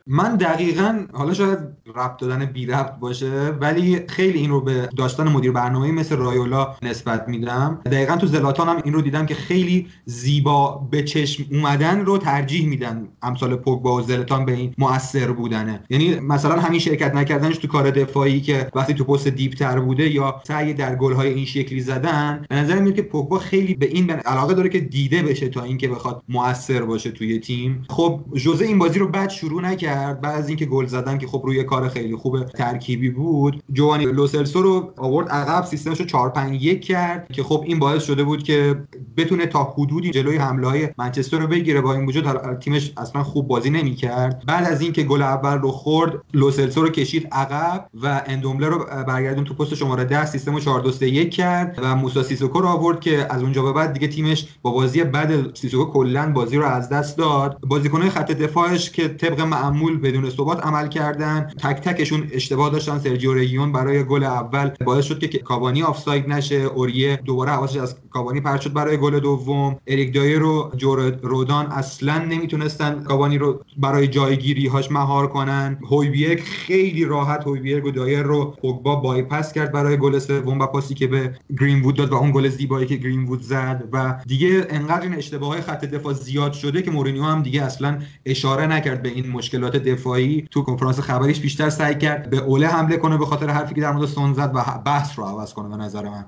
[0.07, 1.59] من دقیقا حالا شاید
[1.95, 6.75] ربط دادن بی ربط باشه ولی خیلی این رو به داشتن مدیر برنامه مثل رایولا
[6.81, 7.81] نسبت میدم.
[7.85, 12.67] دقیقا تو زلاتان هم این رو دیدم که خیلی زیبا به چشم اومدن رو ترجیح
[12.67, 13.07] میدن.
[13.21, 15.83] امثال پوگبا و زلاتان به این مؤثر بودنه.
[15.89, 20.41] یعنی مثلا همین شرکت نکردنش تو کار دفاعی که وقتی تو پست دیپتر بوده یا
[20.47, 24.53] سعی در گل‌های این شکلی زدن به نظر میاد که پوگبا خیلی به این علاقه
[24.53, 27.85] داره که دیده بشه تا اینکه بخواد مؤثر باشه توی تیم.
[27.89, 29.94] خب جوزه این بازی رو بد شروع نکرد.
[29.95, 34.05] کرد بعد از اینکه گل زدن که خب روی کار خیلی خوب ترکیبی بود جووانی
[34.05, 38.23] لوسلسو رو آورد عقب سیستمش رو 4 5 1 کرد که خب این باعث شده
[38.23, 38.75] بود که
[39.17, 41.81] بتونه تا حدودی جلوی حمله های منچستر رو بگیره.
[41.81, 44.43] با این وجود تیمش اصلا خوب بازی نمی‌کرد.
[44.47, 49.43] بعد از اینکه گل اول رو خورد لوسلسو رو کشید عقب و اندومله رو برگردون
[49.43, 52.99] تو پست شماره 10 سیستم رو 4 2 1 کرد و موسی سیسوکو رو آورد
[52.99, 56.89] که از اونجا به بعد دیگه تیمش با بازی بد سیسوکو کلا بازی رو از
[56.89, 57.57] دست داد.
[57.67, 61.51] بازیکن‌های خط دفاعش که طبق معمول بدون ثبات عمل کردن.
[61.63, 62.99] تک تکشون اشتباه داشتن.
[62.99, 66.55] سرجیو رگیون برای گل اول باعث شد که کاوانی آفساید نشه.
[66.55, 69.77] اوریه دوباره حواسش از کاوانی پرت شد برای گل دوم.
[69.87, 75.77] اریک دایر رو جو رودان اصلا نمی‌تونستن کاوانی رو برای جایگیری هاش مهار کنن.
[75.91, 80.93] هویبیرگ خیلی راحت هویبیرگ و دایر رو پوگبا بایپاس کرد برای گل سوم و پاسی
[80.93, 83.83] که به گرین وود داد و اون گل زیبایی که گرین وود زد.
[83.91, 87.99] و دیگه انقدر این اشتباه های خط دفاع زیاد شده که مورینیو هم دیگه اصلا
[88.25, 92.97] اشاره نکرد به این مشکلات دفاعی تو کنفرانس خبریش بیشتر سعی کرد به اوله حمله
[92.97, 95.75] کنه به خاطر حرفی که در مورد سون زد و بحث رو عوض کنه به
[95.75, 96.25] نظر من.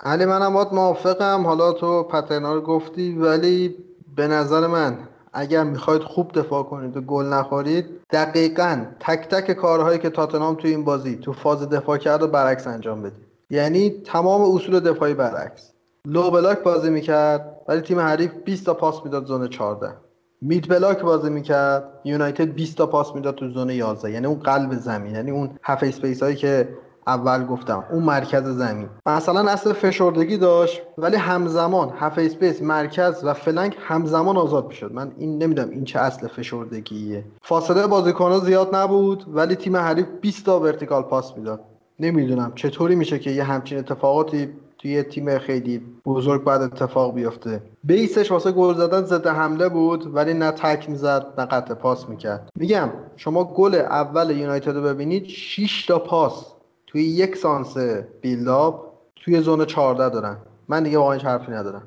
[0.00, 1.46] علی منم باید موافقم.
[1.46, 3.74] حالا تو پترنا گفتی ولی
[4.16, 4.98] به نظر من
[5.32, 10.68] اگر می‌خواید خوب دفاع کنید و گل نخورید دقیقا تک تک کارهایی که تاتنام تو
[10.68, 13.26] این بازی تو فاز دفاع کرد و برعکس انجام بدید.
[13.50, 15.72] یعنی تمام اصول دفاعی برعکس.
[16.06, 20.05] لو بلاک بازی می‌کرد ولی تیم حریف 20 تا پاس می‌داد زون 14
[20.42, 21.84] mid block بازی می‌کرد.
[22.04, 25.82] یونایتد 20 تا پاس می‌داد تو zone 11 یعنی اون قلب زمین یعنی اون half
[25.82, 26.68] space هایی که
[27.06, 28.88] اول گفتم اون مرکز زمین.
[29.06, 34.92] مثلا اصل فشردگی داشت ولی همزمان half space مرکز و flank همزمان آزاد می‌شد.
[34.92, 37.24] من این نمی‌دونم این چه اصل فشردگیه.
[37.42, 41.60] فاصله بازیکنها زیاد نبود ولی تیم حریف 20 تا vertical pass می‌داد.
[42.00, 44.48] نمی‌دونم چطوری میشه که یه همچین اتفاقاتی
[44.86, 47.62] توی تیم خیلی بزرگ بعد اتفاق بیفته.
[47.84, 52.08] base ش واسه گل زدن ضد حمله بود ولی نه تکل می‌زد نه قطع پاس
[52.08, 52.48] می‌کرد.
[52.56, 56.46] میگم شما گل اول یونایتد رو ببینید 6 تا پاس
[56.86, 57.76] توی یک سانس
[58.20, 58.84] بیلداپ
[59.16, 60.36] توی زون 14 دارن.
[60.68, 61.82] من دیگه واقعا حرفی ندارم.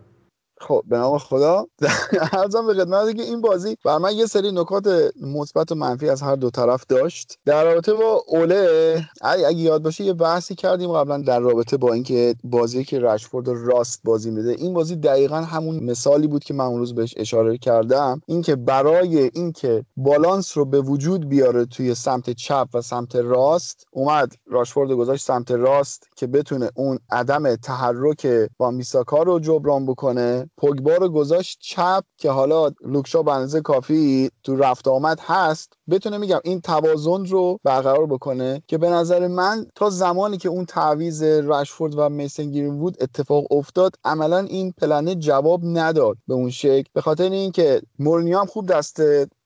[0.61, 1.67] خب به نام خدا.
[2.33, 4.87] ارزم به خدمت که این بازی بر من یه سری نکات
[5.21, 7.39] مثبت و منفی از هر دو طرف داشت.
[7.45, 12.35] در رابطه با اوله اگه یاد باشه یه بحثی کردیم قبلا در رابطه با اینکه
[12.43, 14.51] بازی که رشفورد راست بازی میده.
[14.51, 18.21] این بازی دقیقا همون مثالی بود که من اون روز بهش اشاره کردم.
[18.27, 24.33] اینکه برای اینکه بالانس رو به وجود بیاره توی سمت چپ و سمت راست اومد
[24.47, 28.27] راشفورد گذاشت سمت راست که بتونه اون عدم تحرک
[28.57, 30.48] وان بیساکا رو جبران بکنه.
[30.57, 35.73] پوگبا رو گذاشت چپ که حالا لوکشا به اندازه کافی تو رفت آمد هست.
[35.89, 40.65] بتونه میگم این توازن رو برقرار بکنه که به نظر من تا زمانی که اون
[40.65, 46.89] تعویض رشفورد و میسن گرین اتفاق افتاد عملا این پلنه جواب نداد به اون شکل.
[46.93, 49.01] به خاطر اینکه مورینیو هم خوب دست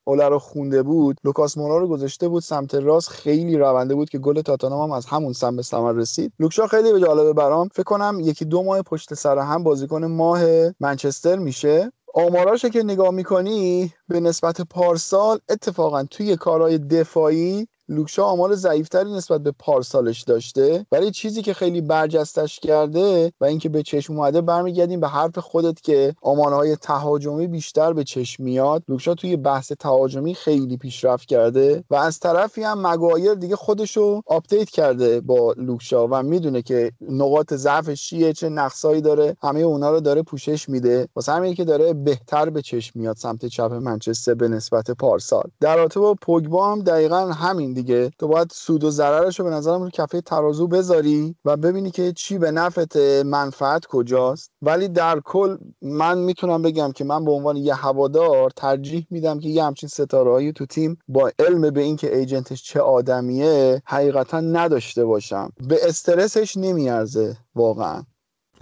[0.06, 3.10] اوله رو خونده بود لوکاس مورا رو گذاشته بود سمت راست.
[3.10, 6.34] خیلی رونده بود که گل تاتنهام هم از همون سمت به ثمر رسید.
[6.40, 7.68] لوکشا خیلی به جالبه برام.
[7.68, 10.42] فکر کنم یکی دو ماه پشت سر هم بازیکن ماه
[10.80, 11.92] منچستر میشه.
[12.14, 19.42] آماراشو که نگاه می‌کنی به نسبت پارسال اتفاقا توی کارهای دفاعی لوکشا آمار ضعیفتری نسبت
[19.42, 20.86] به پارسالش داشته.
[20.92, 25.82] ولی چیزی که خیلی برجستش کرده و اینکه به چشم اومده برمیگردیم به حرف خودت
[25.82, 28.84] که آمارهای تهاجمی بیشتر به چشم میاد.
[28.88, 34.70] لوکشا توی بحث تهاجمی خیلی پیشرفت کرده و از طرفی هم مگوایر دیگه خودشو update
[34.70, 39.38] کرده با لوکشا و می‌دونه که نقاط ضعفش چیه چه نقصایی داره.
[39.42, 41.08] همه اونا رو داره پوشش میده.
[41.16, 45.44] واسه همین که داره بهتر به چشم میاد سمت چپ منچستر به نسبت پارسال.
[45.60, 48.12] در رابطه با پوگبا هم دقیقا همین دیگه.
[48.20, 52.14] تو باید سود و ضررش رو به نظرم رو کفه ترازو بذاری و ببینی که
[52.14, 54.52] چی به نفت منفعت کجاست.
[54.62, 59.50] ولی در کل من می‌تونم بگم که من به عنوان یه هوادار ترجیح میدم که
[59.50, 65.52] یه همچین ستارهایی تو تیم با علم به اینکه ایجنتش چه آدمیه حقیقتا نداشته باشم.
[65.68, 68.04] به استرسش نمیارزه واقعا.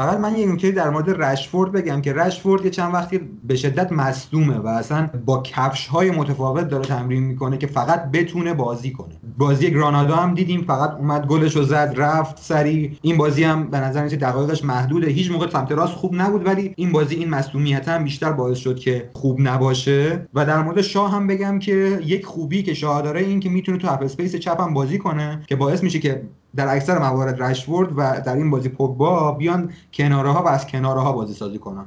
[0.02, 3.92] فقط من یه نکته در مورد رشفورد بگم که رشفورد یه چند وقتی به شدت
[3.92, 9.14] مصدومه و اصلا با کفش های متفاوت داره تمرین می‌کنه که فقط بتونه بازی کنه.
[9.38, 12.98] بازی گرانادا هم دیدیم فقط اومد گلش رو زد رفت سری.
[13.02, 15.08] این بازی هم به نظر میاد دقایقش محدوده.
[15.08, 18.80] هیچ موقع سمت راست خوب نبود ولی این بازی این مصدومیت هم بیشتر باعث شد
[18.80, 20.28] که خوب نباشه.
[20.34, 23.78] و در مورد شاه هم بگم که یک خوبی که شاه داره این که می‌تونه
[23.78, 26.22] تو half space چپ هم بازی کنه که باعث میشه که
[26.56, 31.00] در اکثر موارد رشفورد و در این بازی پوگبا بیان کناره ها و از کناره
[31.00, 31.86] ها بازی سازی کنن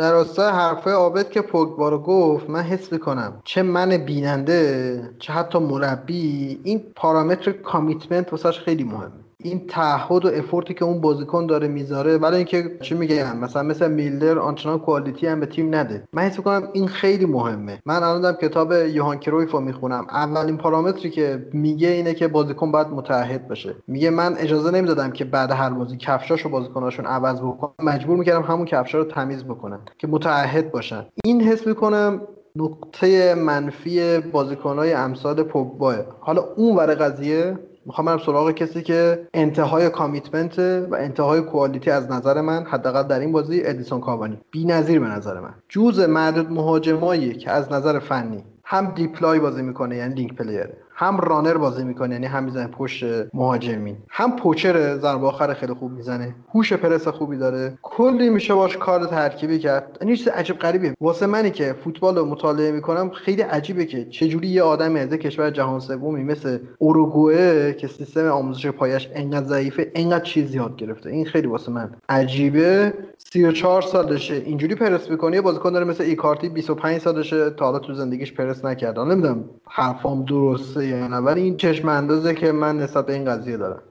[0.00, 5.32] در راستای حرفای عابد که پوگبا رو گفت من حس می‌کنم چه من بیننده چه
[5.32, 9.19] حتی مربی این پارامتر commitment واسش خیلی مهمه.
[9.42, 13.62] این تعهد و effort ی که اون بازیکن داره می‌ذاره ولی اینکه چی میگم؟ مثلا
[13.62, 16.08] مثل میلنر آنچنان quality هم به تیم نده.
[16.12, 17.78] من حس می‌کنم این خیلی مهمه.
[17.86, 20.06] من الان کتاب یوهان کرویف رو می‌خونم.
[20.10, 23.74] اولین پارامتری که میگه اینه که بازیکن باید متعهد باشه.
[23.86, 27.72] میگه من اجازه نمی‌دادم که بعد هر بازی کفشاشو بازیکناشون عوض بکنم.
[27.82, 31.06] مجبور می‌کردم همون کفشا رو تمیز بکنن که متعهد باشن.
[31.24, 32.20] این حس می‌کنم
[32.56, 35.96] نقطه منفی بازیکنهای امثال پوگباه.
[36.20, 42.10] حالا اون ور قضیه می‌خوام برم سراغ کسی که انتهای commitment و انتهای quality از
[42.10, 44.38] نظر من حداقل در این بازی ادیسون کاوانی.
[44.54, 45.54] بی نظیر به نظر من.
[45.68, 50.76] جزو معدود مهاجمایی که از نظر فنی هم deep-lying بازی می‌کنه یعنی link player ه
[51.00, 53.04] هم runner بازی می‌کنه یعنی هم می‌زنه پشت
[53.34, 53.96] مهاجمین.
[54.10, 56.34] هم poacher ضربه آخر خیلی خوب می‌زنه.
[56.54, 57.78] هوش پرس خوبی داره.
[57.82, 59.98] کلی میشه باش کار ترکیبی کرد.
[60.00, 64.48] این چیز عجیب غریبه واسه منی که فوتبال رو مطالعه می‌کنم خیلی عجیبه که چجوری
[64.48, 70.24] یه آدم از کشور جهان سومی مثل اوروگوئه که سیستم آموزش پایش انقدر ضعیفه انقدر
[70.24, 71.10] چیز یاد گرفته.
[71.10, 72.94] این خیلی واسه من عجیبه.
[73.18, 74.34] 34 سالشه.
[74.34, 78.64] اینجوری پرس می‌کنه یه بازیکن داره مثل ایکاردی 25 سالشه تا حالا تو زندگیش پرس
[78.64, 83.24] نکرده نمی‌دونم حرفام درسته یا نه ولی این چشم اندازه که من نسبت به این
[83.24, 83.82] قضیه دارم.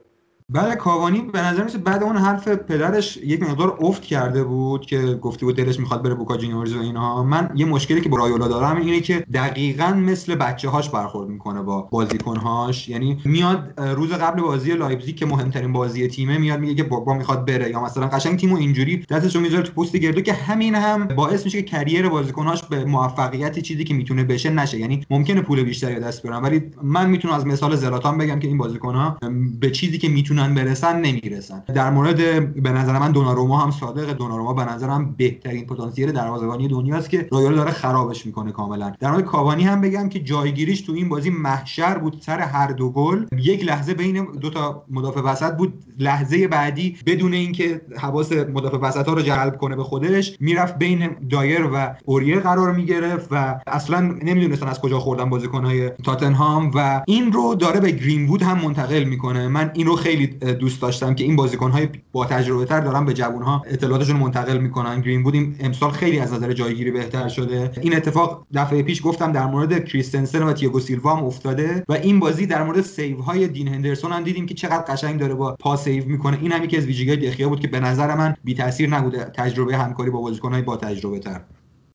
[0.52, 5.02] بله کاوانی به نظر میرسه بعد اون حرف پدرش یک مقدار افت کرده بود که
[5.22, 8.48] گفته بود دلش می‌خواد بره بوکا جونیورز و اینها من یه مشکلی که با رایولا
[8.48, 12.90] دارم اینه که دقیقا مثل بچه هاش برخورد می‌کنه با بازیکنهاش.
[12.90, 17.46] یعنی میاد روز قبل بازی لایپزیگ که مهمترین بازی تیمه میاد میگه که پوگبا می‌خواد
[17.46, 17.70] بره.
[17.70, 21.46] یا مثلا قشنگ تیمو اینجوری دستش رو می‌ذاره تو پوست گردو که همین هم باعث
[21.46, 24.80] میشه که career بازیکنهاش به موفقیت چیزی که می‌تونه بشه نشه.
[24.80, 28.58] یعنی ممکنه پول بیشتری دست بیارن ولی من می‌تونم از مثال زلاتان بگم که این
[28.58, 29.18] بازیکنها
[29.60, 31.64] به چیزی که می‌تونن می‌تونن برسن نمی‌رسن.
[31.76, 32.18] در مورد
[32.64, 37.56] به نظر من دوناروما هم صادق دوناروما به نظرم بهترین پتانسیل دروازه‌بانی دنیاست که رایال
[37.56, 38.94] داره خرابش می‌کنه کاملا.
[39.00, 42.18] در مورد کاوانی هم بگم که جایگیریش تو این بازی محشر بود.
[42.22, 45.74] سر هر دو گل یک لحظه بین دو تا مدافع وسط بود.
[46.00, 51.10] لحظه بعدی بدون اینکه حواس مدافع وسط ها رو جلب کنه به خودش می‌رفت بین
[51.30, 57.32] دایر و اوریه قرار می‌گرفت و اصلا نمی‌دونستن از کجا خوردن بازیکنهای تاتنهام و این
[57.32, 59.48] رو داره به گرینوود هم منتقل می‌کنه.
[59.48, 63.62] من این رو خیلی دوست داشتم که این بازیکن‌های با تجربه تر دارن به جوان‌ها
[63.66, 65.02] اطلاعاتشون منتقل می‌کنن.
[65.02, 67.72] گرین بود امسال خیلی از نظر جایگیری بهتر شده.
[67.82, 72.20] این اتفاق دفعه پیش گفتم در مورد کریستنسن و تییاگو سیلوا هم افتاده و این
[72.20, 75.76] بازی در مورد save های دین هندرسون هم دیدیم که چقدر قشنگ داره با پا
[75.76, 76.38] save می‌کنه.
[76.42, 79.78] این هم یکی از ویژگی‌های دخئا بود که به نظر من بی تاثیر نبوده تجربه
[79.78, 81.42] همکاری با بازیکن‌های با تجربه تر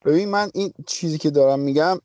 [0.05, 1.97] ببین من این چیزی که دارم میگم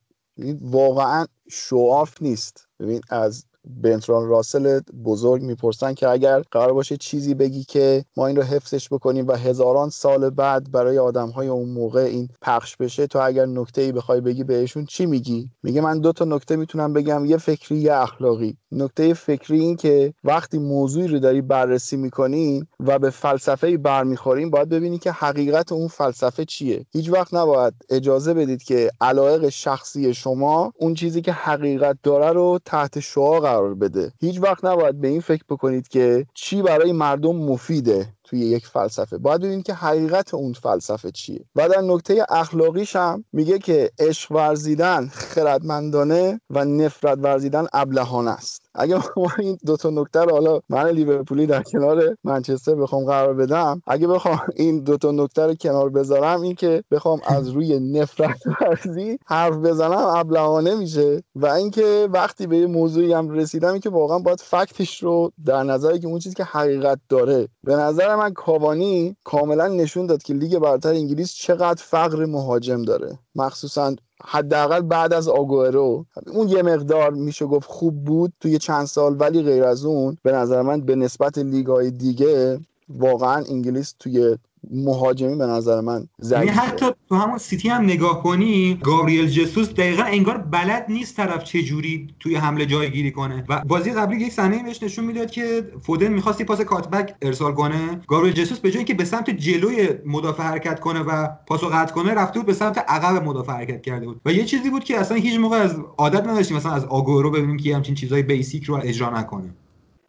[0.61, 2.69] واقعا show off نیست.
[2.81, 8.37] ببین از برتراند راسل بزرگ می‌پرسن که اگر قرار باشه چیزی بگی که ما این
[8.37, 13.07] رو حفظش بکنیم و هزاران سال بعد برای آدم های اون موقع این پخش بشه
[13.07, 16.93] تو اگر نکته ای بخوای بگی بهشون چی میگی؟ میگه من دو تا نکته می‌تونم
[16.93, 18.57] بگم یه فکری یه اخلاقی.
[18.73, 24.69] نکته فکری این که وقتی موضوعی رو داری بررسی می‌کنین و به فلسفه برمیخورین باید
[24.69, 26.87] ببینی که حقیقت اون فلسفه چیه.
[26.93, 32.59] هیچ وقت نباید اجازه بدید که علایق شخصی شما اون چیزی که حقیقت داره رو
[32.65, 34.12] تحت شعا قرار بده.
[34.20, 38.14] هیچ وقت نباید به این فکر بکنید که چی برای مردم مفیده.
[38.31, 39.19] توی یک فلسفه.
[39.19, 41.44] باید ببینید که حقیقت اون فلسفه چیه.
[41.57, 48.70] و در نکته اخلاقیش هم میگه که عشق ورزیدن خردمندانه و نفرت ورزیدن ابلهانه است.
[48.74, 53.35] اگه ما این دو تا نکته رو حالا من لیورپولی در کنار منچستر بخوام قرار
[53.35, 57.81] بدم اگه بخوام این دو تا نکته رو کنار بذارم این که بخوام از روی
[57.81, 61.23] نفرت ورزی حرف بزنم ابلهانه میشه.
[61.35, 65.32] و اینکه وقتی به یه موضوعی هم رسیدم این که واقعا باید fact ش رو
[65.47, 67.48] در نظری که اون چیزی که حقیقت داره.
[67.65, 73.18] به نظر من کاوانی کاملا نشون داد که لیگ برتر انگلیس چقدر فقر مهاجم داره.
[73.34, 76.06] مخصوصا حداقل بعد از آگوئرو.
[76.26, 80.32] اون یه مقدار میشه گفت خوب بود توی چند سال ولی غیر از اون به
[80.32, 84.36] نظر من به نسبت لیگای دیگه واقعا انگلیس توی
[84.70, 90.03] مهاجمی به نظر من یعنی حتی تو همون سیتی هم نگاه کنی گابریل جسوس دقیقا
[90.03, 93.45] انگار بلد نیست طرف چه جوری توی حمله جایگیری کنه.
[93.49, 98.01] و بازی قبلی یک صحنه بهش نشون می‌داد که فودن می‌خواستی پاس cutback ارسال کنه.
[98.07, 102.15] گابریل جسوس به جای اینکه به سمت جلوی مدافع حرکت کنه و پاسو قطع کنه
[102.15, 104.20] رفته بود به سمت عقب مدافع حرکت کرده بود.
[104.24, 107.57] و یه چیزی بود که اصلا هیچ موقع از عادت نداشتیم مثلا از آگوئرو ببینیم
[107.57, 109.55] که همچین چیزای basic رو اجرا نکنه.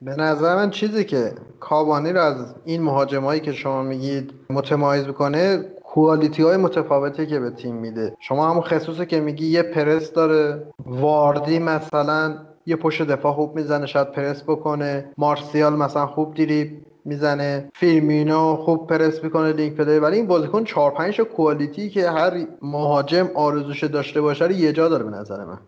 [0.01, 5.65] به نظر من چیزی که کاوانی رو از این مهاجمایی که شما میگید متمایز می‌کنه
[5.83, 8.15] quality های متفاوتی که به تیم میده.
[8.19, 13.85] شما همون خصوصیتی که میگی یه پرس داره واردی مثلا یه پشت دفاع خوب می‌زنه
[13.85, 15.11] شاید پرس بکنه.
[15.17, 17.69] مارسیال مثلا خوب دریبل می‌زنه.
[17.73, 19.99] فیرمینو خوب پرس می‌کنه link play.
[19.99, 25.03] ولی این بازیکن 4 5 quality که هر مهاجم آرزوش داشته باشه یه جا داره
[25.03, 25.59] به نظر من.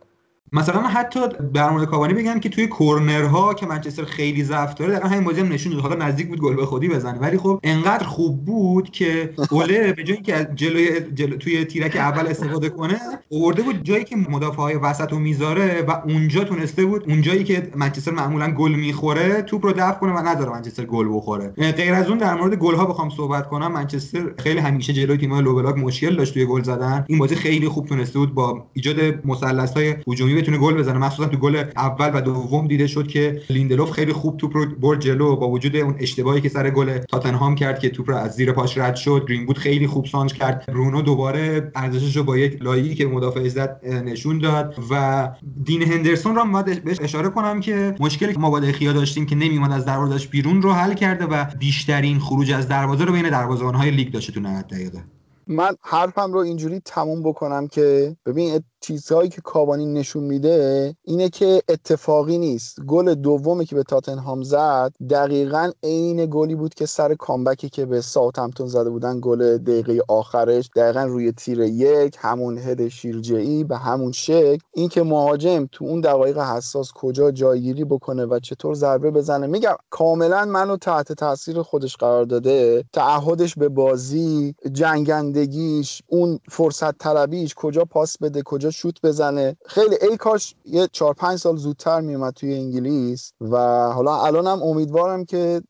[0.53, 1.19] مثلا من حتی
[1.53, 5.41] در مورد کاوانی بگم که توی کورنرها که منچستر خیلی ضعف داره در همین بازی
[5.41, 7.19] هم نشون داد حالا نزدیک بود گل به خودی بزنه.
[7.19, 12.27] ولی خب انقدر خوب بود که گله به جایی که جلوی جلو توی تیرک اول
[12.27, 12.99] استفاده کنه
[13.31, 17.71] آورده بود جایی که مدافع های وسط رو می‌ذاره و اونجا تونسته بود اونجایی که
[17.75, 21.53] منچستر معمولا گل می‌خوره توپ رو دفع کنه و نذاره منچستر گل بخوره.
[21.57, 23.71] غیر از اون در مورد گل ها بخوام صحبت کنم.
[23.71, 27.05] منچستر خیلی همیشه جلوی تیم low مشکل داشت توی گل زدن.
[27.07, 30.97] این بازی خیلی خوب تونسته بود با ایجاد مثلث های هجومی بتونه گل بزنه.
[30.97, 34.99] مخصوصا تو گل اول و دوم دیده شد که لیندلوف خیلی خوب توپ رو برد
[34.99, 35.35] جلو.
[35.35, 38.77] با وجود اون اشتباهی که سر گل تاتنهام کرد که توپ رو از زیر پاش
[38.77, 40.65] رد شد گرین خیلی خوب سانچ کرد.
[40.67, 45.29] برونو دوباره ارزشش رو با یک لایی که مدافع زد نشون داد و
[45.63, 49.35] دین هندرسون رو باید بهش اشاره کنم که مشکلی که ما با دخیا داشتیم که
[49.35, 53.91] نمیومد از دروازش بیرون رو حل کرده و بیشترین خروج از دروازه رو بین دروازه‌بان‌های
[53.91, 55.03] لیگ داشته تو 90 دقیقه.
[55.47, 61.61] من حرفم رو اینجوری تموم بکنم که ببین چیزهایی که کاوانی نشون میده اینه که
[61.69, 62.81] اتفاقی نیست.
[62.87, 68.01] گل دومی که به تاتنهام زد دقیقا عین گلی بود که سر کامبکی که به
[68.01, 74.11] ساوثهمپتون زده بودن گل دقیقه آخرش دقیقا روی تیر یک همون هد شیرجهی به همون
[74.11, 79.75] شکل اینکه مهاجم تو اون دقایق حساس کجا جایگیری بکنه و چطور ضربه بزنه میگم
[79.89, 82.83] کاملا منو تحت تاثیر خودش قرار داده.
[82.93, 89.57] تعهدش به بازی جنگندگیش اون فرصت طلبیش کجا پاس بده کجا شوت بزنه.
[89.65, 93.57] خیلی ای کاش یه چهار پنج سال زودتر میومد توی انگلیس و
[93.91, 95.61] حالا الانم امیدوارم که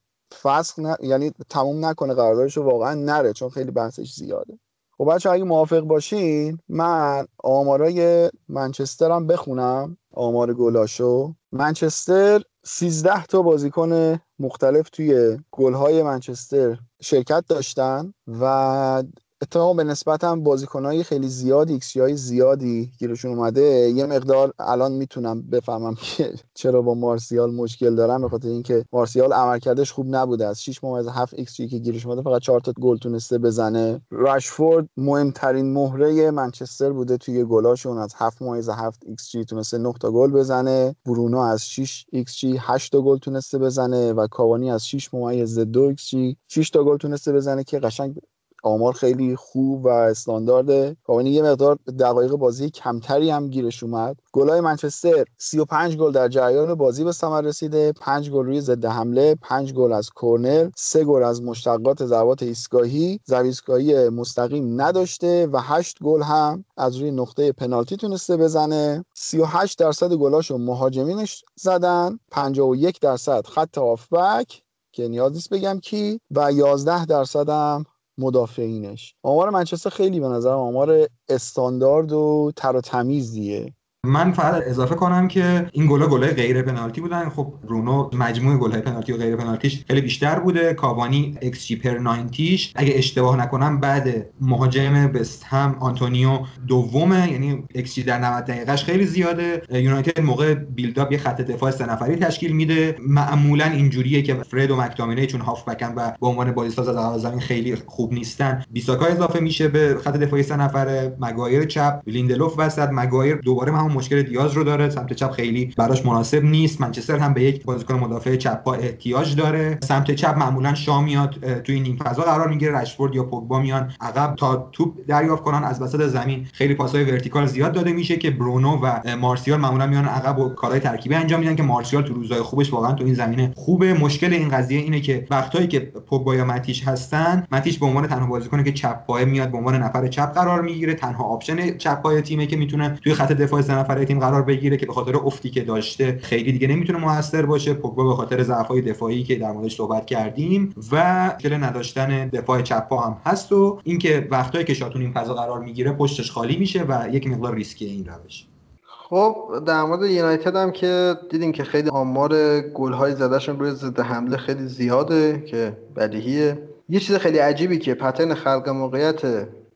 [0.41, 4.59] فصل یعنی تموم نکنه قراردادش رو واقعا نره چون خیلی بحثش زیاده.
[4.97, 11.33] خب بچه اگه موافق باشین من آمارای منچسترم بخونم آمار گلاشو.
[11.51, 19.03] منچستر 13 تا بازیکن مختلف توی گلهای منچستر شرکت داشتن و
[19.43, 23.61] اتفاقا به نسبت هم بازیکنهای خیلی زیادی ایکسی های زیادی گیرشون اومده.
[23.95, 29.33] یه مقدار الان می‌تونم بفهمم که چرا با مارسیال مشکل دارم به خاطر اینکه مارسیال
[29.33, 30.47] عملکردش خوب نبوده.
[30.47, 34.01] از 6 ممیز 7 ایکس که گیرش اومده فقط 4 تا گل تونسته بزنه.
[34.11, 37.97] راشفورد مهمترین مهره منچستر بوده توی گلاشون.
[37.97, 40.95] از 7 ممیز 7 ایکس تونسته 9 تا گل بزنه.
[41.05, 45.59] برونو از 6 ایکس جی 8 تا گل تونسته بزنه و کاوانی از 6 ممیز
[45.59, 48.15] 2 ایکس جی 6 تا گل تونسته بزنه که قشنگ
[48.63, 50.97] آمار خیلی خوب و استاندارده.
[51.03, 54.15] کاوانی یه مقدار دقایق بازی کمتری هم گیرش اومد.
[54.33, 57.91] گلای منچستر 35 گل در جریان بازی به ثمر رسیده.
[57.91, 63.19] 5 گل روی ضد حمله 5 گل از کرنر 3 گل از مشتقات ضربات ایستگاهی.
[63.27, 69.05] ضربه مستقیم نداشته و 8 گل هم از روی نقطه پنالتی تونسته بزنه.
[69.15, 72.19] 38 درصد گلاشو مهاجمینش زدن.
[72.31, 77.85] 51 درصد خط آفبک که نیاز نیست بگم کی و 11 درصد هم
[78.17, 79.15] مدافعینش.
[79.23, 83.73] آمار منچستر خیلی به نظر آمار استاندارد و تر و تمیزیه
[84.05, 87.29] من فقط اضافه کنم که این گلا گلای غیر پنالتی بودن.
[87.29, 90.73] خب برونو مجموع گلای پنالتی و غیر پنالتیش خیلی بیشتر بوده.
[90.73, 92.35] کاوانی xG per 90
[92.75, 97.31] اگه اشتباه نکنم بعد مهاجم وستهم آنتونیو دومه.
[97.31, 99.61] یعنی ایکس در 90 دقیقهش خیلی زیاده.
[99.71, 102.95] یونایتد موقع build-up یه خط دفاع سه نفری تشکیل میده.
[103.07, 107.39] معمولا اینجوریه که فرد و مکتامینی چون هاف بکن و به عنوان بازیساز از زمین
[107.39, 111.17] خیلی خوب نیستن بیساکا اضافه میشه به خط دفاعی سه نفره.
[111.19, 116.05] مگوایر چپ لیندلوف وسط مگوایر دوباره همون مشکل دیاز رو داره سمت چپ خیلی براش
[116.05, 116.81] مناسب نیست.
[116.81, 119.77] منچستر هم به یک بازیکن مدافع چپ پا احتیاج داره.
[119.83, 122.79] سمت چپ معمولا شاو میاد توی نیم فضا قرار می‌گیره.
[122.79, 125.63] رشفورد یا پوگبا میان عقب تا توپ دریافت کنن.
[125.63, 130.05] از وسط زمین خیلی پاسهای vertical زیاد داده میشه که برونو و مارسیال معمولا میان
[130.05, 133.51] عقب و کارهای ترکیبی انجام میدن که مارسیال تو روزهای خوبش واقعا تو این زمینه
[133.55, 133.93] خوبه.
[133.93, 138.27] مشکل این قضیه اینه که وقتایی که پوگبا یا ماتیش هستن ماتیش به عنوان تنها
[138.27, 140.93] بازیکنی که چپ پای میاد به عنوان نفر چپ قرار می‌گیره.
[140.93, 144.85] تنها option چپ پای تیمه که می‌تونه توی خط دفاع نفره تیم قرار بگیره که
[144.85, 147.73] به خاطر افتی که داشته خیلی دیگه نمی‌تونه موثر باشه.
[147.73, 152.93] پوگبا به خاطر ضعف‌های دفاعی که در موردش صحبت کردیم و مشکل نداشتن دفاع چپ
[152.93, 156.83] هم هست و اینکه وقتایی که شاو تو نیم فضا قرار می‌گیره پشتش خالی میشه
[156.83, 158.45] و یک مقدار ریسکی این روش.
[158.87, 159.35] خب
[159.65, 164.67] در مورد یونایتد هم که دیدیم که خیلی آمار گل‌های زدهشون روی ضد حمله خیلی
[164.67, 166.57] زیاده که بدیهیه.
[166.89, 169.21] یه چیز خیلی عجیبی که pattern خلق موقعیت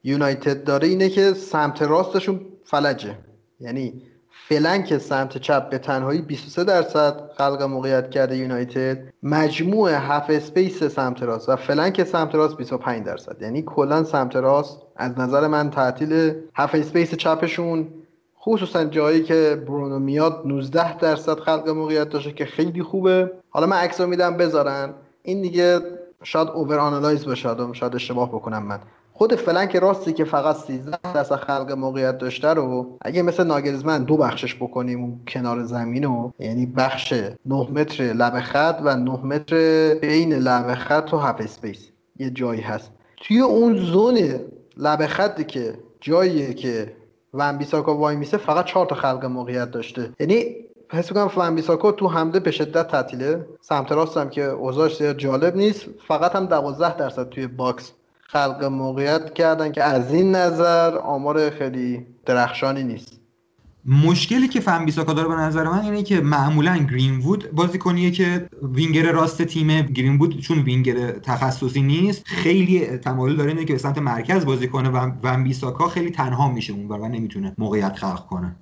[0.03, 3.15] یونایتد داره اینه که سمت راستشون فلجه.
[3.59, 4.01] یعنی
[4.47, 11.49] flank سمت چپ به تنهایی 23 درصد خلق موقعیت کرده یونایتد مجموع half-space سمت راست
[11.49, 13.41] و flank سمت راست 25 درصد.
[13.41, 17.87] یعنی کلا سمت راست از نظر من تعطیل half-space چپشون
[18.39, 23.31] خصوصا جایی که برونو میاد 19 درصد خلق موقعیت داشته که خیلی خوبه.
[23.49, 24.93] حالا من عکسو میدم بذارن.
[25.23, 25.79] این دیگه
[26.23, 28.79] شاید over-analyze بشه شاید اشتباه بکنم من.
[29.17, 34.17] خود flank راستی که فقط 13 درصد خلق موقعیت داشته رو اگه مثل ناگلزمن دو
[34.17, 37.13] بخشش بکنیم اون کنار زمین رو یعنی بخش
[37.45, 39.55] 9 متر لب خط و 9 متر
[39.93, 41.87] بین لب خط و half-space
[42.19, 42.91] یه جایی هست.
[43.17, 44.19] توی اون zone
[44.77, 46.93] لب خطی که جاییه که
[47.33, 50.09] ون بیساکا وایمیسه فقط 4 تا خلق موقعیت داشته.
[50.19, 50.55] یعنی
[50.91, 53.45] حس کنم ون بیساکا تو حمله به شدت تعطیله.
[53.61, 57.91] سمت راستم که اوضاعش زیاد جالب نیست فقط هم 12 درصد توی box
[58.29, 63.19] خلق موقعیت کردن که از این نظر آمار خیلی درخشانی نیست.
[63.85, 68.49] مشکلی که ون بیساکا داره به نظر من اینه که معمولا گرین وود بازیکنیه که
[68.73, 73.79] وینگر راست تیم گرین وود چون وینگر تخصصی نیست خیلی تمایل داره اینه که به
[73.79, 78.25] سمت مرکز بازی کنه و ون بیساکا خیلی تنها میشه اون و نمی‌تونه موقعیت خلق
[78.25, 78.55] کنه.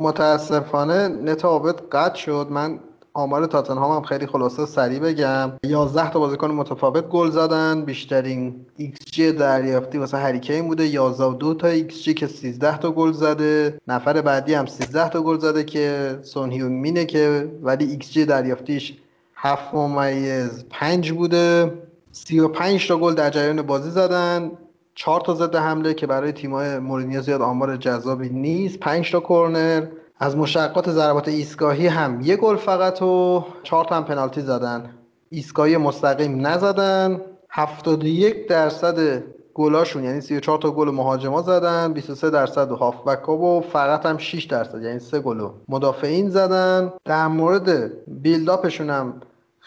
[0.00, 1.44] متاسفانه نت
[1.92, 2.48] قطع شد.
[2.50, 2.80] من
[3.18, 5.52] آمار تاتنهام هم خیلی خلاصه سریع بگم.
[5.64, 7.84] 11 تا بازیکن متفاوت گل زدن.
[7.84, 10.86] بیشترین XG دریافتی واسه هری کین بوده.
[10.86, 13.78] 11 و 2 تا XG که 13 تا گل زده.
[13.88, 18.96] نفر بعدی هم 13 تا گل زده که سون مینه که ولی XG دریافتیش
[19.34, 21.72] 7 ممیز 5 بوده.
[22.12, 24.50] 35 تا گل در جریان بازی زدن.
[24.94, 28.78] 4 تا ضد حمله که برای تیم‌های مورینیو زیاد آمار جذابی نیست.
[28.78, 29.86] 5 تا کرنر
[30.20, 34.90] از مشتقات ضربات ایستگاهی هم یه گل فقط و چهار تا هم پنالتی زدن.
[35.30, 37.20] ایستگاهی مستقیم نزدن.
[37.50, 39.22] 71 درصد
[39.54, 44.82] گلاشون یعنی 34 تا گل مهاجما زدن 23 درصد هافبک و فقط هم 6 درصد
[44.82, 46.92] یعنی 3 گل مدافعین زدن.
[47.04, 49.14] در مورد buildup شون هم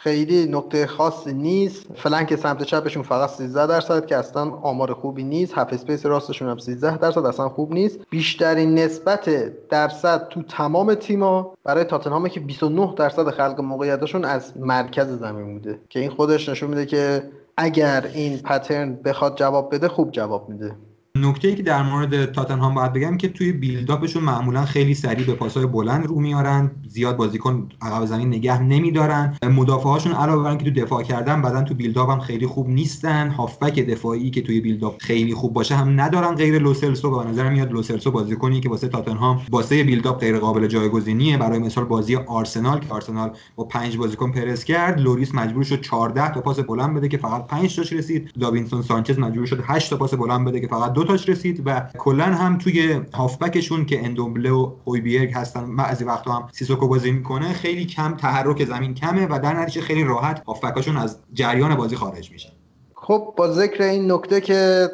[0.04, 1.86] خیلی نقطه خاصی نیست.
[1.96, 5.58] flank سمت چپشون فقط 13 درصد که اصلا آمار خوبی نیست.
[5.58, 8.00] half space راستشون هم 13 درصد اصلا خوب نیست.
[8.10, 9.30] بیشترین نسبت
[9.70, 15.80] درصد تو تمام تیما برای تاتنهامه که 29 درصد خلق موقعیتشون از مرکز زمین بوده.
[15.90, 17.24] که این خودش نشون میده که
[17.58, 20.76] اگر این pattern بخواد جواب بده خوب جواب میده.
[21.16, 25.26] نکته ای که در مورد تاتنهام باید بگم که توی buildup شون معمولا خیلی سریع
[25.26, 29.38] به پاسهای بلند رو میارن زیاد بازیکن عقب زمین نگه نمیدارن.
[29.44, 33.30] مدافعهاشون علاوه بر اینکه تو دفاع کردن بدن تو buildup هم خیلی خوب نیستن.
[33.30, 37.72] هافبک دفاعی که توی buildup خیلی خوب باشه هم ندارن غیر لوسلسو به نظر میاد
[37.72, 41.38] لوسلسو بازیکنی که واسه تاتنهام واسه buildup غیر قابل جایگزینیه.
[41.38, 46.34] برای مثال بازی آرسنال که آرسنال با پنج بازیکن پرس کرد لوریس مجبور شد 14
[46.34, 48.32] تا پاس بلند بده که فقط 5 تاش رسید.
[48.40, 51.82] داوینسون سانچز مجبور شد 8 تا پاس بلند بده که فقط دو تاش رسید و
[51.98, 57.54] کلا هم توی هافبکشون که اندومبله و هویبیرگ هستن بعضی وقتا هم سیسوکو بازی می‌کنه
[57.54, 62.32] خیلی کم تحرک زمین کمه و در نتیجه خیلی راحت هافبکاشون از جریان بازی خارج
[62.32, 62.50] میشن.
[62.96, 64.90] خب با ذکر این نکته که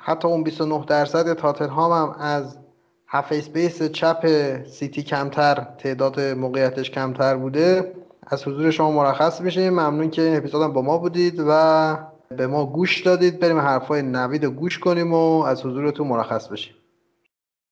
[0.00, 2.58] حتی اون 29 درصد تاتنهام هم از
[3.08, 4.26] half space چپ
[4.66, 7.92] سیتی کمتر تعداد موقعیتش کمتر بوده
[8.26, 9.70] از حضور شما مرخص میشیم.
[9.70, 13.40] ممنون که این اپیزود با ما بودید و به ما گوش دادید.
[13.40, 16.74] بریم حرفای نوید گوش کنیم و از حضورتون مرخص بشیم.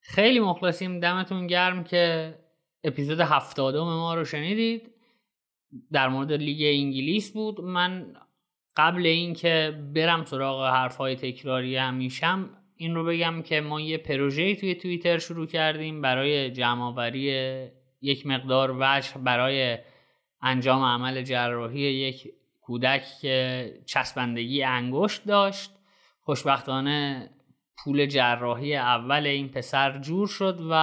[0.00, 1.00] خیلی مخلصیم.
[1.00, 2.34] دمتون گرم که
[2.84, 4.90] اپیزود هفتادم ما رو شنیدید.
[5.92, 7.60] در مورد لیگ انگلیس بود.
[7.60, 8.16] من
[8.76, 14.74] قبل اینکه برم سراغ حرفهای تکراری همیشم این رو بگم که ما یه پروژه توی
[14.74, 17.32] توییتر شروع کردیم برای جمعآوری
[18.00, 19.78] یک مقدار وجه برای
[20.42, 22.32] انجام عمل جراحی یک
[22.70, 23.04] کودک
[23.86, 25.70] چسبندگی انگشت داشت
[26.20, 27.30] خوشبختانه
[27.78, 30.74] پول جراحی اول این پسر جور شد و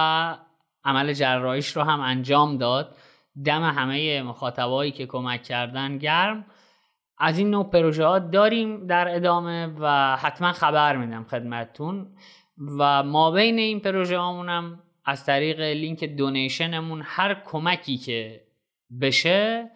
[0.84, 2.96] عمل جراحیش رو هم انجام داد.
[3.44, 6.46] دم همه مخاطبایی که کمک کردن گرم.
[7.18, 12.16] از این نوع پروژه ها داریم در ادامه و حتما خبر میدم خدمتتون.
[12.78, 18.44] و ما بین این پروژه هامونم از طریق لینک دونیشنمون هر کمکی که
[19.00, 19.70] بشه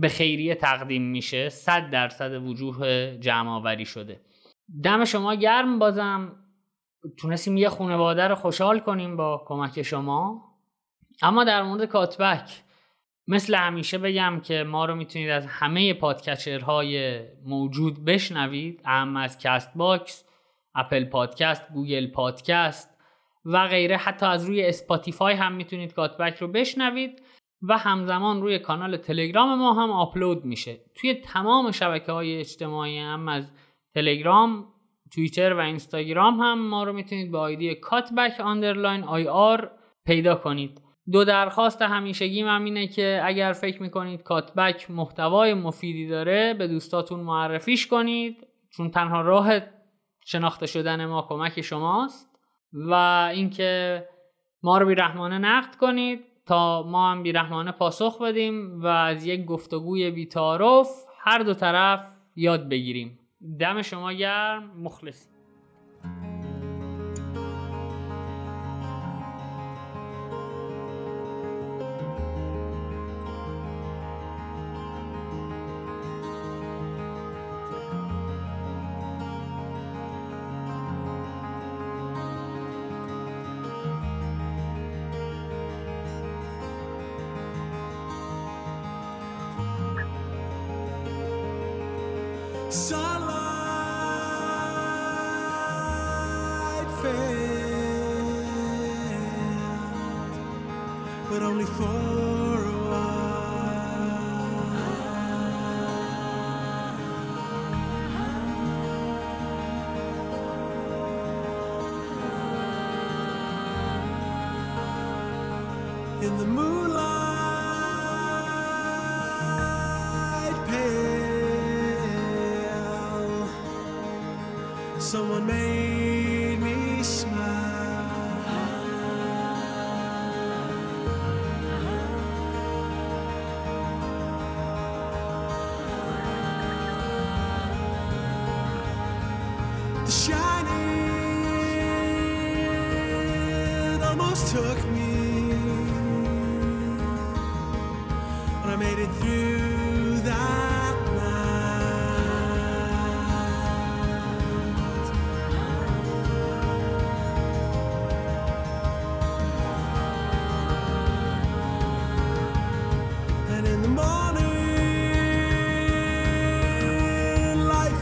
[0.00, 4.20] به خیریه تقدیم میشه صد درصد وجوه جمع آوری شده.
[4.84, 6.36] دم شما گرم بازم.
[7.18, 10.44] تونستیم یه خانواده رو خوشحال کنیم با کمک شما.
[11.22, 12.50] اما در مورد Cutback
[13.28, 18.80] مثل همیشه بگم که ما رو می‌تونید از همه podcatcher های موجود بشنوید.
[18.84, 20.24] اعم از Castbox
[20.74, 22.98] Apple Podcast Google Podcast
[23.44, 23.96] و غیره.
[23.96, 27.22] حتی از روی Spotify هم می‌تونید Cutback رو بشنوید.
[27.62, 30.80] و همزمان روی کانال تلگرام ما هم آپلود میشه.
[30.94, 33.52] توی تمام شبکه های اجتماعی هم از
[33.94, 34.66] تلگرام
[35.14, 39.70] توییتر و اینستاگرام هم ما رو می‌تونید با ID Cutback underline IR
[40.06, 40.80] پیدا کنید.
[41.12, 47.20] دو درخواست همیشگی هم اینه که اگر فکر می‌کنید Cutback محتوای مفیدی داره به دوستاتون
[47.20, 49.60] معرفیش کنید چون تنها راه
[50.24, 52.28] شناخته شدن ما کمک شماست.
[52.72, 52.94] و
[53.32, 54.04] اینکه
[54.62, 56.24] ما رو بیرحمانه نقد کنید.
[56.48, 60.88] تا ما هم بیرحمانه پاسخ بدیم و از یک گفتگوی بیتارف
[61.18, 63.18] هر دو طرف یاد بگیریم.
[63.58, 65.26] دم شما گرم مخلص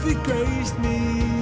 [0.07, 1.36] You graced me.